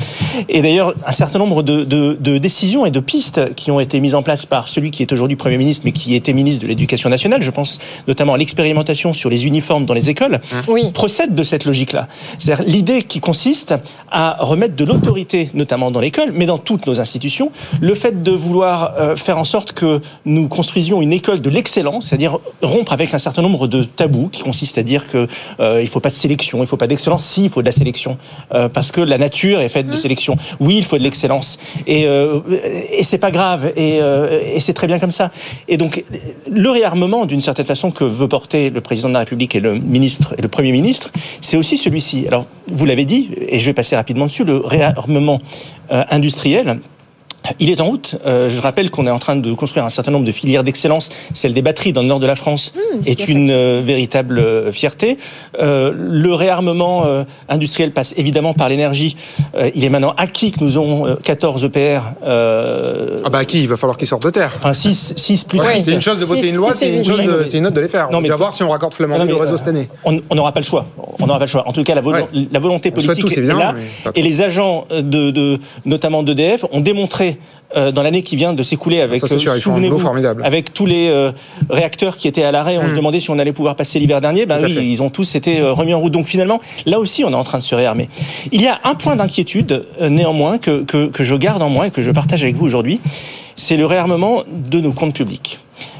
Et 0.48 0.60
d'ailleurs, 0.60 0.94
un 1.06 1.12
certain 1.12 1.38
nombre 1.38 1.62
de, 1.62 1.84
de- 1.84 2.16
de 2.20 2.38
décisions 2.38 2.84
et 2.84 2.90
de 2.90 3.00
pistes 3.00 3.54
qui 3.54 3.70
ont 3.70 3.80
été 3.80 4.00
mises 4.00 4.14
en 4.14 4.22
place 4.22 4.44
par 4.44 4.68
celui 4.68 4.90
qui 4.90 5.02
est 5.02 5.12
aujourd'hui 5.12 5.36
Premier 5.36 5.56
ministre, 5.58 5.82
mais 5.84 5.92
qui 5.92 6.14
était 6.14 6.32
ministre 6.32 6.62
de 6.62 6.68
l'Éducation 6.68 7.08
nationale, 7.08 7.40
je 7.42 7.50
pense 7.50 7.78
notamment 8.06 8.34
à 8.34 8.36
l'expérimentation 8.38 9.12
sur 9.14 9.30
les 9.30 9.46
uniformes 9.46 9.86
dans 9.86 9.94
les 9.94 10.10
écoles, 10.10 10.40
Oui. 10.68 10.92
procède 10.92 11.34
de 11.34 11.42
cette 11.42 11.64
logique-là. 11.64 12.06
C'est-à-dire 12.38 12.64
l'idée 12.66 13.02
qui 13.02 13.20
consiste 13.20 13.74
à 14.10 14.36
remettre 14.40 14.57
de 14.66 14.84
l'autorité, 14.84 15.50
notamment 15.54 15.92
dans 15.92 16.00
l'école, 16.00 16.32
mais 16.32 16.46
dans 16.46 16.58
toutes 16.58 16.86
nos 16.86 16.98
institutions, 16.98 17.52
le 17.80 17.94
fait 17.94 18.22
de 18.22 18.32
vouloir 18.32 18.94
euh, 18.98 19.14
faire 19.14 19.38
en 19.38 19.44
sorte 19.44 19.72
que 19.72 20.00
nous 20.24 20.48
construisions 20.48 21.00
une 21.00 21.12
école 21.12 21.40
de 21.40 21.50
l'excellence, 21.50 22.08
c'est-à-dire 22.08 22.38
rompre 22.62 22.92
avec 22.92 23.14
un 23.14 23.18
certain 23.18 23.42
nombre 23.42 23.68
de 23.68 23.84
tabous 23.84 24.28
qui 24.28 24.42
consistent 24.42 24.78
à 24.78 24.82
dire 24.82 25.06
que 25.06 25.28
euh, 25.60 25.80
il 25.80 25.88
faut 25.88 26.00
pas 26.00 26.10
de 26.10 26.14
sélection, 26.14 26.62
il 26.62 26.66
faut 26.66 26.76
pas 26.76 26.88
d'excellence, 26.88 27.24
si 27.24 27.44
il 27.44 27.50
faut 27.50 27.60
de 27.60 27.66
la 27.66 27.72
sélection, 27.72 28.18
euh, 28.54 28.68
parce 28.68 28.90
que 28.90 29.00
la 29.00 29.18
nature 29.18 29.60
est 29.60 29.68
faite 29.68 29.86
de 29.86 29.96
sélection. 29.96 30.36
Oui, 30.58 30.76
il 30.78 30.84
faut 30.84 30.98
de 30.98 31.02
l'excellence, 31.02 31.58
et 31.86 32.06
euh, 32.06 32.40
et 32.90 33.04
c'est 33.04 33.18
pas 33.18 33.30
grave, 33.30 33.72
et, 33.76 34.00
euh, 34.00 34.40
et 34.54 34.60
c'est 34.60 34.74
très 34.74 34.86
bien 34.86 34.98
comme 34.98 35.10
ça. 35.10 35.30
Et 35.68 35.76
donc 35.76 36.04
le 36.50 36.70
réarmement, 36.70 37.26
d'une 37.26 37.40
certaine 37.40 37.66
façon, 37.66 37.90
que 37.90 38.04
veut 38.04 38.28
porter 38.28 38.70
le 38.70 38.80
président 38.80 39.08
de 39.08 39.14
la 39.14 39.20
République 39.20 39.54
et 39.54 39.60
le 39.60 39.74
ministre 39.74 40.34
et 40.38 40.42
le 40.42 40.48
premier 40.48 40.72
ministre, 40.72 41.10
c'est 41.40 41.56
aussi 41.56 41.76
celui-ci. 41.76 42.26
Alors, 42.26 42.46
vous 42.70 42.86
l'avez 42.86 43.04
dit, 43.04 43.30
et 43.48 43.58
je 43.58 43.66
vais 43.66 43.72
passer 43.74 43.96
rapidement 43.96 44.26
dessus, 44.26 44.44
le 44.48 44.56
réarmement 44.56 45.40
euh, 45.92 46.04
industriel. 46.10 46.80
Il 47.60 47.70
est 47.70 47.80
en 47.80 47.86
route. 47.86 48.16
Euh, 48.26 48.50
je 48.50 48.60
rappelle 48.60 48.90
qu'on 48.90 49.06
est 49.06 49.10
en 49.10 49.18
train 49.18 49.34
de 49.36 49.52
construire 49.54 49.84
un 49.86 49.88
certain 49.90 50.10
nombre 50.10 50.26
de 50.26 50.32
filières 50.32 50.64
d'excellence. 50.64 51.08
Celle 51.32 51.54
des 51.54 51.62
batteries 51.62 51.92
dans 51.92 52.02
le 52.02 52.08
nord 52.08 52.20
de 52.20 52.26
la 52.26 52.36
France 52.36 52.74
est 53.06 53.26
une 53.28 53.50
euh, 53.50 53.80
véritable 53.82 54.38
euh, 54.38 54.70
fierté. 54.70 55.16
Euh, 55.60 55.92
le 55.96 56.34
réarmement 56.34 57.06
euh, 57.06 57.24
industriel 57.48 57.92
passe 57.92 58.12
évidemment 58.18 58.52
par 58.52 58.68
l'énergie. 58.68 59.16
Euh, 59.56 59.70
il 59.74 59.84
est 59.84 59.88
maintenant 59.88 60.12
acquis 60.18 60.50
que 60.52 60.62
nous 60.62 60.76
avons 60.76 61.06
euh, 61.06 61.14
14 61.22 61.64
EPR. 61.64 62.00
Euh, 62.26 63.22
Ah 63.24 63.30
bah 63.30 63.44
qui 63.46 63.62
Il 63.62 63.68
va 63.68 63.76
falloir 63.78 63.96
qu'ils 63.96 64.08
sortent 64.08 64.24
de 64.24 64.30
terre. 64.30 64.52
Enfin 64.56 64.74
6, 64.74 65.14
6 65.16 65.44
plus 65.44 65.58
Ouais, 65.60 65.80
c'est 65.80 65.92
une 65.92 66.02
chose 66.02 66.20
de 66.20 66.24
voter 66.26 66.48
une 66.50 66.56
loi, 66.56 66.72
c'est 66.74 66.88
une, 66.88 67.04
chose 67.04 67.20
Oui, 67.20 67.28
mais- 67.28 67.50
une 67.58 67.66
autre 67.66 67.76
de 67.76 67.80
les 67.80 67.88
faire. 67.88 68.10
Non, 68.10 68.18
on 68.18 68.20
mais 68.20 68.28
va 68.28 68.34
faut- 68.34 68.38
voir 68.40 68.52
si 68.52 68.62
on 68.62 68.68
raccorde 68.68 68.94
mais, 68.98 69.32
au 69.32 69.38
réseau 69.38 69.54
euh, 69.54 69.56
cette 69.56 69.68
année. 69.68 69.88
On 70.04 70.20
n'aura 70.34 70.52
pas 70.52 70.60
le 70.60 70.66
choix. 70.66 70.86
On 71.18 71.26
n'aura 71.26 71.38
pas 71.38 71.46
le 71.46 71.50
choix. 71.50 71.66
En 71.66 71.72
tout 71.72 71.82
cas, 71.82 71.94
la, 71.94 72.00
volo- 72.02 72.18
Ouais. 72.18 72.46
la 72.52 72.58
volonté 72.58 72.90
politique 72.90 73.20
tous, 73.20 73.36
est 73.38 73.40
là. 73.42 73.74
Et 74.14 74.22
les 74.22 74.42
agents 74.42 74.86
de, 74.90 75.30
de 75.30 75.58
notamment 75.86 76.22
d'EDF 76.22 76.64
ont 76.72 76.80
démontré 76.80 77.37
euh, 77.76 77.92
dans 77.92 78.02
l'année 78.02 78.22
qui 78.22 78.36
vient 78.36 78.54
de 78.54 78.62
s'écouler 78.62 79.00
avec, 79.00 79.26
Ça, 79.26 79.34
euh, 79.34 79.38
sûr, 79.38 79.54
souvenez-vous, 79.54 80.00
avec 80.42 80.72
tous 80.72 80.86
les 80.86 81.08
euh, 81.08 81.32
réacteurs 81.68 82.16
qui 82.16 82.28
étaient 82.28 82.42
à 82.42 82.52
l'arrêt, 82.52 82.78
on 82.78 82.88
se 82.88 82.94
demandait 82.94 83.20
si 83.20 83.30
on 83.30 83.38
allait 83.38 83.52
pouvoir 83.52 83.76
passer 83.76 83.98
l'hiver 83.98 84.20
dernier. 84.20 84.46
Ben 84.46 84.58
oui, 84.62 84.72
fait. 84.72 84.86
ils 84.86 85.02
ont 85.02 85.10
tous 85.10 85.34
été 85.34 85.60
euh, 85.60 85.72
remis 85.72 85.94
en 85.94 86.00
route. 86.00 86.12
Donc 86.12 86.26
finalement, 86.26 86.60
là 86.86 86.98
aussi, 86.98 87.24
on 87.24 87.30
est 87.30 87.34
en 87.34 87.44
train 87.44 87.58
de 87.58 87.62
se 87.62 87.74
réarmer. 87.74 88.08
Il 88.52 88.62
y 88.62 88.66
a 88.66 88.80
un 88.84 88.94
point 88.94 89.16
d'inquiétude, 89.16 89.84
euh, 90.00 90.08
néanmoins, 90.08 90.58
que, 90.58 90.82
que, 90.82 91.06
que 91.06 91.24
je 91.24 91.34
garde 91.34 91.62
en 91.62 91.68
moi 91.68 91.88
et 91.88 91.90
que 91.90 92.02
je 92.02 92.10
partage 92.10 92.42
avec 92.42 92.56
vous 92.56 92.64
aujourd'hui, 92.64 93.00
c'est 93.58 93.76
le 93.76 93.84
réarmement 93.84 94.44
de 94.48 94.80
nos 94.80 94.92
comptes 94.92 95.14
publics. 95.14 95.58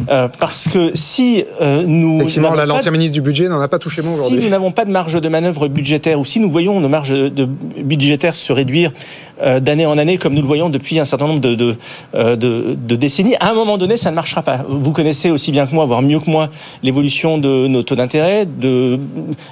Euh, 0.08 0.28
parce 0.40 0.68
que 0.68 0.90
si 0.94 1.44
euh, 1.60 1.84
nous 1.86 2.16
Effectivement, 2.16 2.52
l'ancien 2.52 2.90
ministre 2.90 3.14
du 3.14 3.20
budget 3.20 3.48
n'en 3.48 3.60
a 3.60 3.68
pas 3.68 3.78
touché 3.78 4.02
mot 4.02 4.08
si 4.08 4.14
aujourd'hui. 4.14 4.42
nous 4.42 4.48
n'avons 4.48 4.72
pas 4.72 4.84
de 4.84 4.90
marge 4.90 5.20
de 5.20 5.28
manœuvre 5.28 5.68
budgétaire 5.68 6.18
ou 6.18 6.24
si 6.24 6.40
nous 6.40 6.50
voyons 6.50 6.80
nos 6.80 6.88
marges 6.88 7.10
de 7.10 7.44
budgétaires 7.44 8.34
se 8.34 8.52
réduire 8.52 8.92
euh, 9.40 9.60
d'année 9.60 9.86
en 9.86 9.96
année 9.96 10.18
comme 10.18 10.34
nous 10.34 10.40
le 10.40 10.46
voyons 10.48 10.68
depuis 10.68 10.98
un 10.98 11.04
certain 11.04 11.28
nombre 11.28 11.40
de, 11.40 11.54
de, 11.54 11.76
de, 12.12 12.74
de 12.74 12.96
décennies, 12.96 13.36
à 13.38 13.50
un 13.50 13.54
moment 13.54 13.78
donné, 13.78 13.96
ça 13.96 14.10
ne 14.10 14.16
marchera 14.16 14.42
pas. 14.42 14.64
Vous 14.68 14.92
connaissez 14.92 15.30
aussi 15.30 15.52
bien 15.52 15.66
que 15.66 15.74
moi, 15.74 15.84
voire 15.84 16.02
mieux 16.02 16.18
que 16.18 16.30
moi, 16.30 16.50
l'évolution 16.82 17.38
de 17.38 17.68
nos 17.68 17.84
taux 17.84 17.94
d'intérêt, 17.96 18.46
de 18.46 18.98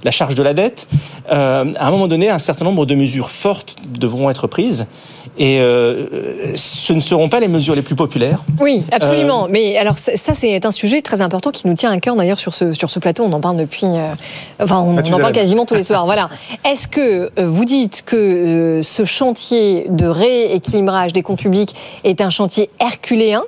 la 0.02 0.10
charge 0.10 0.34
de 0.34 0.42
la 0.42 0.54
dette. 0.54 0.88
À 1.28 1.60
un 1.60 1.90
moment 1.90 2.08
donné, 2.08 2.30
un 2.30 2.40
certain 2.40 2.64
nombre 2.64 2.84
de 2.86 2.94
mesures 2.96 3.30
fortes 3.30 3.76
devront 3.98 4.28
être 4.28 4.48
prises 4.48 4.86
et 5.38 5.60
euh, 5.60 6.54
ce 6.56 6.92
ne 6.92 7.00
seront 7.00 7.28
pas 7.28 7.40
les 7.40 7.48
mesures 7.48 7.74
les 7.74 7.82
plus 7.82 7.94
populaires. 7.94 8.42
Oui, 8.60 8.84
absolument. 8.92 9.44
Euh, 9.44 9.48
Mais 9.50 9.76
alors 9.76 9.98
ça, 9.98 10.34
c'est 10.34 10.64
un 10.64 10.70
sujet 10.70 11.02
très 11.02 11.20
important 11.20 11.50
qui 11.50 11.66
nous 11.68 11.74
tient 11.74 11.90
à 11.92 11.98
cœur 11.98 12.16
d'ailleurs 12.16 12.38
sur 12.38 12.54
ce, 12.54 12.72
sur 12.74 12.90
ce 12.90 12.98
plateau. 12.98 13.24
On 13.24 13.32
en 13.32 13.40
parle 13.40 13.56
depuis... 13.56 13.86
euh, 13.86 14.14
enfin, 14.60 14.80
on, 14.80 14.86
on 14.86 14.90
en 14.90 14.92
Mathusalem. 14.94 15.20
parle 15.20 15.32
quasiment 15.32 15.66
tous 15.66 15.74
les 15.74 15.82
soirs. 15.82 16.04
Voilà. 16.06 16.28
Est-ce 16.64 16.88
que 16.88 17.30
vous 17.42 17.64
dites 17.64 18.02
que 18.04 18.16
euh, 18.16 18.82
ce 18.82 19.04
chantier 19.04 19.86
de 19.88 20.06
rééquilibrage 20.06 21.12
des 21.12 21.22
comptes 21.22 21.38
publics 21.40 21.74
est 22.04 22.20
un 22.20 22.30
chantier 22.30 22.70
herculéen? 22.80 23.42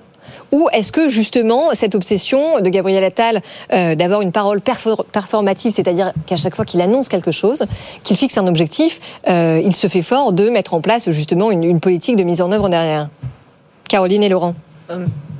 Ou 0.52 0.68
est-ce 0.72 0.92
que 0.92 1.08
justement 1.08 1.70
cette 1.72 1.94
obsession 1.94 2.60
de 2.60 2.68
Gabriel 2.68 3.04
Attal 3.04 3.42
euh, 3.72 3.94
d'avoir 3.94 4.22
une 4.22 4.32
parole 4.32 4.58
perfor- 4.58 5.04
performative, 5.04 5.72
c'est-à-dire 5.72 6.12
qu'à 6.26 6.36
chaque 6.36 6.54
fois 6.54 6.64
qu'il 6.64 6.80
annonce 6.80 7.08
quelque 7.08 7.30
chose, 7.30 7.64
qu'il 8.04 8.16
fixe 8.16 8.38
un 8.38 8.46
objectif, 8.46 9.00
euh, 9.28 9.60
il 9.62 9.74
se 9.74 9.86
fait 9.86 10.02
fort 10.02 10.32
de 10.32 10.48
mettre 10.48 10.74
en 10.74 10.80
place 10.80 11.10
justement 11.10 11.50
une, 11.50 11.64
une 11.64 11.80
politique 11.80 12.16
de 12.16 12.24
mise 12.24 12.40
en 12.40 12.50
œuvre 12.52 12.68
derrière? 12.68 13.08
Caroline 13.88 14.22
et 14.22 14.28
Laurent. 14.28 14.54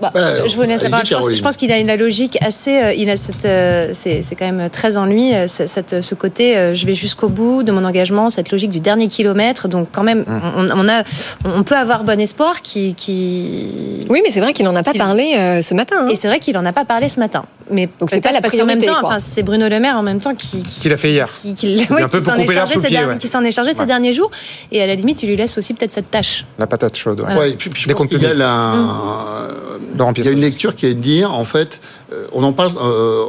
Bah, 0.00 0.12
je 0.46 0.54
vous 0.54 0.62
laisse 0.62 0.82
la 0.82 0.90
parole. 0.90 1.04
Je 1.06 1.10
pense, 1.14 1.18
Caroline. 1.20 1.36
je 1.38 1.42
pense 1.42 1.56
qu'il 1.56 1.72
a 1.72 1.78
une 1.78 1.88
la 1.88 1.96
logique 1.96 2.38
assez. 2.40 2.80
euh, 2.82 2.92
il 2.92 3.10
a 3.10 3.16
cette. 3.16 3.44
euh, 3.44 3.90
c'est 3.94 4.22
c'est 4.22 4.36
quand 4.36 4.50
même 4.50 4.70
très 4.70 4.96
en 4.96 5.06
lui 5.06 5.34
euh, 5.34 5.48
ce- 5.48 5.66
cette, 5.66 6.02
ce 6.02 6.14
côté. 6.14 6.56
euh, 6.56 6.74
je 6.74 6.86
vais 6.86 6.94
jusqu'au 6.94 7.28
bout 7.28 7.62
de 7.62 7.72
mon 7.72 7.84
engagement. 7.84 8.30
Cette 8.30 8.52
logique 8.52 8.70
du 8.70 8.80
dernier 8.80 9.08
kilomètre. 9.08 9.66
Donc 9.68 9.88
quand 9.92 10.04
même, 10.04 10.24
on, 10.28 10.68
on 10.70 10.88
a, 10.88 11.02
on 11.44 11.62
peut 11.64 11.76
avoir 11.76 12.04
bon 12.04 12.20
espoir 12.20 12.62
qui. 12.62 12.94
qui... 12.94 14.06
Oui, 14.08 14.20
mais 14.22 14.30
c'est 14.30 14.40
vrai 14.40 14.52
qu'il 14.52 14.64
n'en 14.64 14.76
a 14.76 14.82
pas 14.82 14.94
parlé 14.94 15.34
euh, 15.36 15.62
ce 15.62 15.74
matin. 15.74 15.96
hein. 16.02 16.08
Et 16.10 16.16
c'est 16.16 16.28
vrai 16.28 16.38
qu'il 16.38 16.56
en 16.58 16.64
a 16.64 16.72
pas 16.72 16.84
parlé 16.84 17.08
ce 17.08 17.18
matin. 17.18 17.44
Mais 17.70 17.88
Donc 18.00 18.08
c'est 18.10 18.20
pas 18.22 18.32
la 18.32 18.40
parce 18.40 18.56
qu'en 18.56 18.64
même 18.64 18.80
temps, 18.82 18.94
quoi. 19.00 19.08
enfin, 19.10 19.18
c'est 19.18 19.42
Bruno 19.42 19.68
Le 19.68 19.78
Maire 19.80 19.96
en 19.96 20.02
même 20.02 20.20
temps 20.20 20.34
qui. 20.34 20.62
qui 20.62 20.80
Qu'il 20.80 20.92
a 20.92 20.96
fait 20.96 21.10
hier. 21.10 21.28
qui, 21.42 21.54
qui- 21.54 21.80
est 21.82 21.90
ouais, 21.90 22.02
un 22.02 22.08
peu 22.08 22.18
s'en 22.20 22.34
est 22.36 22.46
chargé, 22.50 22.78
pied, 22.80 22.98
ouais. 23.04 23.18
qui 23.18 23.28
s'en 23.28 23.42
est 23.44 23.50
chargé 23.50 23.74
ces 23.74 23.84
derniers 23.84 24.12
jours. 24.14 24.30
Et 24.72 24.82
à 24.82 24.86
la 24.86 24.94
limite, 24.94 25.22
il 25.22 25.28
lui 25.28 25.36
laisse 25.36 25.58
aussi 25.58 25.74
peut-être 25.74 25.92
cette 25.92 26.10
tâche. 26.10 26.44
La 26.58 26.66
patate 26.66 26.96
chaude. 26.96 27.20
ouais. 27.20 27.34
Ouais, 27.36 27.50
et 27.50 27.56
puis, 27.56 27.68
puis 27.68 27.82
je 27.82 27.92
pense 27.92 28.06
qu'il 28.06 28.22
y 28.22 28.26
a 28.26 28.32
la- 28.32 28.74
Laurent 28.74 29.24
il 30.16 30.24
y 30.24 30.28
a 30.28 30.30
une 30.30 30.40
lecture 30.40 30.74
qui 30.74 30.86
est 30.86 30.94
de 30.94 31.00
dire, 31.00 31.32
en 31.32 31.44
fait, 31.44 31.80
on 32.32 32.42
en 32.42 32.52
parle 32.52 32.72
euh, 32.80 33.24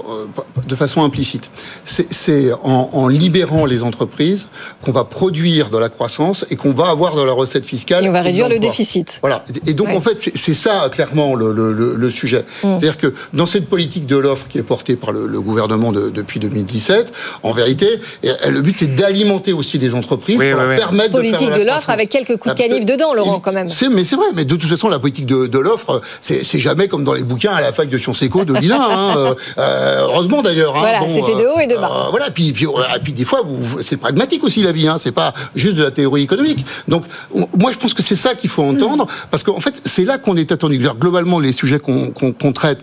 de 0.66 0.76
façon 0.76 1.04
implicite. 1.04 1.52
C'est 1.84 2.52
en, 2.64 2.90
en, 2.94 3.08
libérant 3.08 3.66
les 3.66 3.84
entreprises 3.84 4.48
qu'on 4.82 4.92
va 4.92 5.04
produire 5.04 5.70
de 5.70 5.78
la 5.78 5.90
croissance 5.90 6.46
et 6.50 6.56
qu'on 6.56 6.72
va 6.72 6.90
avoir 6.90 7.16
de 7.16 7.22
la 7.22 7.34
recette 7.34 7.66
fiscale. 7.66 8.06
Et 8.06 8.10
on 8.10 8.14
va 8.14 8.22
réduire 8.22 8.48
le 8.48 8.60
déficit. 8.60 9.20
Voilà. 9.22 9.44
Et 9.68 9.74
donc, 9.74 9.90
en 9.90 10.00
fait, 10.00 10.32
c'est 10.34 10.54
ça, 10.54 10.90
clairement, 10.92 11.36
le, 11.36 11.52
le, 11.52 11.74
le, 11.74 12.10
sujet. 12.10 12.46
Mm. 12.64 12.68
C'est-à-dire 12.80 12.98
que 12.98 13.14
dans 13.34 13.46
cette 13.46 13.68
politique 13.68 14.06
de 14.06 14.16
l'offre 14.16 14.48
qui 14.48 14.58
est 14.58 14.64
portée 14.64 14.96
par 14.96 15.12
le, 15.12 15.42
gouvernement 15.42 15.92
de, 15.92 16.10
depuis 16.10 16.40
2017, 16.40 17.12
en 17.44 17.52
vérité, 17.52 17.88
le 18.24 18.62
but, 18.62 18.76
c'est 18.76 18.96
d'alimenter 18.96 19.52
aussi 19.52 19.78
les 19.78 19.94
entreprises 19.94 20.38
pour 20.38 20.46
leur 20.46 20.78
permettre 20.78 21.12
politique 21.12 21.48
de 21.48 21.54
faire 21.54 21.60
de 21.60 21.64
l'offre 21.64 21.90
avec 21.90 22.10
quelques 22.10 22.38
coups 22.38 22.56
de 22.56 22.62
canif 22.62 22.86
dedans, 22.86 23.14
Laurent, 23.14 23.40
quand 23.40 23.54
même. 23.54 23.68
Mais 23.92 24.06
c'est 24.06 24.16
vrai. 24.16 24.28
Mais 24.36 24.46
de 24.46 24.56
toute 24.56 24.70
façon, 24.70 24.88
la 24.88 25.00
politique 25.00 25.26
de, 25.26 25.48
de 25.48 25.60
l'offre, 25.60 26.02
c'est 26.22 26.60
jamais 26.60 26.88
comme 26.88 27.04
dans 27.04 27.14
les 27.14 27.24
bouquins 27.24 27.52
à 27.52 27.62
la 27.62 27.74
fac 27.74 27.90
de 27.90 27.98
Sciences 27.98 28.22
Éco 28.22 28.46
de 28.46 28.54
Hein, 28.76 29.14
euh, 29.18 29.34
euh, 29.58 30.02
heureusement 30.04 30.42
d'ailleurs. 30.42 30.76
Hein, 30.76 30.80
voilà, 30.80 31.02
c'est 31.08 31.22
fait 31.22 31.36
de 31.36 31.48
haut 31.48 31.60
et 31.60 31.68
de 31.68 31.76
bas. 31.76 32.06
Euh, 32.08 32.10
voilà. 32.10 32.30
Puis, 32.30 32.52
puis, 32.54 32.68
puis, 33.04 33.14
des 33.14 33.26
fois, 33.26 33.42
c'est 33.82 33.98
pragmatique 33.98 34.44
aussi 34.44 34.62
la 34.62 34.72
vie. 34.72 34.88
Hein, 34.88 34.98
c'est 34.98 35.12
pas 35.12 35.34
juste 35.56 35.78
de 35.78 35.84
la 35.84 35.92
théorie 35.92 36.24
économique. 36.24 36.66
Donc, 36.88 37.04
moi, 37.58 37.72
je 37.72 37.78
pense 37.78 37.94
que 37.94 38.04
c'est 38.04 38.16
ça 38.16 38.36
qu'il 38.36 38.50
faut 38.50 38.64
entendre, 38.64 39.08
parce 39.32 39.44
qu'en 39.44 39.60
fait, 39.60 39.82
c'est 39.86 40.06
là 40.06 40.18
qu'on 40.18 40.36
est 40.38 40.52
attendu. 40.52 40.80
Globalement, 41.00 41.40
les 41.40 41.52
sujets 41.52 41.80
qu'on 41.80 42.54
traite, 42.54 42.80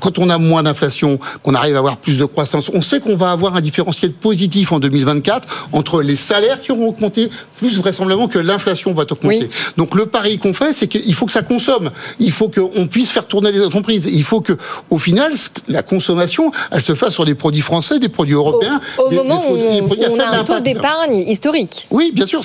quand 0.00 0.18
on 0.18 0.30
a 0.30 0.38
moins 0.38 0.62
d'inflation, 0.62 1.18
qu'on 1.42 1.54
arrive 1.54 1.76
à 1.76 1.78
avoir 1.78 1.96
plus 1.96 2.18
de 2.18 2.24
croissance, 2.24 2.70
on 2.72 2.82
sait 2.82 3.00
qu'on 3.00 3.16
va 3.16 3.30
avoir 3.30 3.56
un 3.56 3.60
différentiel 3.60 4.12
positif 4.12 4.72
en 4.72 4.78
2024 4.78 5.68
entre 5.72 6.02
les 6.02 6.16
salaires 6.16 6.60
qui 6.60 6.72
auront 6.72 6.88
augmenté, 6.88 7.30
plus 7.58 7.78
vraisemblablement 7.78 8.28
que 8.28 8.38
l'inflation 8.38 8.92
va 8.92 9.04
augmenter. 9.10 9.48
Donc, 9.76 9.94
le 9.94 10.06
pari 10.06 10.38
qu'on 10.38 10.54
fait, 10.54 10.72
c'est 10.72 10.88
qu'il 10.88 11.14
faut 11.14 11.26
que 11.26 11.32
ça 11.32 11.42
consomme. 11.42 11.90
Il 12.18 12.32
faut 12.32 12.48
qu'on 12.48 12.86
puisse 12.86 13.10
faire 13.10 13.26
tourner 13.26 13.52
les 13.52 13.64
entreprises. 13.64 14.08
Il 14.12 14.24
faut 14.24 14.40
que, 14.40 14.54
au 14.90 14.98
final, 15.02 15.32
la 15.68 15.82
consommation, 15.82 16.50
elle 16.70 16.82
se 16.82 16.94
fasse 16.94 17.14
sur 17.14 17.24
des 17.24 17.34
produits 17.34 17.60
français, 17.60 17.98
des 17.98 18.08
produits 18.08 18.34
européens. 18.34 18.80
Au, 18.98 19.10
moment 19.10 19.42
où 19.50 19.56
on, 19.56 20.20
a 20.20 20.38
un 20.38 20.44
taux 20.44 20.60
d'épargne 20.60 21.16
historique. 21.26 21.86
Oui, 21.90 22.12
bien 22.14 22.26
sûr. 22.26 22.40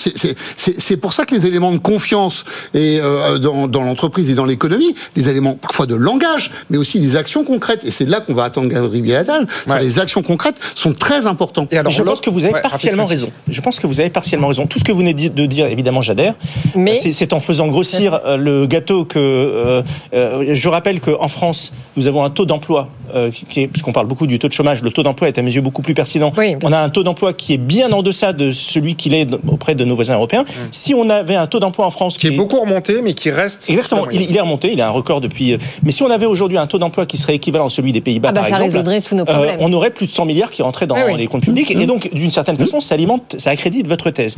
C'est 0.58 0.98
pour 0.98 1.14
ça 1.14 1.26
que 1.26 1.36
les 1.36 1.46
éléments 1.46 1.72
de 1.72 1.78
confiance 1.78 2.44
et 2.74 3.00
euh, 3.00 3.38
dans, 3.38 3.68
dans 3.68 3.84
l'entreprise 3.84 4.30
et 4.30 4.36
dans 4.36 4.46
l'économie, 4.46 4.96
les 5.16 5.30
éléments 5.30 5.56
parfois 5.56 5.86
de 5.86 5.96
langage, 5.96 6.52
mais 6.70 6.78
aussi 6.78 7.00
des 7.00 7.16
actions 7.16 7.44
concrètes. 7.44 7.82
Et 7.86 7.92
c'est 7.92 8.06
là 8.06 8.22
qu'on 8.22 8.34
va 8.34 8.46
attendre 8.46 8.70
Gabriel 8.70 9.20
Attal. 9.20 9.48
Les 9.80 10.00
actions 10.00 10.24
concrètes 10.24 10.56
sont 10.76 10.94
très 10.94 11.28
importantes. 11.28 11.72
Et 11.72 11.78
alors, 11.78 11.92
je 11.92 12.04
pense 12.04 12.22
que 12.22 12.30
vous 12.30 12.44
avez 12.44 12.60
partiellement 12.62 13.06
raison. 13.06 13.32
Je 13.48 13.62
pense 13.62 13.80
que 13.80 13.88
vous 13.88 14.00
avez 14.00 14.10
partiellement 14.10 14.48
raison. 14.48 14.66
Tout 14.66 14.80
ce 14.80 14.84
que 14.84 14.92
vous 14.92 15.00
venez 15.00 15.14
de 15.14 15.46
dire, 15.46 15.68
évidemment, 15.68 16.02
j'adhère. 16.02 16.36
Mais 16.76 16.96
c'est 16.96 17.34
en 17.34 17.40
faisant 17.40 17.68
grossir 17.68 18.20
euh, 18.26 18.38
le 18.38 18.66
gâteau 18.66 19.06
que 19.06 19.84
euh, 20.14 20.56
je 20.56 20.70
rappelle 20.70 21.00
qu'en 21.00 21.28
France, 21.28 21.74
nous 21.96 22.08
avons 22.08 22.24
un 22.24 22.30
taux 22.30 22.46
d'emploi 22.48 22.90
euh, 23.16 23.32
puisqu'on 23.72 23.92
parle 23.92 24.08
beaucoup 24.08 24.28
du 24.28 24.40
taux 24.40 24.48
de 24.48 24.54
chômage, 24.54 24.82
le 24.82 24.92
taux 24.92 25.04
d'emploi 25.04 25.28
est 25.28 25.38
à 25.38 25.42
mes 25.42 25.54
yeux 25.54 25.62
beaucoup 25.62 25.82
plus 25.82 25.94
pertinent. 25.94 26.34
on 26.64 26.72
a 26.72 26.80
un 26.80 26.90
taux 26.90 27.04
d'emploi 27.04 27.34
qui 27.34 27.54
est 27.54 27.58
bien 27.58 27.92
en 27.92 28.02
deçà 28.02 28.34
de 28.34 28.52
celui 28.52 28.96
qu'il 28.96 29.14
est 29.14 29.28
auprès 29.48 29.76
de 29.76 29.86
nos 29.86 29.96
voisins 29.96 30.16
européens. 30.16 30.44
Mm. 30.44 30.68
Si 30.72 30.94
on 30.94 31.10
avait 31.10 31.36
un 31.36 31.48
taux 31.48 31.60
d'emploi 31.60 31.86
en 31.86 31.92
France 31.92 32.18
qui, 32.18 32.28
est, 32.28 32.32
beaucoup 32.32 32.60
remonté, 32.60 33.02
mais 33.02 33.14
qui 33.14 33.32
reste 33.32 33.70
exactement, 33.70 34.10
il, 34.10 34.36
est 34.36 34.42
remonté, 34.42 34.72
il 34.74 34.82
a 34.82 34.88
un 34.88 34.92
record 34.92 35.22
depuis. 35.22 35.54
Euh, 35.54 35.58
mais 35.84 35.92
si 35.92 36.04
on 36.04 36.10
avait 36.10 36.26
aujourd'hui 36.26 36.58
un 36.58 36.68
taux 36.68 36.80
d'emploi 36.80 37.06
qui 37.06 37.18
serait 37.18 37.36
équivalent 37.36 37.68
à 37.68 37.70
celui 37.70 37.92
des 37.92 38.02
Pays-Bas, 38.02 38.30
ah 38.30 38.34
bah, 38.34 38.50
par 38.50 38.62
exemple, 38.62 38.90
tous 39.02 39.16
nos 39.16 39.26
problèmes. 39.26 39.58
on 39.62 39.72
aurait 39.74 39.92
plus 39.92 40.08
de 40.08 40.12
100 40.12 40.26
milliards 40.26 40.52
qui 40.52 40.62
rentraient 40.62 40.88
dans 40.88 40.98
les 41.16 41.28
comptes 41.28 41.44
publics, 41.44 41.72
et 41.72 41.86
donc 41.86 42.10
d'une 42.14 42.32
certaine 42.32 42.58
façon, 42.58 42.80
ça 42.80 42.96
alimente, 42.96 43.36
ça 43.38 43.52
accrédite 43.52 43.88
votre 43.88 44.10
thèse. 44.10 44.36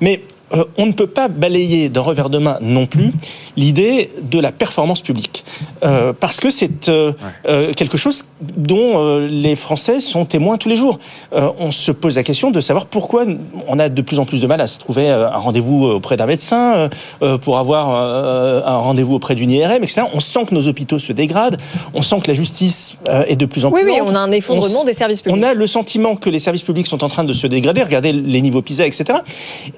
Mais 0.00 0.22
euh, 0.54 0.64
on 0.78 0.86
ne 0.86 0.92
peut 0.92 1.06
pas 1.06 1.28
balayer 1.28 1.88
d'un 1.88 2.00
revers 2.00 2.30
de 2.30 2.38
main 2.38 2.58
non 2.60 2.86
plus 2.86 3.12
l'idée 3.56 4.10
de 4.22 4.38
la 4.38 4.52
performance 4.52 5.02
publique. 5.02 5.44
Euh, 5.82 6.12
parce 6.18 6.40
que 6.40 6.50
c'est 6.50 6.88
euh, 6.88 7.12
quelque 7.74 7.98
chose 7.98 8.24
dont 8.40 9.18
les 9.18 9.56
Français 9.56 10.00
sont 10.00 10.24
témoins 10.24 10.56
tous 10.58 10.68
les 10.68 10.76
jours. 10.76 10.98
on 11.32 11.70
se 11.70 11.90
pose 11.90 12.16
la 12.16 12.22
question 12.22 12.50
de 12.50 12.60
savoir 12.60 12.86
pourquoi 12.86 13.24
on 13.66 13.78
a 13.78 13.88
de 13.88 14.02
plus 14.02 14.18
en 14.18 14.24
plus 14.24 14.40
de 14.40 14.46
mal 14.46 14.60
à 14.60 14.66
se 14.66 14.78
trouver 14.78 15.08
un 15.08 15.36
rendez-vous 15.36 15.86
auprès 15.86 16.16
d'un 16.16 16.26
médecin, 16.26 16.88
pour 17.42 17.58
avoir 17.58 17.90
un 17.90 18.76
rendez-vous 18.76 19.14
auprès 19.14 19.34
d'une 19.34 19.50
IRM, 19.50 19.82
etc. 19.82 20.02
On 20.12 20.20
sent 20.20 20.46
que 20.46 20.54
nos 20.54 20.68
hôpitaux 20.68 20.98
se 20.98 21.12
dégradent, 21.12 21.56
on 21.94 22.02
sent 22.02 22.20
que 22.22 22.28
la 22.28 22.34
justice 22.34 22.96
est 23.26 23.36
de 23.36 23.46
plus 23.46 23.64
en 23.64 23.72
plus 23.72 23.82
Oui, 23.82 23.90
oui, 23.92 24.00
on 24.02 24.14
a 24.14 24.20
un 24.20 24.30
effondrement 24.30 24.84
des 24.84 24.94
services 24.94 25.22
publics. 25.22 25.42
On 25.42 25.42
a 25.42 25.54
le 25.54 25.66
sentiment 25.66 26.14
que 26.14 26.30
les 26.30 26.38
services 26.38 26.62
publics 26.62 26.86
sont 26.86 27.02
en 27.02 27.08
train 27.08 27.24
de 27.24 27.32
se 27.32 27.46
dégrader, 27.46 27.82
regardez 27.82 28.12
les 28.12 28.40
niveaux 28.40 28.62
PISA, 28.62 28.86
etc. 28.86 29.18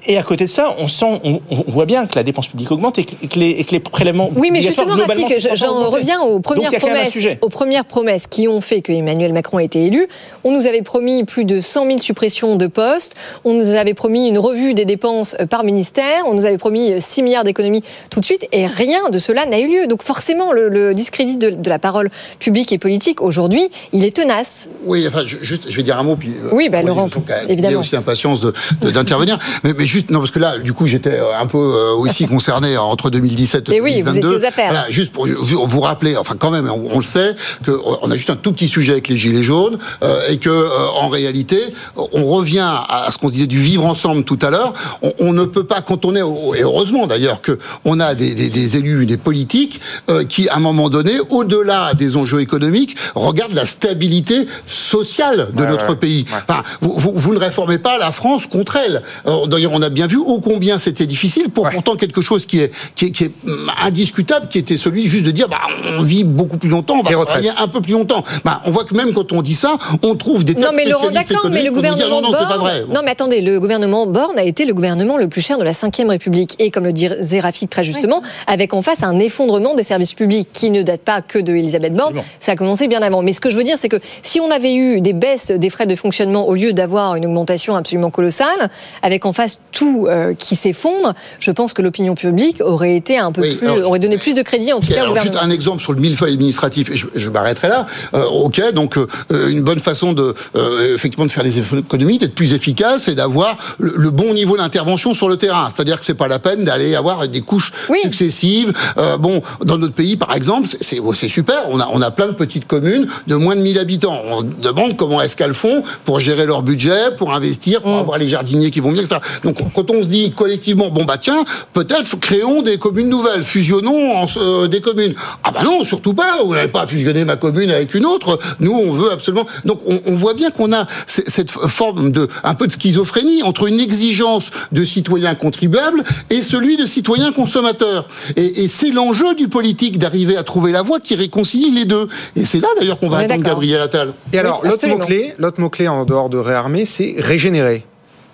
Et 0.05 0.17
à 0.17 0.23
côté 0.23 0.45
de 0.45 0.49
ça, 0.49 0.60
on 0.77 0.87
sent, 0.87 1.19
on, 1.23 1.39
voit 1.67 1.85
bien 1.85 2.05
que 2.05 2.15
la 2.15 2.23
dépense 2.23 2.47
publique 2.47 2.71
augmente 2.71 2.97
et 2.99 3.05
que, 3.05 3.39
les, 3.39 3.65
les, 3.69 3.79
prélèvements. 3.79 4.29
Oui, 4.35 4.49
mais 4.51 4.61
justement, 4.61 4.95
Rafik, 4.95 5.33
j'en 5.55 5.89
reviens 5.89 6.21
aux 6.21 6.39
premières 6.39 6.71
promesses, 6.71 7.17
aux 7.41 7.49
premières 7.49 7.85
promesses 7.85 8.27
qui 8.27 8.47
ont 8.47 8.61
fait 8.61 8.81
que 8.81 8.91
Emmanuel 8.91 9.33
Macron 9.33 9.57
a 9.57 9.63
été 9.63 9.85
élu. 9.85 10.07
On 10.43 10.51
nous 10.51 10.67
avait 10.67 10.81
promis 10.81 11.23
plus 11.23 11.45
de 11.45 11.61
100 11.61 11.85
000 11.85 11.97
suppressions 11.99 12.55
de 12.55 12.67
postes. 12.67 13.15
On 13.45 13.53
nous 13.53 13.69
avait 13.69 13.93
promis 13.93 14.27
une 14.27 14.39
revue 14.39 14.73
des 14.73 14.85
dépenses 14.85 15.35
euh, 15.39 15.45
par 15.45 15.63
ministère. 15.63 16.23
On 16.25 16.33
nous 16.33 16.45
avait 16.45 16.57
promis 16.57 17.01
6 17.01 17.21
euh, 17.21 17.23
milliards 17.23 17.43
d'économies 17.43 17.83
tout 18.09 18.19
de 18.19 18.25
suite, 18.25 18.47
et 18.51 18.67
rien 18.67 19.09
de 19.09 19.19
cela 19.19 19.45
n'a 19.45 19.59
eu 19.59 19.67
lieu. 19.67 19.87
Donc 19.87 20.03
forcément, 20.03 20.51
le, 20.51 20.93
discrédit 20.93 21.37
de, 21.37 21.69
la 21.69 21.79
parole 21.79 22.09
publique 22.39 22.71
et 22.71 22.77
politique 22.77 23.21
aujourd'hui, 23.21 23.69
il 23.93 24.03
est 24.03 24.15
tenace. 24.15 24.67
Oui, 24.85 25.07
enfin, 25.07 25.23
juste, 25.25 25.69
je 25.69 25.77
vais 25.77 25.83
dire 25.83 25.97
un 25.97 26.03
mot, 26.03 26.15
puis. 26.15 26.29
Euh, 26.29 26.49
oui, 26.51 26.69
ben, 26.69 26.85
Laurent, 26.85 27.09
évidemment. 27.47 27.69
Il 27.69 27.73
y 27.73 27.75
a 27.75 27.79
aussi 27.79 27.95
impatience 27.95 28.41
d'intervenir, 28.81 29.39
mais, 29.63 29.73
mais 29.77 29.85
juste 29.85 30.09
non, 30.09 30.19
parce 30.19 30.31
que 30.31 30.39
là, 30.39 30.50
du 30.57 30.73
coup, 30.73 30.87
j'étais 30.87 31.19
un 31.19 31.45
peu 31.45 31.57
euh, 31.57 31.93
aussi 31.95 32.27
concerné 32.27 32.77
entre 32.77 33.09
2017 33.09 33.69
et 33.69 33.77
2022. 33.77 33.83
oui, 33.83 34.01
vous 34.01 34.17
étiez 34.17 34.35
aux 34.35 34.45
affaires. 34.45 34.85
juste 34.89 35.11
pour 35.11 35.27
vous 35.27 35.81
rappeler, 35.81 36.17
enfin 36.17 36.35
quand 36.37 36.51
même, 36.51 36.69
on, 36.69 36.97
le 36.97 37.03
sait, 37.03 37.35
qu'on 37.65 38.09
a 38.09 38.15
juste 38.15 38.29
un 38.29 38.35
tout 38.35 38.51
petit 38.51 38.67
sujet 38.67 38.93
avec 38.93 39.07
les 39.07 39.17
gilets 39.17 39.43
jaunes 39.43 39.77
euh, 40.03 40.21
et 40.29 40.37
que 40.37 40.49
euh, 40.49 40.87
en 40.99 41.09
réalité, 41.09 41.59
on 41.95 42.25
revient 42.25 42.67
à, 42.89 43.07
ce 43.11 43.17
qu'on 43.17 43.29
disait 43.29 43.47
du 43.47 43.59
vivre 43.59 43.85
ensemble 43.85 44.23
tout 44.23 44.39
à 44.41 44.49
l'heure. 44.49 44.73
On, 45.19 45.33
ne 45.33 45.45
peut 45.45 45.63
pas, 45.63 45.81
quand 45.81 46.05
on 46.05 46.15
est, 46.15 46.19
et 46.19 46.63
heureusement 46.63 47.07
d'ailleurs, 47.07 47.41
que 47.41 47.57
on 47.85 47.99
a 47.99 48.15
des, 48.15 48.33
des, 48.33 48.49
des, 48.49 48.77
élus, 48.77 49.05
des 49.05 49.17
politiques 49.17 49.81
qui, 50.29 50.49
à 50.49 50.55
un 50.55 50.59
moment 50.59 50.89
donné, 50.89 51.13
au-delà 51.29 51.93
des 51.93 52.17
enjeux 52.17 52.41
économiques, 52.41 52.95
regardent 53.15 53.53
la 53.53 53.65
stabilité 53.65 54.47
sociale 54.67 55.49
de 55.53 55.65
notre 55.65 55.95
pays. 55.95 56.25
Enfin, 56.47 56.63
vous, 56.81 56.93
vous, 56.95 57.11
vous, 57.15 57.33
ne 57.33 57.39
réformez 57.39 57.77
pas 57.77 57.97
la 57.97 58.11
France 58.11 58.47
contre 58.47 58.77
elle. 58.77 59.01
D'ailleurs, 59.47 59.71
on 59.73 59.81
a 59.81 59.89
bien 59.89 60.07
vu 60.07 60.17
au 60.17 60.39
combien 60.41 60.77
c'était 60.77 61.07
difficile 61.07 61.49
pour 61.49 61.69
pourtant 61.69 61.95
quelque 61.95 62.21
chose 62.21 62.45
qui 62.45 62.59
est, 62.59 62.71
qui 62.95 63.05
est, 63.05 63.11
qui 63.11 63.25
est, 63.25 63.31
hum, 63.47 63.71
indiscutable, 63.83 64.47
qui 64.49 64.57
était 64.57 64.77
celui 64.77 65.07
juste 65.07 65.25
de 65.25 65.31
dire 65.31 65.47
bah, 65.47 65.57
on 65.97 66.03
vit 66.03 66.23
beaucoup 66.23 66.57
plus 66.57 66.69
longtemps, 66.69 66.95
on 66.99 67.03
va 67.03 67.25
travailler 67.25 67.51
un 67.57 67.67
peu 67.67 67.81
plus 67.81 67.93
longtemps. 67.93 68.23
Bah, 68.43 68.61
on 68.65 68.71
voit 68.71 68.83
que 68.83 68.95
même 68.95 69.13
quand 69.13 69.31
on 69.31 69.41
dit 69.41 69.53
ça, 69.53 69.77
on 70.03 70.15
trouve 70.15 70.43
des 70.43 70.55
tas 70.55 70.61
non, 70.61 70.67
mais 70.75 70.85
Laurent, 70.85 71.11
d'accord, 71.11 71.49
mais 71.51 71.63
le 71.63 71.71
gouvernement 71.71 72.21
non, 72.21 72.31
non, 72.31 72.31
pas 72.31 72.57
vrai. 72.57 72.83
non, 72.89 73.01
mais 73.03 73.11
attendez, 73.11 73.41
le 73.41 73.59
gouvernement 73.59 74.07
Borne 74.07 74.37
a 74.37 74.43
été 74.43 74.65
le 74.65 74.73
gouvernement 74.73 75.17
le 75.17 75.27
plus 75.27 75.41
cher 75.41 75.57
de 75.57 75.63
la 75.63 75.71
Ve 75.71 76.07
République. 76.07 76.55
Et 76.59 76.71
comme 76.71 76.83
le 76.83 76.93
dit 76.93 77.09
Zérafik 77.19 77.69
très 77.69 77.83
justement, 77.83 78.21
avec 78.47 78.73
en 78.73 78.81
face 78.81 79.03
un 79.03 79.19
effondrement 79.19 79.75
des 79.75 79.83
services 79.83 80.13
publics 80.13 80.49
qui 80.51 80.69
ne 80.69 80.81
date 80.81 81.01
pas 81.01 81.21
que 81.21 81.39
de 81.39 81.53
Elisabeth 81.53 81.93
Borne, 81.93 82.15
ça 82.39 82.53
a 82.53 82.55
commencé 82.55 82.87
bien 82.87 83.01
avant. 83.01 83.21
Mais 83.21 83.33
ce 83.33 83.41
que 83.41 83.49
je 83.49 83.57
veux 83.57 83.63
dire, 83.63 83.77
c'est 83.77 83.89
que 83.89 83.99
si 84.23 84.39
on 84.39 84.51
avait 84.51 84.73
eu 84.73 85.01
des 85.01 85.13
baisses 85.13 85.51
des 85.51 85.69
frais 85.69 85.85
de 85.85 85.95
fonctionnement 85.95 86.47
au 86.47 86.55
lieu 86.55 86.73
d'avoir 86.73 87.15
une 87.15 87.25
augmentation 87.25 87.75
absolument 87.75 88.09
colossale, 88.09 88.69
avec 89.01 89.25
en 89.25 89.33
face 89.33 89.61
tout 89.71 90.07
euh, 90.07 90.30
qui 90.37 90.55
s'effondre, 90.55 91.13
je 91.39 91.51
pense 91.51 91.73
que 91.73 91.81
l'opinion 91.81 92.15
publique 92.15 92.61
aurait 92.61 92.95
été 92.95 93.17
un 93.17 93.31
peu 93.31 93.41
plus, 93.41 93.69
aurait 93.83 93.99
donné 93.99 94.17
plus 94.17 94.33
de 94.33 94.41
crédit 94.41 94.73
en 94.73 94.79
tout 94.79 94.87
cas. 94.87 95.03
Alors 95.03 95.17
juste 95.17 95.37
un 95.41 95.49
exemple 95.49 95.81
sur 95.81 95.93
le 95.93 95.99
millefeuille 95.99 96.33
administratif, 96.33 96.89
et 96.91 96.97
je, 97.15 97.29
m'arrêterai 97.29 97.69
là. 97.69 97.87
Euh, 98.13 98.25
ok, 98.25 98.73
donc 98.73 98.97
euh, 98.97 99.07
une 99.49 99.61
bonne 99.61 99.79
façon 99.79 100.13
de 100.13 100.33
euh, 100.55 100.95
effectivement 100.95 101.25
de 101.25 101.31
faire 101.31 101.43
des 101.43 101.59
économies, 101.59 102.17
d'être 102.17 102.35
plus 102.35 102.53
efficace, 102.53 103.07
et 103.07 103.15
d'avoir 103.15 103.57
le, 103.79 104.09
bon 104.11 104.33
niveau 104.33 104.57
d'intervention 104.57 105.13
sur 105.13 105.29
le 105.29 105.37
terrain. 105.37 105.69
C'est-à-dire 105.73 105.99
que 105.99 106.05
c'est 106.05 106.15
pas 106.15 106.27
la 106.27 106.39
peine 106.39 106.65
d'aller 106.65 106.95
avoir 106.95 107.27
des 107.27 107.41
couches 107.41 107.71
successives. 108.03 108.73
bon, 109.19 109.41
dans 109.63 109.77
notre 109.77 109.93
pays, 109.93 110.17
par 110.17 110.35
exemple, 110.35 110.67
c'est 110.67 110.99
c'est 111.13 111.27
super. 111.27 111.63
On 111.69 111.79
a 111.79 111.87
on 111.91 112.01
a 112.01 112.11
plein 112.11 112.27
de 112.27 112.33
petites 112.33 112.67
communes 112.67 113.07
de 113.27 113.35
moins 113.35 113.55
de 113.55 113.61
1000 113.61 113.79
habitants. 113.79 114.19
On 114.29 114.41
se 114.41 114.45
demande 114.45 114.97
comment 114.97 115.21
est-ce 115.21 115.35
qu'elles 115.35 115.53
font 115.53 115.83
pour 116.03 116.19
gérer 116.19 116.45
leur 116.45 116.61
budget, 116.61 117.15
pour 117.17 117.33
investir, 117.33 117.81
pour 117.81 117.95
mm. 117.95 117.99
avoir 117.99 118.17
les 118.17 118.29
jardiniers 118.29 118.71
qui 118.71 118.79
vont 118.79 118.91
bien, 118.91 119.01
etc. 119.01 119.19
Donc 119.43 119.57
quand 119.73 119.89
on 119.91 120.03
se 120.03 120.07
dit 120.11 120.31
collectivement, 120.31 120.89
bon 120.89 121.05
bah 121.05 121.17
tiens, 121.19 121.43
peut-être 121.73 122.19
créons 122.19 122.61
des 122.61 122.77
communes 122.77 123.09
nouvelles, 123.09 123.43
fusionnons 123.43 124.17
en, 124.17 124.27
euh, 124.37 124.67
des 124.67 124.81
communes. 124.81 125.15
Ah 125.43 125.51
bah 125.51 125.61
non, 125.63 125.83
surtout 125.83 126.13
pas. 126.13 126.43
Vous 126.45 126.53
n'avez 126.53 126.67
pas 126.67 126.85
fusionner 126.85 127.25
ma 127.25 127.37
commune 127.37 127.71
avec 127.71 127.95
une 127.95 128.05
autre. 128.05 128.37
Nous, 128.59 128.71
on 128.71 128.91
veut 128.91 129.11
absolument. 129.11 129.47
Donc 129.65 129.79
on, 129.87 129.99
on 130.05 130.13
voit 130.13 130.35
bien 130.35 130.51
qu'on 130.51 130.71
a 130.73 130.85
cette 131.07 131.49
forme 131.49 132.11
de 132.11 132.27
un 132.43 132.53
peu 132.53 132.67
de 132.67 132.71
schizophrénie 132.71 133.41
entre 133.41 133.67
une 133.67 133.79
exigence 133.79 134.51
de 134.71 134.83
citoyens 134.85 135.33
contribuables 135.33 136.03
et 136.29 136.43
celui 136.43 136.77
de 136.77 136.85
citoyens 136.85 137.31
consommateurs. 137.31 138.07
Et, 138.35 138.63
et 138.63 138.67
c'est 138.67 138.91
l'enjeu 138.91 139.33
du 139.33 139.47
politique 139.47 139.97
d'arriver 139.97 140.37
à 140.37 140.43
trouver 140.43 140.71
la 140.71 140.81
voie 140.81 140.99
qui 140.99 141.15
réconcilie 141.15 141.71
les 141.71 141.85
deux. 141.85 142.07
Et 142.35 142.45
c'est 142.45 142.59
là 142.59 142.67
d'ailleurs 142.79 142.99
qu'on 142.99 143.09
va 143.09 143.19
attendre 143.19 143.43
Gabriel 143.43 143.81
Attal. 143.81 144.13
Et 144.33 144.39
alors 144.39 144.61
l'autre 144.65 144.85
mot 144.87 144.97
clé, 144.97 145.33
l'autre 145.37 145.61
mot 145.61 145.69
clé 145.69 145.87
en 145.87 146.05
dehors 146.05 146.29
de 146.29 146.37
réarmer, 146.37 146.85
c'est 146.85 147.15
régénérer. 147.17 147.85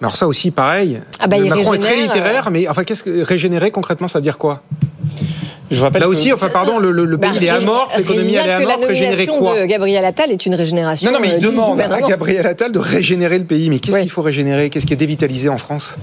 Alors 0.02 0.16
ça 0.16 0.28
aussi, 0.28 0.52
pareil. 0.52 1.02
Ah 1.20 1.28
bah, 1.28 1.38
Macron 1.40 1.74
est 1.74 1.80
très 1.80 1.94
euh, 1.98 2.04
littéraire, 2.04 2.50
mais 2.52 2.68
enfin, 2.68 2.84
qu'est-ce 2.84 3.04
que 3.04 3.24
régénérer 3.24 3.72
concrètement, 3.72 4.08
ça 4.08 4.20
veut 4.20 4.24
dire 4.24 4.38
quoi? 4.38 4.62
Je 5.70 5.82
rappelle 5.82 6.02
Là 6.02 6.08
que- 6.08 6.12
aussi, 6.12 6.32
enfin, 6.32 6.50
pardon, 6.50 6.78
le, 6.80 6.92
le- 6.92 7.04
le 7.06 7.18
pays 7.18 7.32
Bah, 7.32 7.46
est 7.46 7.50
amorphe, 7.50 7.98
l'économie 7.98 8.36
est 8.36 8.40
amorphe, 8.50 8.86
régénérer 8.86 9.26
nomination 9.26 9.40
quoi? 9.40 9.60
de 9.60 9.66
Gabriel 9.66 10.06
Attal 10.06 10.32
est 10.32 10.46
une 10.46 10.56
régénération. 10.56 11.12
Non, 11.12 11.18
non, 11.18 11.22
mais 11.22 11.32
euh, 11.34 11.38
il 11.40 11.44
demande 11.44 11.82
à. 11.82 12.00
Gabriel 12.02 12.46
Attal 12.48 12.72
de 12.72 12.80
régénérer 12.80 13.38
le 13.38 13.44
pays. 13.44 13.70
Mais 13.70 13.80
qu'est-ce 13.80 14.00
qu'il 14.00 14.10
faut 14.10 14.22
régénérer? 14.22 14.70
Qu'est-ce 14.70 14.86
qui 14.86 14.94
est 14.94 14.98
dévitalisé 14.98 15.50
en 15.50 15.58
France? 15.58 15.98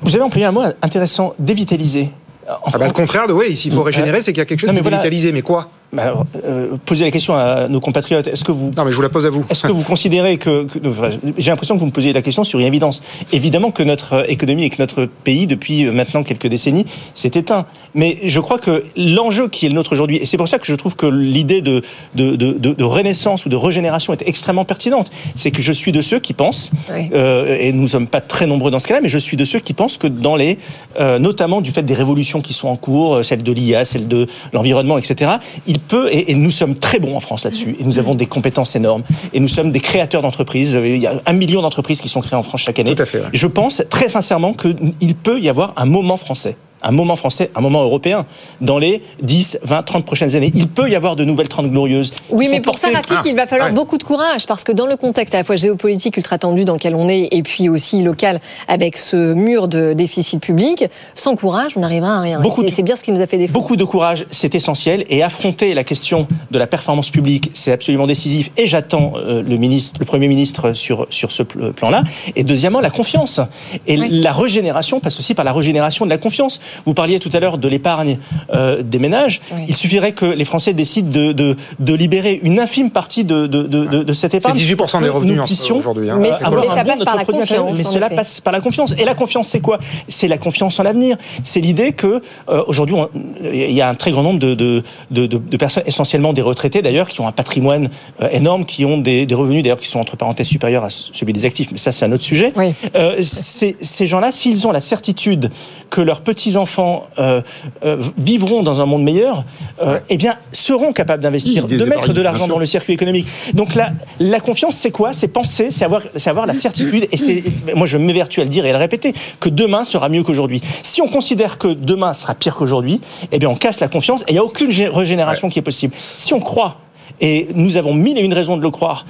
Vous 0.00 0.14
avez 0.14 0.24
employé 0.24 0.46
un 0.46 0.52
mot 0.52 0.62
intéressant, 0.80 1.34
dévitaliser. 1.38 2.08
Ah 2.48 2.78
bah, 2.78 2.86
le 2.86 2.92
contraire 2.92 3.26
de 3.28 3.32
oui, 3.32 3.54
s'il 3.56 3.72
faut 3.72 3.82
régénérer, 3.82 4.22
c'est 4.22 4.32
qu'il 4.32 4.40
y 4.40 4.42
a 4.42 4.46
quelque 4.46 4.60
chose 4.60 4.70
voilà. 4.70 4.82
dévitalisé. 4.96 5.32
Mais 5.32 5.42
quoi? 5.42 5.62
Bah 5.62 5.68
alors, 5.98 6.24
euh, 6.46 6.76
posez 6.86 7.04
la 7.04 7.10
question 7.10 7.34
à 7.34 7.68
nos 7.68 7.80
compatriotes. 7.80 8.26
Est-ce 8.26 8.44
que 8.44 8.52
vous 8.52 8.70
Non, 8.76 8.84
mais 8.84 8.90
je 8.92 8.96
vous 8.96 9.02
la 9.02 9.10
pose 9.10 9.26
à 9.26 9.30
vous. 9.30 9.44
Est-ce 9.50 9.62
que 9.62 9.72
vous 9.72 9.82
considérez 9.82 10.38
que, 10.38 10.64
que- 10.64 10.88
enfin, 10.88 11.08
j'ai 11.36 11.50
l'impression 11.50 11.74
que 11.74 11.80
vous 11.80 11.86
me 11.86 11.90
posez 11.90 12.12
la 12.14 12.22
question 12.22 12.44
sur 12.44 12.58
une 12.58 12.64
évidence. 12.66 13.02
Évidemment 13.32 13.70
que 13.70 13.82
notre 13.82 14.14
euh, 14.14 14.24
économie 14.28 14.64
et 14.64 14.70
que 14.70 14.80
notre 14.80 15.04
pays 15.04 15.46
depuis 15.46 15.84
euh, 15.86 15.92
maintenant 15.92 16.22
quelques 16.22 16.46
décennies 16.46 16.86
s'est 17.14 17.32
éteint. 17.34 17.66
Mais 17.94 18.18
je 18.24 18.40
crois 18.40 18.58
que 18.58 18.84
l'enjeu 18.96 19.48
qui 19.48 19.66
est 19.66 19.68
le 19.68 19.74
nôtre 19.74 19.92
aujourd'hui, 19.92 20.16
et 20.16 20.24
c'est 20.24 20.36
pour 20.38 20.48
ça 20.48 20.58
que 20.58 20.66
je 20.66 20.74
trouve 20.74 20.96
que 20.96 21.06
l'idée 21.06 21.60
de, 21.60 21.82
de, 22.14 22.36
de, 22.36 22.52
de- 22.52 22.72
de 22.72 22.84
renaissance 22.84 23.44
ou 23.44 23.48
de 23.48 23.56
régénération 23.56 24.12
est 24.14 24.22
extrêmement 24.26 24.64
pertinente, 24.64 25.10
c'est 25.36 25.50
que 25.50 25.60
je 25.60 25.72
suis 25.72 25.92
de 25.92 26.00
ceux 26.00 26.18
qui 26.18 26.32
pensent, 26.32 26.70
Oui. 26.90 27.10
euh, 27.12 27.56
et 27.60 27.72
nous 27.72 27.82
ne 27.82 27.86
sommes 27.88 28.06
pas 28.06 28.20
très 28.22 28.46
nombreux 28.46 28.70
dans 28.70 28.78
ce 28.78 28.86
cas-là, 28.86 29.00
mais 29.02 29.08
je 29.08 29.18
suis 29.18 29.36
de 29.36 29.44
ceux 29.44 29.58
qui 29.58 29.74
pensent 29.74 29.98
que 29.98 30.06
dans 30.06 30.36
les, 30.36 30.58
euh, 31.00 31.18
notamment 31.18 31.60
du 31.60 31.70
fait 31.70 31.82
des 31.82 31.94
révolutions 31.94 32.40
qui 32.40 32.52
sont 32.54 32.68
en 32.68 32.76
cours, 32.76 33.16
euh, 33.16 33.22
celle 33.22 33.42
de 33.42 33.52
l'IA, 33.52 33.84
celle 33.84 34.08
de 34.08 34.26
l'environnement, 34.52 34.96
etc., 34.98 35.32
il 35.66 35.78
peut, 35.78 36.08
et, 36.10 36.30
et 36.30 36.34
nous 36.34 36.50
sommes 36.50 36.74
très 36.74 36.98
bons 36.98 37.16
en 37.16 37.20
France 37.20 37.44
là-dessus, 37.44 37.76
et 37.78 37.84
nous 37.84 37.98
avons 37.98 38.14
des 38.14 38.26
compétences 38.26 38.74
énormes, 38.74 39.02
et 39.34 39.40
nous 39.40 39.48
sommes 39.48 39.70
des 39.70 39.80
créateurs 39.80 40.22
d'entreprises. 40.22 40.78
Il 40.82 40.96
y 40.98 41.06
a 41.06 41.20
un 41.26 41.32
million 41.34 41.60
d'entreprises 41.62 42.00
qui 42.00 42.08
sont 42.08 42.20
créées 42.22 42.38
en 42.38 42.42
France 42.42 42.62
chaque 42.62 42.78
année. 42.78 42.94
Tout 42.94 43.02
à 43.02 43.06
fait, 43.06 43.18
ouais. 43.18 43.26
Je 43.32 43.46
pense 43.46 43.82
très 43.90 44.08
sincèrement 44.08 44.54
qu'il 44.54 45.14
peut 45.14 45.38
y 45.40 45.48
avoir 45.48 45.74
un 45.76 45.84
moment 45.84 46.16
français 46.16 46.56
un 46.82 46.90
moment 46.92 47.16
français, 47.16 47.50
un 47.54 47.60
moment 47.60 47.82
européen, 47.82 48.26
dans 48.60 48.78
les 48.78 49.02
10, 49.22 49.58
20, 49.62 49.82
30 49.82 50.04
prochaines 50.04 50.34
années. 50.36 50.52
Il 50.54 50.68
peut 50.68 50.88
y 50.90 50.94
avoir 50.94 51.16
de 51.16 51.24
nouvelles 51.24 51.48
30 51.48 51.70
glorieuses. 51.70 52.12
Oui, 52.30 52.48
mais 52.50 52.60
pour 52.60 52.78
ça, 52.78 52.88
Rafik, 52.88 53.18
il 53.26 53.36
va 53.36 53.46
falloir 53.46 53.68
ouais. 53.68 53.74
beaucoup 53.74 53.98
de 53.98 54.02
courage 54.02 54.46
parce 54.46 54.64
que 54.64 54.72
dans 54.72 54.86
le 54.86 54.96
contexte 54.96 55.34
à 55.34 55.38
la 55.38 55.44
fois 55.44 55.56
géopolitique 55.56 56.16
ultra 56.16 56.38
tendu 56.38 56.64
dans 56.64 56.74
lequel 56.74 56.94
on 56.94 57.08
est 57.08 57.28
et 57.30 57.42
puis 57.42 57.68
aussi 57.68 58.02
local 58.02 58.40
avec 58.68 58.98
ce 58.98 59.32
mur 59.34 59.68
de 59.68 59.92
déficit 59.92 60.40
public, 60.40 60.84
sans 61.14 61.36
courage, 61.36 61.76
on 61.76 61.80
n'arrivera 61.80 62.16
à 62.18 62.20
rien. 62.20 62.40
Et 62.40 62.42
Beaucoup 62.42 62.62
c'est- 62.62 62.66
de- 62.68 62.72
C'est 62.72 62.82
bien 62.82 62.96
ce 62.96 63.02
qui 63.02 63.12
nous 63.12 63.20
a 63.20 63.26
fait 63.26 63.38
défaut. 63.38 63.52
Beaucoup 63.52 63.76
de 63.76 63.84
courage, 63.84 64.26
c'est 64.30 64.54
essentiel. 64.54 65.04
Et 65.10 65.22
affronter 65.22 65.74
la 65.74 65.84
question 65.84 66.26
de 66.50 66.58
la 66.58 66.66
performance 66.66 67.10
publique, 67.10 67.50
c'est 67.54 67.70
absolument 67.72 68.06
décisif. 68.06 68.50
Et 68.56 68.66
j'attends 68.66 69.12
euh, 69.18 69.42
le 69.42 69.56
ministre, 69.58 70.00
le 70.00 70.06
premier 70.06 70.26
ministre 70.28 70.72
sur 70.72 71.06
sur 71.10 71.32
ce 71.32 71.42
pl- 71.42 71.72
plan-là. 71.72 72.02
Et 72.34 72.44
deuxièmement, 72.44 72.80
la 72.80 72.90
confiance. 72.90 73.40
Et 73.86 73.98
Oui. 73.98 74.08
la 74.10 74.32
régénération 74.32 75.00
passe 75.00 75.18
aussi 75.18 75.34
par 75.34 75.44
la 75.44 75.52
régénération 75.52 76.04
de 76.06 76.10
la 76.10 76.18
confiance. 76.18 76.60
Vous 76.86 76.94
parliez 76.94 77.18
tout 77.20 77.30
à 77.32 77.40
l'heure 77.40 77.58
de 77.58 77.68
l'épargne 77.68 78.18
euh, 78.54 78.82
des 78.82 78.98
ménages. 78.98 79.40
Oui. 79.54 79.62
Il 79.68 79.76
suffirait 79.76 80.12
que 80.12 80.26
les 80.26 80.44
Français 80.44 80.72
décident 80.72 81.10
de 81.10 81.32
de, 81.32 81.56
de 81.78 81.94
libérer 81.94 82.40
une 82.42 82.58
infime 82.60 82.90
partie 82.90 83.24
de 83.24 83.46
de 83.46 83.62
de, 83.62 83.84
de, 83.84 84.02
de 84.02 84.12
cette 84.12 84.32
C'est 84.32 84.38
épargne. 84.38 84.58
18% 84.58 85.02
des 85.02 85.08
revenus 85.08 85.40
en- 85.40 85.44
puissions, 85.44 85.76
aujourd'hui. 85.78 86.10
hein. 86.10 86.18
Mais- 86.20 86.28
euh, 86.30 86.34
mais 86.40 86.46
avoir 86.46 86.64
ça 86.64 86.84
passe 86.84 86.98
de 87.00 87.04
par 87.04 87.16
notre 87.16 87.32
la 87.32 87.38
confiance, 87.38 87.78
Mais 87.78 87.84
cela 87.84 88.06
effet. 88.06 88.16
passe 88.16 88.40
par 88.40 88.52
la 88.52 88.60
confiance. 88.60 88.94
Et 88.98 89.04
la 89.04 89.14
confiance, 89.14 89.48
c'est 89.48 89.60
quoi? 89.60 89.78
C'est 90.08 90.28
la 90.28 90.38
confiance 90.38 90.78
en 90.80 90.82
l'avenir. 90.82 91.16
C'est 91.44 91.60
l'idée 91.60 91.92
que 91.92 92.20
euh, 92.48 92.62
aujourd'hui, 92.66 92.96
il 93.44 93.72
y 93.72 93.80
a 93.80 93.88
un 93.88 93.94
très 93.94 94.10
grand 94.12 94.22
nombre 94.22 94.38
de, 94.38 94.54
de, 94.54 94.82
de, 95.10 95.26
de- 95.26 95.38
de 95.38 95.56
personnes, 95.56 95.82
essentiellement 95.86 96.32
des 96.32 96.42
retraités 96.42 96.82
d'ailleurs, 96.82 97.08
qui 97.08 97.20
ont 97.20 97.28
un 97.28 97.32
patrimoine 97.32 97.88
euh, 98.20 98.28
énorme, 98.30 98.64
qui 98.64 98.84
ont 98.84 98.98
des, 98.98 99.26
des 99.26 99.34
revenus 99.34 99.62
d'ailleurs 99.62 99.80
qui 99.80 99.88
sont 99.88 100.00
entre 100.00 100.16
parenthèses 100.16 100.46
supérieurs 100.48 100.84
à 100.84 100.90
celui 100.90 101.32
des 101.32 101.44
actifs. 101.44 101.68
Mais 101.72 101.78
ça, 101.78 101.92
c'est 101.92 102.04
un 102.04 102.12
autre 102.12 102.24
sujet. 102.24 102.52
Oui. 102.56 102.72
Euh, 102.96 103.16
ces, 103.20 103.76
ces 103.80 104.06
gens-là, 104.06 104.32
s'ils 104.32 104.66
ont 104.66 104.72
la 104.72 104.80
certitude 104.80 105.50
que 105.90 106.00
leurs 106.00 106.20
petits 106.22 106.56
enfants 106.62 107.08
euh, 107.18 107.42
euh, 107.84 107.96
vivront 108.16 108.62
dans 108.62 108.80
un 108.80 108.86
monde 108.86 109.02
meilleur, 109.02 109.44
euh, 109.82 109.98
eh 110.08 110.16
bien, 110.16 110.34
seront 110.52 110.92
capables 110.92 111.22
d'investir, 111.22 111.64
Oui, 111.68 111.76
de 111.76 111.84
mettre 111.84 112.12
de 112.12 112.22
l'argent 112.22 112.46
dans 112.48 112.58
le 112.58 112.66
circuit 112.66 112.94
économique. 112.94 113.26
Donc 113.54 113.74
la, 113.74 113.90
la 114.20 114.40
confiance, 114.40 114.76
c'est 114.76 114.90
quoi? 114.90 115.12
C'est 115.12 115.28
penser, 115.28 115.70
c'est 115.70 115.84
avoir, 115.84 116.02
avoir 116.26 116.46
la 116.46 116.54
certitude, 116.54 117.04
et 117.12 117.16
c'est, 117.16 117.42
moi 117.74 117.86
je 117.86 117.98
m'évertue 117.98 118.40
à 118.40 118.44
le 118.44 118.50
dire 118.50 118.64
et 118.66 118.70
à 118.70 118.72
le 118.72 118.78
répéter, 118.78 119.12
que 119.40 119.48
demain 119.48 119.84
sera 119.84 120.08
mieux 120.08 120.22
qu'aujourd'hui. 120.22 120.60
Si 120.82 121.02
on 121.02 121.08
considère 121.08 121.58
que 121.58 121.68
demain 121.68 122.14
sera 122.14 122.34
pire 122.34 122.54
qu'aujourd'hui, 122.56 123.00
eh 123.32 123.38
bien 123.38 123.48
on 123.50 123.56
casse 123.56 123.80
la 123.80 123.88
confiance 123.88 124.22
et 124.22 124.30
il 124.30 124.32
n'y 124.34 124.38
a 124.38 124.44
aucune 124.44 124.70
gé- 124.70 124.88
régénération 124.88 125.48
qui 125.48 125.58
est 125.58 125.62
possible. 125.62 125.94
Si 125.98 126.32
on 126.32 126.40
croit, 126.40 126.76
et 127.22 127.48
nous 127.54 127.78
avons 127.78 127.94
mille 127.94 128.18
et 128.18 128.22
une 128.22 128.34
raisons 128.34 128.58
de 128.58 128.62
le 128.62 128.70
croire, 128.70 129.06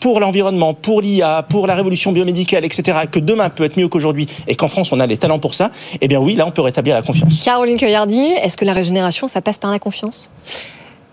pour, 0.00 0.20
l'environnement, 0.20 0.74
pour 0.74 1.00
l'IA, 1.00 1.44
pour 1.48 1.66
la 1.66 1.74
révolution 1.74 2.12
biomédicale, 2.12 2.64
etc., 2.64 2.98
que 3.10 3.18
demain 3.18 3.50
peut 3.50 3.64
être 3.64 3.76
mieux 3.76 3.88
qu'aujourd'hui, 3.88 4.26
et 4.46 4.54
qu'en 4.54 4.68
France 4.68 4.92
on 4.92 5.00
a 5.00 5.06
les 5.06 5.16
talents 5.16 5.38
pour 5.38 5.54
ça, 5.54 5.70
eh 6.00 6.08
bien 6.08 6.20
oui, 6.20 6.34
là 6.34 6.46
on 6.46 6.50
peut 6.50 6.62
rétablir 6.62 6.94
la 6.94 7.02
confiance. 7.02 7.40
Caroline 7.40 7.76
Cueillardi, 7.76 8.20
est-ce 8.42 8.56
que 8.56 8.64
la 8.64 8.72
régénération, 8.72 9.28
ça 9.28 9.40
passe 9.40 9.58
par 9.58 9.70
la 9.70 9.78
confiance? 9.78 10.30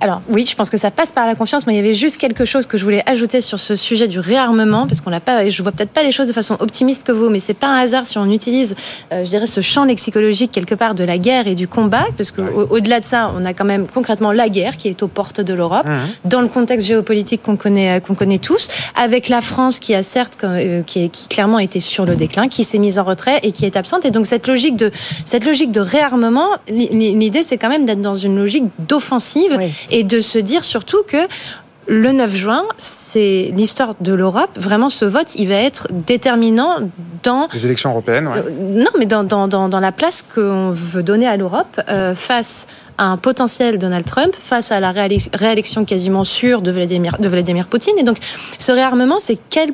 Alors 0.02 0.22
oui, 0.28 0.46
je 0.48 0.56
pense 0.58 0.70
que 0.70 0.78
ça 0.78 0.92
passe 0.92 1.14
par 1.14 1.26
la 1.26 1.36
confiance, 1.36 1.66
mais 1.66 1.74
il 1.74 1.78
y 1.78 1.80
avait 1.80 1.96
juste 1.96 2.18
quelque 2.18 2.44
chose 2.44 2.66
que 2.66 2.78
je 2.78 2.84
voulais 2.84 3.02
ajouter 3.06 3.40
sur 3.40 3.58
ce 3.60 3.78
sujet 3.78 4.10
du 4.10 4.20
réarmement, 4.20 4.88
parce 4.88 5.00
qu'on 5.00 5.10
n'a 5.10 5.22
pas, 5.22 5.50
je 5.50 5.64
vois 5.64 5.72
peut-être 5.72 5.90
pas 5.92 6.04
les 6.04 6.12
choses 6.12 6.28
de 6.28 6.34
façon 6.34 6.58
optimiste 6.60 7.08
que 7.08 7.14
vous, 7.14 7.30
mais 7.30 7.40
c'est 7.40 7.54
pas 7.54 7.68
un 7.68 7.78
hasard 7.80 8.06
si 8.06 8.18
on 8.18 8.30
utilise, 8.30 8.76
euh, 9.14 9.24
je 9.24 9.30
dirais, 9.30 9.48
ce 9.48 9.62
champ 9.62 9.86
lexicologique 9.86 10.52
quelque 10.52 10.76
part 10.76 10.96
de 10.96 11.06
la 11.06 11.18
guerre 11.18 11.48
et 11.48 11.56
du 11.56 11.70
combat, 11.70 12.04
parce 12.18 12.32
que 12.32 12.42
au- 12.42 12.68
au-delà 12.76 13.00
de 13.00 13.06
ça, 13.06 13.32
on 13.38 13.46
a 13.46 13.54
quand 13.54 13.64
même 13.64 13.88
concrètement 13.88 14.34
la 14.34 14.50
guerre 14.50 14.76
qui 14.76 14.90
est 14.90 15.02
aux 15.02 15.08
portes 15.08 15.40
de 15.40 15.54
l'Europe, 15.54 15.88
dans 16.26 16.42
le 16.42 16.50
contexte 16.50 16.86
géopolitique 16.88 17.42
qu'on 17.42 17.56
connaît, 17.56 17.98
euh, 17.98 18.00
qu'on 18.02 18.16
connaît 18.16 18.38
tous, 18.38 18.68
avec 18.96 19.30
la 19.30 19.40
France 19.42 19.80
qui 19.80 19.96
a 19.96 20.04
certes, 20.04 20.38
euh, 20.44 20.84
qui, 20.84 21.06
est, 21.06 21.10
qui 21.10 21.30
clairement 21.30 21.58
était 21.60 21.80
sur 21.80 22.06
le 22.06 22.18
déclin, 22.18 22.50
qui 22.50 22.66
s'est 22.66 22.80
mise 22.80 23.00
en 23.00 23.06
retrait 23.06 23.40
et 23.44 23.54
qui 23.54 23.66
est 23.66 23.78
absente, 23.78 24.04
et 24.06 24.12
donc 24.12 24.26
cette 24.26 24.46
logique 24.48 24.76
de 24.76 24.92
cette 25.24 25.46
logique 25.46 25.72
de 25.72 25.80
réarmement, 25.80 26.50
li- 26.70 26.90
li- 26.92 27.16
l'idée 27.16 27.44
c'est 27.44 27.58
quand 27.58 27.70
même 27.70 27.86
d'être 27.86 28.02
dans 28.02 28.14
une 28.16 28.36
logique 28.38 28.66
d'offensive 28.88 29.56
Oui. 29.58 29.72
Et 29.92 30.04
de 30.04 30.20
se 30.20 30.40
dire 30.40 30.64
surtout 30.64 31.04
que 31.08 31.28
le 31.88 32.12
9 32.12 32.36
juin, 32.36 32.64
c'est 32.78 33.52
l'histoire 33.56 33.94
de 34.00 34.14
l'Europe. 34.14 34.50
Vraiment, 34.58 34.90
ce 34.90 35.06
vote, 35.06 35.36
il 35.36 35.48
va 35.48 35.56
être 35.56 35.88
déterminant 35.92 36.78
dans 37.26 37.48
Les 37.54 37.66
élections 37.66 37.90
européennes, 37.92 38.28
ouais. 38.28 38.38
euh, 38.38 38.50
non, 38.60 38.92
mais 38.98 39.06
dans, 39.06 39.24
dans, 39.24 39.48
dans, 39.48 39.68
dans 39.68 39.80
la 39.80 39.92
place 39.92 40.24
qu'on 40.34 40.72
veut 40.72 41.04
donner 41.04 41.28
à 41.28 41.36
l'Europe 41.38 41.82
euh, 41.90 42.16
face 42.16 42.68
à 42.98 43.08
un 43.08 43.18
potentiel 43.18 43.78
Donald 43.78 44.06
Trump, 44.06 44.34
face 44.40 44.72
à 44.72 44.80
la 44.80 44.94
réélec- 44.94 45.30
réélection 45.36 45.84
quasiment 45.84 46.24
sûre 46.24 46.62
de 46.62 46.72
Vladimir, 46.72 47.18
de 47.20 47.28
Vladimir 47.28 47.68
Poutine. 47.68 47.96
Et 48.00 48.04
donc, 48.04 48.18
ce 48.58 48.72
réarmement, 48.72 49.18
c'est 49.20 49.38
quel, 49.50 49.72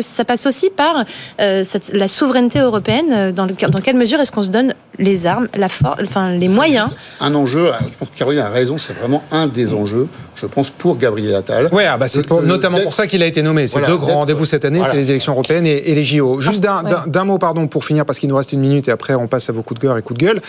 ça 0.00 0.24
passe 0.24 0.46
aussi 0.46 0.68
par 0.70 1.04
euh, 1.40 1.62
cette- 1.62 1.92
la 1.94 2.08
souveraineté 2.08 2.58
européenne. 2.58 3.30
Dans, 3.30 3.46
le, 3.46 3.52
dans 3.68 3.80
quelle 3.80 3.94
mesure 3.96 4.18
est-ce 4.18 4.32
qu'on 4.32 4.42
se 4.42 4.50
donne 4.50 4.74
les 4.98 5.26
armes, 5.26 5.46
la 5.56 5.68
force, 5.68 5.98
enfin 6.02 6.32
les 6.32 6.48
moyens 6.48 6.88
Un 7.20 7.34
enjeu, 7.36 7.70
je 7.82 7.94
pense 7.98 8.08
que 8.08 8.18
Caroline 8.18 8.40
a 8.40 8.48
raison, 8.48 8.78
c'est 8.78 8.94
vraiment 8.98 9.22
un 9.30 9.46
des 9.46 9.72
enjeux, 9.72 10.08
je 10.34 10.46
pense, 10.46 10.70
pour 10.70 10.96
Gabriel 10.96 11.34
Attal. 11.36 11.68
Ouais, 11.70 11.84
ah 11.86 11.98
bah 11.98 12.08
c'est 12.08 12.28
notamment 12.30 12.78
pour 12.80 12.94
ça 12.94 13.06
qu'il 13.06 13.22
a 13.22 13.26
été 13.26 13.42
nommé. 13.42 13.66
C'est 13.68 13.78
Voilà, 13.78 13.88
deux 13.92 13.98
grands 13.98 14.20
rendez-vous 14.20 14.46
cette 14.46 14.64
année, 14.64 14.78
voilà. 14.78 14.92
c'est 14.92 14.98
les 14.98 15.10
élections 15.10 15.34
européennes 15.34 15.66
et, 15.66 15.90
et 15.90 15.94
les 15.94 16.02
JO. 16.02 16.40
Juste 16.40 16.62
d'un 16.62 16.82
ouais. 16.82 16.85
D'un- 17.06 17.24
mot, 17.24 17.38
pardon, 17.38 17.66
pour 17.66 17.84
finir, 17.84 18.04
parce 18.04 18.18
qu'il 18.18 18.28
nous 18.28 18.36
reste 18.36 18.52
une 18.52 18.60
minute 18.60 18.88
et 18.88 18.90
après 18.90 19.14
on 19.14 19.26
passe 19.26 19.48
à 19.50 19.52
vos 19.52 19.62
coups 19.62 19.80
de 19.80 19.86
cœur 19.86 19.98
et 19.98 20.02
coups 20.02 20.18
de 20.20 20.24
gueule. 20.26 20.40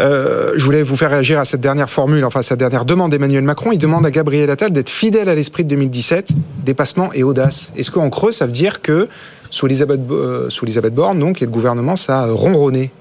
Euh, 0.00 0.52
je 0.56 0.64
voulais 0.64 0.82
vous 0.82 0.96
faire 0.96 1.10
réagir 1.10 1.38
à 1.40 1.44
cette 1.44 1.60
dernière 1.60 1.90
formule, 1.90 2.24
enfin 2.24 2.42
cette 2.42 2.58
dernière 2.58 2.84
demande 2.84 3.10
d'Emmanuel 3.10 3.42
Macron. 3.44 3.72
Il 3.72 3.78
demande 3.78 4.06
à 4.06 4.10
Gabriel 4.10 4.48
Attal 4.50 4.70
d'être 4.70 4.90
fidèle 4.90 5.28
à 5.28 5.34
l'esprit 5.34 5.64
de 5.64 5.68
2017, 5.70 6.30
dépassement 6.64 7.12
et 7.12 7.22
audace. 7.22 7.72
Est-ce 7.76 7.90
qu'en 7.90 8.08
creux, 8.10 8.30
ça 8.30 8.46
veut 8.46 8.52
dire 8.52 8.80
que 8.82 9.08
sous 9.50 9.66
Elisabeth, 9.66 10.00
euh, 10.10 10.48
sous 10.50 10.64
Elisabeth 10.64 10.94
Borne, 10.94 11.18
donc, 11.18 11.42
et 11.42 11.44
le 11.44 11.50
gouvernement, 11.50 11.96
ça 11.96 12.20
a 12.20 12.30
ronronné? 12.30 12.92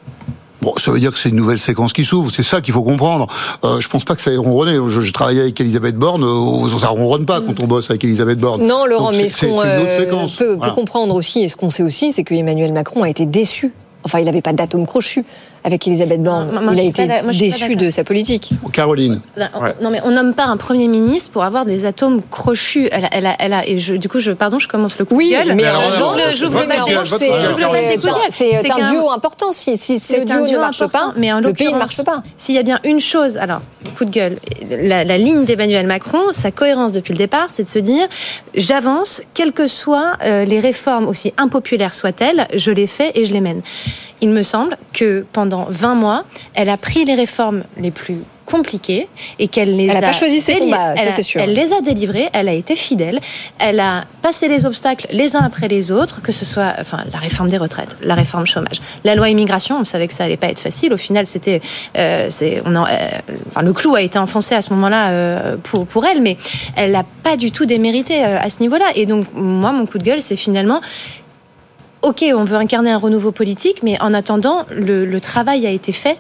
Bon, 0.62 0.74
ça 0.78 0.92
veut 0.92 1.00
dire 1.00 1.12
que 1.12 1.18
c'est 1.18 1.30
une 1.30 1.36
nouvelle 1.38 1.60
séquence 1.60 1.94
qui 1.94 2.04
s'ouvre, 2.04 2.32
c'est 2.32 2.44
ça 2.44 2.60
qu'il 2.60 2.74
faut 2.74 2.84
comprendre. 2.84 3.28
Euh, 3.64 3.80
je 3.80 3.88
pense 3.88 4.04
pas 4.04 4.16
que 4.16 4.22
ça 4.22 4.32
ait 4.32 4.38
ronronné. 4.38 4.78
Je- 4.90 5.00
J'ai 5.02 5.12
travaillé 5.14 5.42
avec 5.42 5.60
Elisabeth 5.62 5.96
Borne, 5.96 6.24
euh, 6.24 6.78
ça 6.80 6.88
ronronne 6.90 7.26
pas 7.26 7.40
quand 7.42 7.62
on 7.64 7.68
bosse 7.68 7.90
avec 7.90 8.04
Elisabeth 8.04 8.40
Borne. 8.40 8.66
Non, 8.68 8.86
Laurent, 8.86 9.12
Donc, 9.12 9.16
mais 9.22 9.30
ce 9.30 9.46
qu'on 9.46 9.62
euh, 9.64 10.58
peut, 10.60 10.72
comprendre 10.72 11.16
aussi, 11.16 11.44
et 11.44 11.48
ce 11.50 11.56
qu'on 11.56 11.70
sait 11.70 11.84
aussi, 11.84 12.12
c'est 12.12 12.24
que 12.24 12.34
Emmanuel 12.34 12.74
Macron 12.74 13.04
a 13.04 13.10
été 13.10 13.26
déçu. 13.26 13.72
Enfin, 14.04 14.20
il 14.20 14.26
n'avait 14.26 14.42
pas 14.42 14.54
d'atome 14.54 14.86
crochu 14.86 15.26
avec 15.64 15.88
Elisabeth 15.88 16.22
Borne. 16.24 16.50
Moi, 16.62 16.74
il 16.74 16.80
a 16.80 16.84
été 16.84 17.06
moi, 17.06 17.32
déçu 17.32 17.76
de 17.76 17.90
sa 17.90 18.04
politique. 18.04 18.52
Caroline. 18.74 19.20
Non, 19.82 19.90
mais 19.90 20.00
on 20.04 20.12
nomme 20.12 20.34
pas 20.34 20.46
un 20.46 20.58
premier 20.58 20.88
ministre 20.88 21.32
pour 21.32 21.44
avoir 21.44 21.66
des 21.66 21.86
atomes 21.86 22.22
crochus. 22.30 22.88
Elle 22.92 23.06
a, 23.06 23.10
elle 23.12 23.26
a, 23.26 23.36
elle 23.40 23.54
a- 23.54 23.68
et 23.68 23.80
je, 23.80 23.96
du 23.96 24.08
coup, 24.10 24.20
je, 24.20 24.32
pardon, 24.32 24.60
je 24.60 24.68
commence 24.68 24.98
le 25.00 25.06
coup 25.06 25.16
Oui, 25.16 25.30
de 25.30 25.36
gueule. 25.46 25.56
mais 25.56 25.64
j'ouvre 25.98 26.16
le, 26.16 26.64
le 26.64 26.68
bal 26.68 28.20
c'est 28.30 28.52
le 28.52 28.72
un 28.72 28.92
duo 28.92 29.10
important. 29.12 29.52
Si, 29.52 29.78
si 29.78 30.00
ce 30.00 30.08
C'est 30.08 30.26
duo 30.26 30.36
un 30.36 30.42
ne 30.52 30.58
marche 30.58 30.86
pas, 30.88 31.14
mais 31.18 31.32
en 31.34 31.40
le 31.40 31.54
pays 31.54 31.72
ne 31.74 31.78
marche 31.78 32.04
pas. 32.04 32.24
S'il 32.38 32.56
y 32.56 32.60
a 32.60 32.64
bien 32.64 32.80
une 32.84 33.02
chose, 33.02 33.38
alors, 33.38 33.62
coup 33.98 34.06
de 34.06 34.12
gueule, 34.12 34.38
la, 34.70 35.04
la 35.04 35.18
ligne 35.18 35.44
d'Emmanuel 35.46 35.86
Macron, 35.88 36.32
sa 36.32 36.52
cohérence 36.52 36.92
depuis 36.92 37.14
le 37.14 37.18
départ, 37.18 37.48
c'est 37.50 37.64
de 37.64 37.68
se 37.68 37.80
dire, 37.80 38.08
j'avance, 38.56 39.22
quelles 39.34 39.52
que 39.54 39.68
soient 39.68 40.14
euh, 40.26 40.46
les 40.46 40.60
réformes, 40.60 41.08
aussi 41.08 41.34
impopulaires 41.38 41.96
soient-elles, 41.96 42.48
je 42.56 42.72
les 42.72 42.88
fais 42.88 43.12
et 43.16 43.26
je 43.26 43.34
les 43.34 43.42
mène. 43.42 43.62
Il 44.22 44.30
me 44.30 44.44
semble 44.44 44.78
que 44.94 45.26
pendant 45.32 45.66
20 45.70 45.96
mois, 45.96 46.24
elle 46.54 46.70
a 46.70 46.78
pris 46.78 47.06
les 47.06 47.16
réformes 47.16 47.64
les 47.78 47.92
plus 47.92 48.18
compliquées 48.46 49.08
et 49.38 49.48
qu'elle 49.48 49.78
les 49.78 49.86
Elle 49.86 49.98
a. 49.98 50.02
n'a 50.02 50.08
pas 50.08 50.14
choisi 50.14 50.42
ses 50.42 50.56
combats, 50.58 50.96
elle 50.98 51.08
a- 51.08 51.12
c'est 51.12 51.22
sûr. 51.22 51.40
Elle 51.40 51.54
les 51.54 51.72
a 51.72 51.82
délivrés, 51.82 52.30
elle 52.34 52.50
a 52.50 52.54
été 52.54 52.76
fidèle, 52.76 53.20
elle 53.60 53.80
a 53.80 54.06
passé 54.24 54.48
les 54.48 54.66
obstacles 54.66 55.06
les 55.12 55.36
uns 55.36 55.42
après 55.42 55.68
les 55.68 55.92
autres, 55.92 56.24
que 56.24 56.32
ce 56.32 56.46
soit 56.46 56.74
enfin, 56.80 57.04
la 57.14 57.20
réforme 57.20 57.50
des 57.50 57.60
retraites, 57.60 57.96
la 58.02 58.16
réforme 58.16 58.48
chômage, 58.48 58.82
la 59.04 59.14
loi 59.14 59.30
immigration, 59.30 59.78
on 59.80 59.84
savait 59.84 60.08
que 60.08 60.14
ça 60.16 60.24
allait 60.24 60.36
pas 60.36 60.48
être 60.48 60.62
facile. 60.62 60.92
Au 60.94 60.98
final, 60.98 61.28
c'était, 61.28 61.62
euh, 61.96 62.28
c'est, 62.32 62.64
on 62.66 62.76
en- 62.76 62.86
euh, 62.86 62.88
enfin, 63.50 63.62
le 63.62 63.72
clou 63.72 63.94
a 63.94 64.02
été 64.02 64.18
enfoncé 64.18 64.56
à 64.56 64.64
ce 64.64 64.72
moment-là 64.74 65.12
euh, 65.12 65.56
pour, 65.62 65.86
pour 65.86 66.06
elle, 66.08 66.20
mais 66.24 66.36
elle 66.76 66.92
n'a 66.94 67.06
pas 67.24 67.38
du 67.38 67.52
tout 67.52 67.66
démérité 67.68 68.26
euh, 68.26 68.40
à 68.40 68.50
ce 68.50 68.62
niveau-là. 68.62 68.86
Et 68.96 69.06
donc, 69.06 69.28
moi, 69.36 69.72
mon 69.72 69.86
coup 69.86 70.00
de 70.00 70.04
gueule, 70.04 70.24
c'est 70.24 70.36
finalement 70.36 70.82
Ok, 72.02 72.24
on 72.34 72.46
veut 72.46 72.56
incarner 72.56 72.92
un 72.92 72.98
renouveau 72.98 73.34
politique, 73.34 73.84
mais 73.84 74.02
en 74.02 74.14
attendant, 74.14 74.66
le, 74.72 75.06
le 75.06 75.20
travail 75.20 75.68
a 75.68 75.70
été 75.70 75.92
fait, 75.92 76.18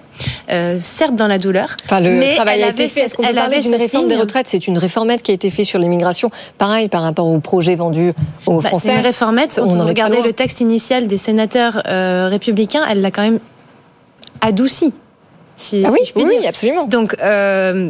euh, 0.51 0.77
certes 0.81 1.15
dans 1.15 1.27
la 1.27 1.37
douleur. 1.37 1.77
Enfin, 1.85 2.01
le 2.01 2.19
mais 2.19 2.35
travail 2.35 2.59
elle 2.59 2.67
a 2.67 2.71
été 2.71 2.89
fait. 2.89 3.01
Est-ce 3.01 3.15
qu'on 3.15 3.23
peut 3.23 3.33
parler 3.33 3.61
d'une 3.61 3.75
réforme 3.75 4.09
des 4.09 4.17
retraites? 4.17 4.47
C'est 4.49 4.67
une 4.67 4.77
réformette 4.77 5.21
qui 5.21 5.31
a 5.31 5.33
été 5.33 5.49
faite 5.49 5.65
sur 5.65 5.79
l'immigration. 5.79 6.31
Pareil, 6.57 6.89
par 6.89 7.01
rapport 7.01 7.27
au 7.27 7.39
projet 7.39 7.75
vendu 7.75 8.11
aux 8.45 8.59
Bah, 8.59 8.69
Français. 8.69 8.89
C'est 8.89 8.95
une 8.95 9.01
réformette. 9.05 9.53
Quand 9.55 9.67
On 9.71 9.85
regardait 9.85 10.21
le 10.21 10.33
texte 10.33 10.59
initial 10.59 11.07
des 11.07 11.17
sénateurs 11.17 11.81
euh, 11.87 12.27
républicains, 12.27 12.81
elle 12.89 12.99
l'a 12.99 13.11
quand 13.11 13.21
même 13.21 13.39
adouci. 14.41 14.93
Si, 15.59 15.83
Ah 15.85 15.89
si 15.89 15.93
oui, 15.93 15.99
je 16.07 16.13
puis 16.13 16.23
oui, 16.23 16.39
dire. 16.39 16.49
absolument. 16.49 16.85
Donc, 16.87 17.15
euh, 17.21 17.89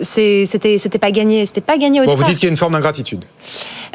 c'était 0.00 0.46
c'était 0.78 0.98
pas 0.98 1.10
gagné, 1.10 1.44
c'était 1.46 1.60
pas 1.60 1.76
gagné 1.76 2.00
au 2.00 2.04
Bon, 2.04 2.12
vous 2.12 2.16
départ. 2.18 2.28
dites 2.30 2.38
qu'il 2.38 2.46
y 2.46 2.50
a 2.50 2.52
une 2.52 2.56
forme 2.56 2.72
d'ingratitude. 2.72 3.24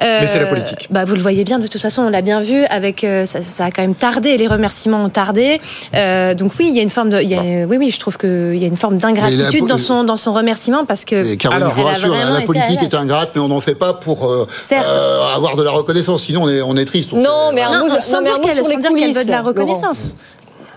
Euh, 0.03 0.19
Mais 0.21 0.27
c'est 0.27 0.39
la 0.39 0.45
politique. 0.45 0.87
Bah, 0.91 1.05
vous 1.05 1.15
le 1.15 1.21
voyez 1.21 1.43
bien, 1.43 1.57
de 1.57 1.67
toute 1.67 1.81
façon, 1.81 2.03
on 2.03 2.09
l'a 2.09 2.21
bien 2.21 2.39
vu. 2.41 2.63
Avec, 2.65 3.03
euh, 3.03 3.25
ça, 3.25 3.41
ça 3.41 3.65
a 3.65 3.71
quand 3.71 3.81
même 3.81 3.95
tardé. 3.95 4.37
Les 4.37 4.47
remerciements 4.47 5.03
ont 5.05 5.09
tardé. 5.09 5.59
Euh, 5.95 6.33
donc 6.35 6.51
oui, 6.59 6.67
il 6.69 6.75
y 6.75 6.79
a 6.79 6.83
une 6.83 6.89
forme 6.91 7.09
de, 7.09 7.19
il 7.19 7.29
y 7.29 7.35
a, 7.35 7.41
oui, 7.65 7.77
oui, 7.77 7.89
je 7.91 7.99
trouve 7.99 8.17
qu'il 8.17 8.55
y 8.57 8.63
a 8.63 8.67
une 8.67 8.77
forme 8.77 8.97
d'ingratitude 8.99 9.65
dans 9.65 9.77
son 9.77 10.03
dans 10.03 10.17
son 10.17 10.33
remerciement 10.33 10.85
parce 10.85 11.03
que. 11.03 11.35
Caroline, 11.35 11.67
je 11.69 11.73
vous 11.75 11.83
rassure, 11.83 12.13
la 12.15 12.41
politique 12.41 12.83
est 12.83 12.93
ingrate, 12.93 13.31
mais 13.35 13.41
on 13.41 13.47
n'en 13.47 13.61
fait 13.61 13.75
pas 13.75 13.93
pour 13.93 14.25
euh, 14.29 14.47
euh, 14.73 15.35
avoir 15.35 15.55
de 15.55 15.63
la 15.63 15.71
reconnaissance. 15.71 16.23
Sinon, 16.23 16.43
on 16.43 16.49
est, 16.49 16.61
on 16.61 16.75
est 16.77 16.85
triste. 16.85 17.09
On 17.13 17.17
Non, 17.17 17.49
fait- 17.49 17.55
mais 17.55 17.61
un 17.63 17.79
Non, 17.79 17.85
mot, 17.89 17.95
sans 17.99 18.17
non, 18.17 18.23
dire 18.23 18.41
qu'elle 18.41 18.53
sans 18.53 18.69
dire 18.69 18.91
veut 19.13 19.25
de 19.25 19.31
la 19.31 19.41
Laurent. 19.41 19.91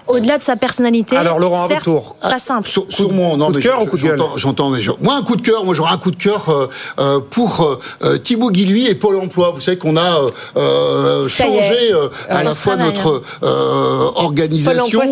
Au-delà 0.06 0.38
de 0.38 0.42
sa 0.42 0.56
personnalité. 0.56 1.16
Alors, 1.16 1.38
Laurent, 1.38 1.58
à 1.58 1.60
votre 1.62 1.72
certes, 1.72 1.84
tour. 1.84 2.16
Pas 2.20 2.38
simple. 2.38 2.68
Sur, 2.68 2.86
sur 2.88 3.12
moi, 3.12 3.36
non, 3.36 3.46
coup 3.46 3.52
de 3.52 3.56
mais 3.58 3.62
cœur 3.62 3.80
je- 3.80 3.84
ou 3.86 3.90
coup 3.90 3.96
de 3.96 4.02
gueule 4.02 4.18
j'entends, 4.18 4.36
j'entends, 4.36 4.70
mais 4.70 4.82
je- 4.82 4.90
moi 5.00 5.14
un 5.16 5.22
coup 5.22 5.36
de 5.36 5.42
cœur, 5.42 5.64
moi 5.64 5.74
j'aurais 5.74 5.92
un 5.92 5.98
coup 5.98 6.10
de 6.10 6.16
cœur 6.16 6.48
euh, 6.48 6.66
euh, 6.98 7.20
pour 7.20 7.62
euh, 7.62 7.78
euh, 8.04 8.16
Thibaut 8.18 8.50
Guilluy 8.50 8.88
et 8.88 8.94
Pôle 8.94 9.16
Emploi. 9.16 9.52
Vous 9.54 9.60
savez 9.60 9.78
qu'on 9.78 9.96
a 9.96 10.16
euh, 10.20 10.28
euh, 10.56 11.28
changé 11.28 11.92
euh, 11.92 12.08
à 12.28 12.42
la 12.42 12.52
fois 12.52 12.76
notre 12.76 13.22
euh, 13.42 14.08
organisation 14.16 15.00
emploi, 15.00 15.04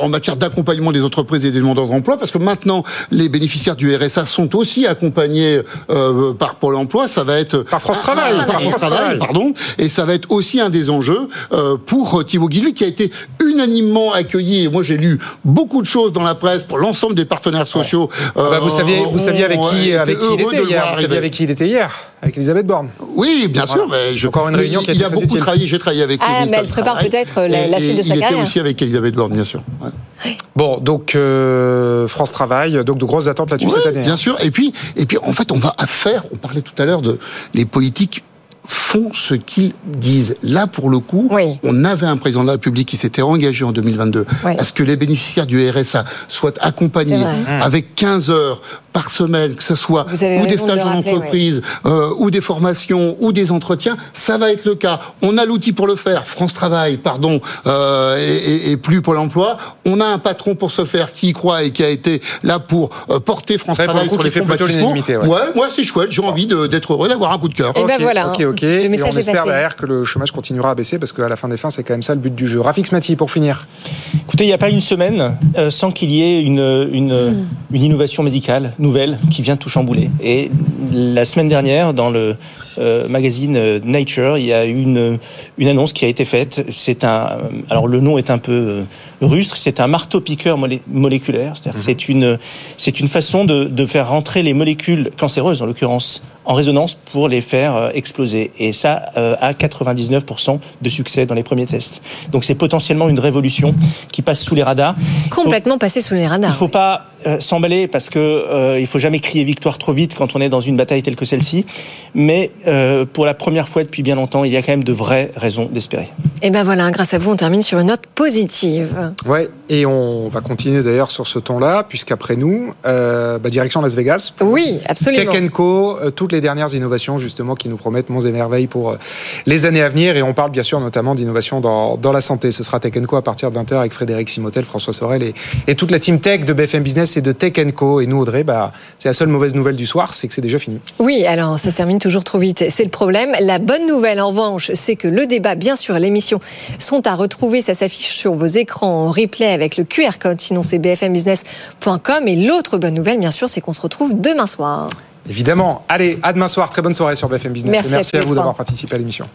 euh, 0.00 0.04
en 0.04 0.08
matière 0.08 0.36
d'accompagnement 0.36 0.92
des 0.92 1.04
entreprises 1.04 1.44
et 1.44 1.50
des 1.50 1.58
demandeurs 1.60 1.86
d'emploi, 1.86 2.16
parce 2.16 2.30
que 2.30 2.38
maintenant 2.38 2.82
les 3.10 3.28
bénéficiaires 3.28 3.76
du 3.76 3.94
RSA 3.94 4.24
sont 4.26 4.56
aussi 4.56 4.86
accompagnés 4.86 5.60
euh, 5.90 6.32
par 6.34 6.56
Pôle 6.56 6.74
Emploi. 6.76 7.06
Ça 7.08 7.24
va 7.24 7.38
être 7.38 7.58
Par 7.58 7.80
France 7.80 8.00
Travail. 8.02 8.34
par 8.38 8.46
Par 8.46 8.60
France 8.62 8.74
Travail, 8.76 9.18
pardon. 9.18 9.52
Et 9.78 9.88
ça 9.88 10.04
va 10.04 10.14
être 10.14 10.30
aussi 10.32 10.60
un 10.60 10.70
des 10.70 10.90
enjeux 10.90 11.28
euh, 11.52 11.76
pour 11.76 12.24
Thibaut 12.24 12.48
Guilluy, 12.48 12.74
qui 12.74 12.84
a 12.84 12.88
été 12.88 13.10
unanimement 13.40 14.12
accueilli. 14.12 14.39
Et 14.40 14.68
moi, 14.68 14.82
j'ai 14.82 14.96
lu 14.96 15.18
beaucoup 15.44 15.82
de 15.82 15.86
choses 15.86 16.12
dans 16.12 16.22
la 16.22 16.34
presse 16.34 16.64
pour 16.64 16.78
l'ensemble 16.78 17.14
des 17.14 17.24
partenaires 17.24 17.68
sociaux. 17.68 18.08
Ah 18.36 18.42
bah, 18.50 18.58
vous 18.60 18.68
Euh, 18.68 18.70
saviez, 18.70 19.04
vous 19.10 19.18
saviez 19.18 19.44
avec 19.44 19.58
ont 19.58 19.68
qui, 19.68 19.92
avec 19.94 20.18
qui 20.18 20.24
il 20.34 20.40
était 20.40 20.64
hier. 20.64 20.92
Vous 20.94 21.00
saviez 21.02 21.18
avec 21.18 21.32
qui 21.32 21.44
il 21.44 21.50
était 21.50 21.66
hier 21.66 21.90
Avec 22.22 22.36
Elisabeth 22.36 22.66
Borne. 22.66 22.88
Oui, 23.14 23.48
bien 23.48 23.66
sûr. 23.66 23.86
Voilà. 23.86 24.04
Mais 24.10 24.16
je, 24.16 24.28
Encore 24.28 24.48
une 24.48 24.56
réunion 24.56 24.80
qui 24.80 24.90
a 24.90 24.94
il 24.94 25.02
a 25.02 25.06
très 25.06 25.14
beaucoup 25.14 25.24
utile. 25.26 25.38
travaillé. 25.40 25.66
J'ai 25.66 25.78
travaillé 25.78 26.02
avec 26.02 26.20
Ah, 26.24 26.42
lui. 26.44 26.50
mais 26.50 26.56
elle 26.60 26.66
prépare 26.68 26.98
peut-être 26.98 27.40
la- 27.42 27.66
la 27.66 27.78
Et- 27.78 27.80
suite 27.80 27.98
de 27.98 28.02
sa 28.02 28.14
Il 28.14 28.20
carrière. 28.20 28.38
était 28.38 28.42
aussi 28.48 28.60
avec 28.60 28.80
Elisabeth 28.82 29.14
Borne, 29.14 29.32
bien 29.34 29.44
sûr. 29.44 29.62
Ouais. 29.82 30.36
Bon, 30.56 30.78
donc 30.78 31.14
euh, 31.14 32.06
France 32.08 32.32
Travail, 32.32 32.84
donc 32.84 32.98
de 32.98 33.04
grosses 33.04 33.26
attentes 33.28 33.50
là-dessus 33.50 33.70
cette 33.70 33.86
année. 33.86 34.02
Bien 34.02 34.12
hein. 34.12 34.16
sûr. 34.16 34.36
Et 34.42 34.50
puis, 34.50 34.72
et 34.96 35.06
puis, 35.06 35.16
en 35.22 35.32
fait, 35.32 35.50
on 35.52 35.58
va 35.58 35.74
faire. 35.86 36.24
On 36.32 36.36
parlait 36.36 36.60
tout 36.60 36.74
à 36.80 36.84
l'heure 36.84 37.00
de 37.02 37.18
les 37.54 37.64
politiques 37.64 38.22
font 38.70 39.10
ce 39.12 39.34
qu'ils 39.34 39.72
disent. 39.84 40.36
Là, 40.44 40.66
pour 40.68 40.90
le 40.90 41.00
coup, 41.00 41.28
Oui. 41.30 41.58
on 41.64 41.84
avait 41.84 42.06
un 42.06 42.16
président 42.16 42.42
de 42.42 42.46
la 42.46 42.52
République 42.52 42.86
qui 42.88 42.96
s'était 42.96 43.20
engagé 43.22 43.64
en 43.64 43.72
2022 43.72 44.24
Oui. 44.44 44.52
à 44.56 44.62
ce 44.64 44.72
que 44.72 44.84
les 44.84 44.96
bénéficiaires 44.96 45.46
du 45.46 45.68
RSA 45.68 46.04
soient 46.28 46.52
accompagnés 46.60 47.24
avec 47.60 47.94
15 47.96 48.30
heures 48.30 48.62
par 48.92 49.10
semaine, 49.10 49.54
que 49.54 49.62
ce 49.62 49.74
soit 49.76 50.06
ou 50.10 50.46
des 50.46 50.52
de 50.52 50.56
stages 50.56 50.84
en 50.84 50.92
entreprise, 50.98 51.62
euh, 51.86 52.10
ou 52.18 52.30
des 52.30 52.40
formations, 52.40 53.16
ou 53.20 53.32
des 53.32 53.50
entretiens, 53.52 53.96
ça 54.12 54.36
va 54.38 54.50
être 54.52 54.64
le 54.64 54.74
cas. 54.74 55.00
On 55.22 55.38
a 55.38 55.44
l'outil 55.44 55.72
pour 55.72 55.86
le 55.86 55.94
faire. 55.96 56.26
France 56.26 56.54
Travail, 56.54 56.96
pardon, 56.96 57.40
euh, 57.66 58.16
et, 58.18 58.36
et- 58.68 58.70
et 58.72 58.76
plus 58.76 59.00
Pôle 59.02 59.18
Emploi. 59.18 59.56
On 59.84 60.00
a 60.00 60.06
un 60.06 60.18
patron 60.18 60.54
pour 60.56 60.70
ce 60.72 60.84
faire 60.84 61.12
qui 61.12 61.28
y 61.28 61.32
croit 61.32 61.62
et 61.64 61.70
qui 61.70 61.84
a 61.84 61.88
été 61.88 62.20
là 62.42 62.58
pour 62.58 62.90
euh, 63.10 63.20
porter 63.20 63.58
France 63.58 63.76
Travail 63.78 64.04
le 64.04 64.08
coup, 64.08 64.14
sur 64.16 64.22
les 64.24 64.30
qui 64.30 64.38
fait 64.40 64.44
fonds 64.44 64.66
l'unanimité, 64.66 65.16
ouais. 65.16 65.26
moi 65.54 65.68
c'est 65.74 65.84
chouette. 65.84 66.10
J'ai 66.10 66.22
envie 66.22 66.46
d'être 66.46 66.92
heureux, 66.92 67.08
d'avoir 67.08 67.32
un 67.32 67.38
coup 67.38 67.48
de 67.48 67.54
cœur. 67.54 67.72
Eh 67.76 67.84
ben 67.84 67.96
voilà, 68.00 68.28
Ok. 68.30 68.59
Ok. 68.60 68.68
Le 68.68 68.68
Et 68.94 69.02
on 69.02 69.06
est 69.06 69.18
espère 69.18 69.34
passé. 69.34 69.48
derrière 69.48 69.76
que 69.76 69.86
le 69.86 70.04
chômage 70.04 70.30
continuera 70.32 70.70
à 70.70 70.74
baisser 70.74 70.98
parce 70.98 71.12
qu'à 71.12 71.28
la 71.28 71.36
fin 71.36 71.48
des 71.48 71.56
fins, 71.56 71.70
c'est 71.70 71.82
quand 71.82 71.94
même 71.94 72.02
ça 72.02 72.14
le 72.14 72.20
but 72.20 72.34
du 72.34 72.46
jeu. 72.46 72.60
Rafik 72.60 72.86
Smati, 72.86 73.16
pour 73.16 73.30
finir. 73.30 73.66
Écoutez, 74.14 74.44
il 74.44 74.48
n'y 74.48 74.52
a 74.52 74.58
pas 74.58 74.70
une 74.70 74.80
semaine 74.80 75.36
euh, 75.56 75.70
sans 75.70 75.90
qu'il 75.90 76.10
y 76.10 76.22
ait 76.22 76.42
une, 76.42 76.88
une, 76.92 77.46
une 77.72 77.82
innovation 77.82 78.22
médicale 78.22 78.72
nouvelle 78.78 79.18
qui 79.30 79.42
vient 79.42 79.56
tout 79.56 79.68
chambouler. 79.68 80.10
Et 80.22 80.50
la 80.92 81.24
semaine 81.24 81.48
dernière, 81.48 81.94
dans 81.94 82.10
le 82.10 82.36
euh, 82.80 83.06
magazine 83.08 83.56
euh, 83.56 83.78
Nature, 83.84 84.38
il 84.38 84.46
y 84.46 84.52
a 84.52 84.64
une, 84.64 85.18
une 85.58 85.68
annonce 85.68 85.92
qui 85.92 86.04
a 86.04 86.08
été 86.08 86.24
faite. 86.24 86.64
C'est 86.70 87.04
un, 87.04 87.38
alors 87.68 87.86
le 87.86 88.00
nom 88.00 88.18
est 88.18 88.30
un 88.30 88.38
peu 88.38 88.52
euh, 88.52 88.82
rustre, 89.26 89.56
c'est 89.56 89.80
un 89.80 89.86
marteau-piqueur 89.86 90.58
molé- 90.58 90.80
moléculaire. 90.90 91.52
C'est-à-dire 91.54 91.78
que 91.80 91.84
c'est 91.84 92.08
une, 92.08 92.38
c'est 92.78 93.00
une 93.00 93.08
façon 93.08 93.44
de, 93.44 93.64
de 93.64 93.86
faire 93.86 94.08
rentrer 94.08 94.42
les 94.42 94.54
molécules 94.54 95.10
cancéreuses, 95.18 95.62
en 95.62 95.66
l'occurrence, 95.66 96.22
en 96.46 96.54
résonance 96.54 96.94
pour 97.12 97.28
les 97.28 97.40
faire 97.42 97.76
euh, 97.76 97.90
exploser. 97.94 98.50
Et 98.58 98.72
ça 98.72 99.12
euh, 99.16 99.36
a 99.40 99.52
99% 99.52 100.58
de 100.82 100.88
succès 100.88 101.26
dans 101.26 101.34
les 101.34 101.42
premiers 101.42 101.66
tests. 101.66 102.00
Donc 102.32 102.44
c'est 102.44 102.54
potentiellement 102.54 103.08
une 103.08 103.20
révolution 103.20 103.74
qui 104.10 104.22
passe 104.22 104.40
sous 104.40 104.54
les 104.54 104.62
radars. 104.62 104.94
Complètement 105.30 105.78
passé 105.78 106.00
sous 106.00 106.14
les 106.14 106.22
Il 106.22 106.26
radars. 106.26 106.50
ne 106.50 106.56
faut 106.56 106.68
pas 106.68 107.06
euh, 107.26 107.40
s'emballer 107.40 107.88
parce 107.88 108.10
que 108.10 108.18
euh, 108.18 108.80
il 108.80 108.86
faut 108.86 108.98
jamais 108.98 109.20
crier 109.20 109.44
victoire 109.44 109.78
trop 109.78 109.92
vite 109.92 110.14
quand 110.14 110.34
on 110.34 110.40
est 110.40 110.48
dans 110.48 110.60
une 110.60 110.76
bataille 110.76 111.02
telle 111.02 111.16
que 111.16 111.24
celle-ci. 111.24 111.66
Mais 112.14 112.50
euh, 112.66 113.04
pour 113.04 113.26
la 113.26 113.34
première 113.34 113.68
fois 113.68 113.82
depuis 113.82 114.02
bien 114.02 114.14
longtemps, 114.14 114.44
il 114.44 114.52
y 114.52 114.56
a 114.56 114.62
quand 114.62 114.72
même 114.72 114.84
de 114.84 114.92
vraies 114.92 115.30
raisons 115.36 115.68
d'espérer. 115.70 116.08
Et 116.42 116.50
ben 116.50 116.64
voilà, 116.64 116.90
grâce 116.90 117.12
à 117.14 117.18
vous, 117.18 117.30
on 117.30 117.36
termine 117.36 117.62
sur 117.62 117.78
une 117.78 117.88
note 117.88 118.06
positive. 118.14 119.12
Ouais, 119.26 119.48
et 119.68 119.84
on 119.84 120.28
va 120.28 120.40
continuer 120.40 120.82
d'ailleurs 120.82 121.10
sur 121.10 121.26
ce 121.26 121.38
ton-là, 121.38 121.84
puisqu'après 121.88 122.36
nous, 122.36 122.72
euh, 122.86 123.38
bah, 123.38 123.50
direction 123.50 123.82
Las 123.82 123.94
Vegas. 123.94 124.32
Oui, 124.40 124.80
absolument. 124.86 125.30
Tech 125.30 125.50
Co, 125.50 125.98
euh, 125.98 126.10
toutes 126.10 126.32
les 126.32 126.40
dernières 126.40 126.72
innovations 126.74 127.18
justement 127.18 127.54
qui 127.54 127.68
nous 127.68 127.76
promettent 127.76 128.08
monts 128.10 128.20
et 128.20 128.32
merveilles 128.32 128.66
pour 128.66 128.90
euh, 128.90 128.98
les 129.46 129.66
années 129.66 129.82
à 129.82 129.88
venir. 129.88 130.16
Et 130.16 130.22
on 130.22 130.32
parle 130.32 130.50
bien 130.50 130.62
sûr 130.62 130.80
notamment 130.80 131.14
d'innovation 131.14 131.60
dans, 131.60 131.96
dans 131.96 132.12
la 132.12 132.20
santé. 132.20 132.52
Ce 132.52 132.64
sera 132.64 132.80
Tech 132.80 132.92
Co 133.06 133.16
à 133.16 133.22
partir 133.22 133.50
de 133.50 133.58
20h 133.58 133.76
avec 133.76 133.92
Frédéric 133.92 134.28
Simotel, 134.28 134.64
François 134.64 134.92
Sorel 134.92 135.22
et, 135.22 135.34
et 135.66 135.74
toute 135.74 135.90
la 135.90 135.98
team 135.98 136.20
tech 136.20 136.44
de 136.44 136.52
BFM 136.52 136.82
Business 136.82 137.09
et 137.16 137.22
de 137.22 137.32
Tech 137.32 137.52
Co. 137.74 138.00
Et 138.00 138.06
nous, 138.06 138.18
Audrey, 138.18 138.44
bah, 138.44 138.72
c'est 138.98 139.08
la 139.08 139.12
seule 139.12 139.28
mauvaise 139.28 139.54
nouvelle 139.54 139.76
du 139.76 139.86
soir, 139.86 140.14
c'est 140.14 140.28
que 140.28 140.34
c'est 140.34 140.40
déjà 140.40 140.58
fini. 140.58 140.80
Oui, 140.98 141.24
alors 141.26 141.58
ça 141.58 141.70
se 141.70 141.76
termine 141.76 141.98
toujours 141.98 142.24
trop 142.24 142.38
vite. 142.38 142.64
C'est 142.68 142.84
le 142.84 142.90
problème. 142.90 143.32
La 143.40 143.58
bonne 143.58 143.86
nouvelle, 143.86 144.20
en 144.20 144.28
revanche, 144.28 144.70
c'est 144.74 144.96
que 144.96 145.08
le 145.08 145.26
débat, 145.26 145.54
bien 145.54 145.76
sûr, 145.76 145.98
l'émission 145.98 146.40
sont 146.78 147.06
à 147.06 147.14
retrouver. 147.14 147.62
Ça 147.62 147.74
s'affiche 147.74 148.14
sur 148.16 148.34
vos 148.34 148.46
écrans 148.46 149.06
en 149.06 149.10
replay 149.10 149.48
avec 149.52 149.76
le 149.76 149.84
QR 149.84 150.18
code. 150.20 150.40
Sinon, 150.40 150.62
c'est 150.62 150.78
bfmbusiness.com. 150.78 152.28
Et 152.28 152.36
l'autre 152.36 152.78
bonne 152.78 152.94
nouvelle, 152.94 153.18
bien 153.18 153.30
sûr, 153.30 153.48
c'est 153.48 153.60
qu'on 153.60 153.72
se 153.72 153.80
retrouve 153.80 154.20
demain 154.20 154.46
soir. 154.46 154.88
Évidemment. 155.28 155.84
Allez, 155.88 156.18
à 156.22 156.32
demain 156.32 156.48
soir. 156.48 156.70
Très 156.70 156.82
bonne 156.82 156.94
soirée 156.94 157.16
sur 157.16 157.28
BFM 157.28 157.52
Business. 157.52 157.72
Merci 157.72 157.88
Et 157.88 157.92
merci 157.92 158.16
à 158.16 158.20
vous 158.20 158.34
d'avoir 158.34 158.54
participé 158.54 158.94
à 158.94 158.98
l'émission. 158.98 159.26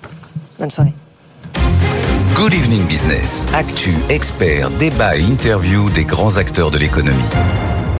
Bonne 0.59 0.69
soirée. 0.69 0.93
Good 2.36 2.53
Evening 2.53 2.86
Business. 2.86 3.47
Actu, 3.53 3.93
experts, 4.09 4.69
débat 4.71 5.15
et 5.15 5.21
interview 5.21 5.89
des 5.91 6.03
grands 6.03 6.36
acteurs 6.36 6.69
de 6.69 6.78
l'économie. 6.78 7.15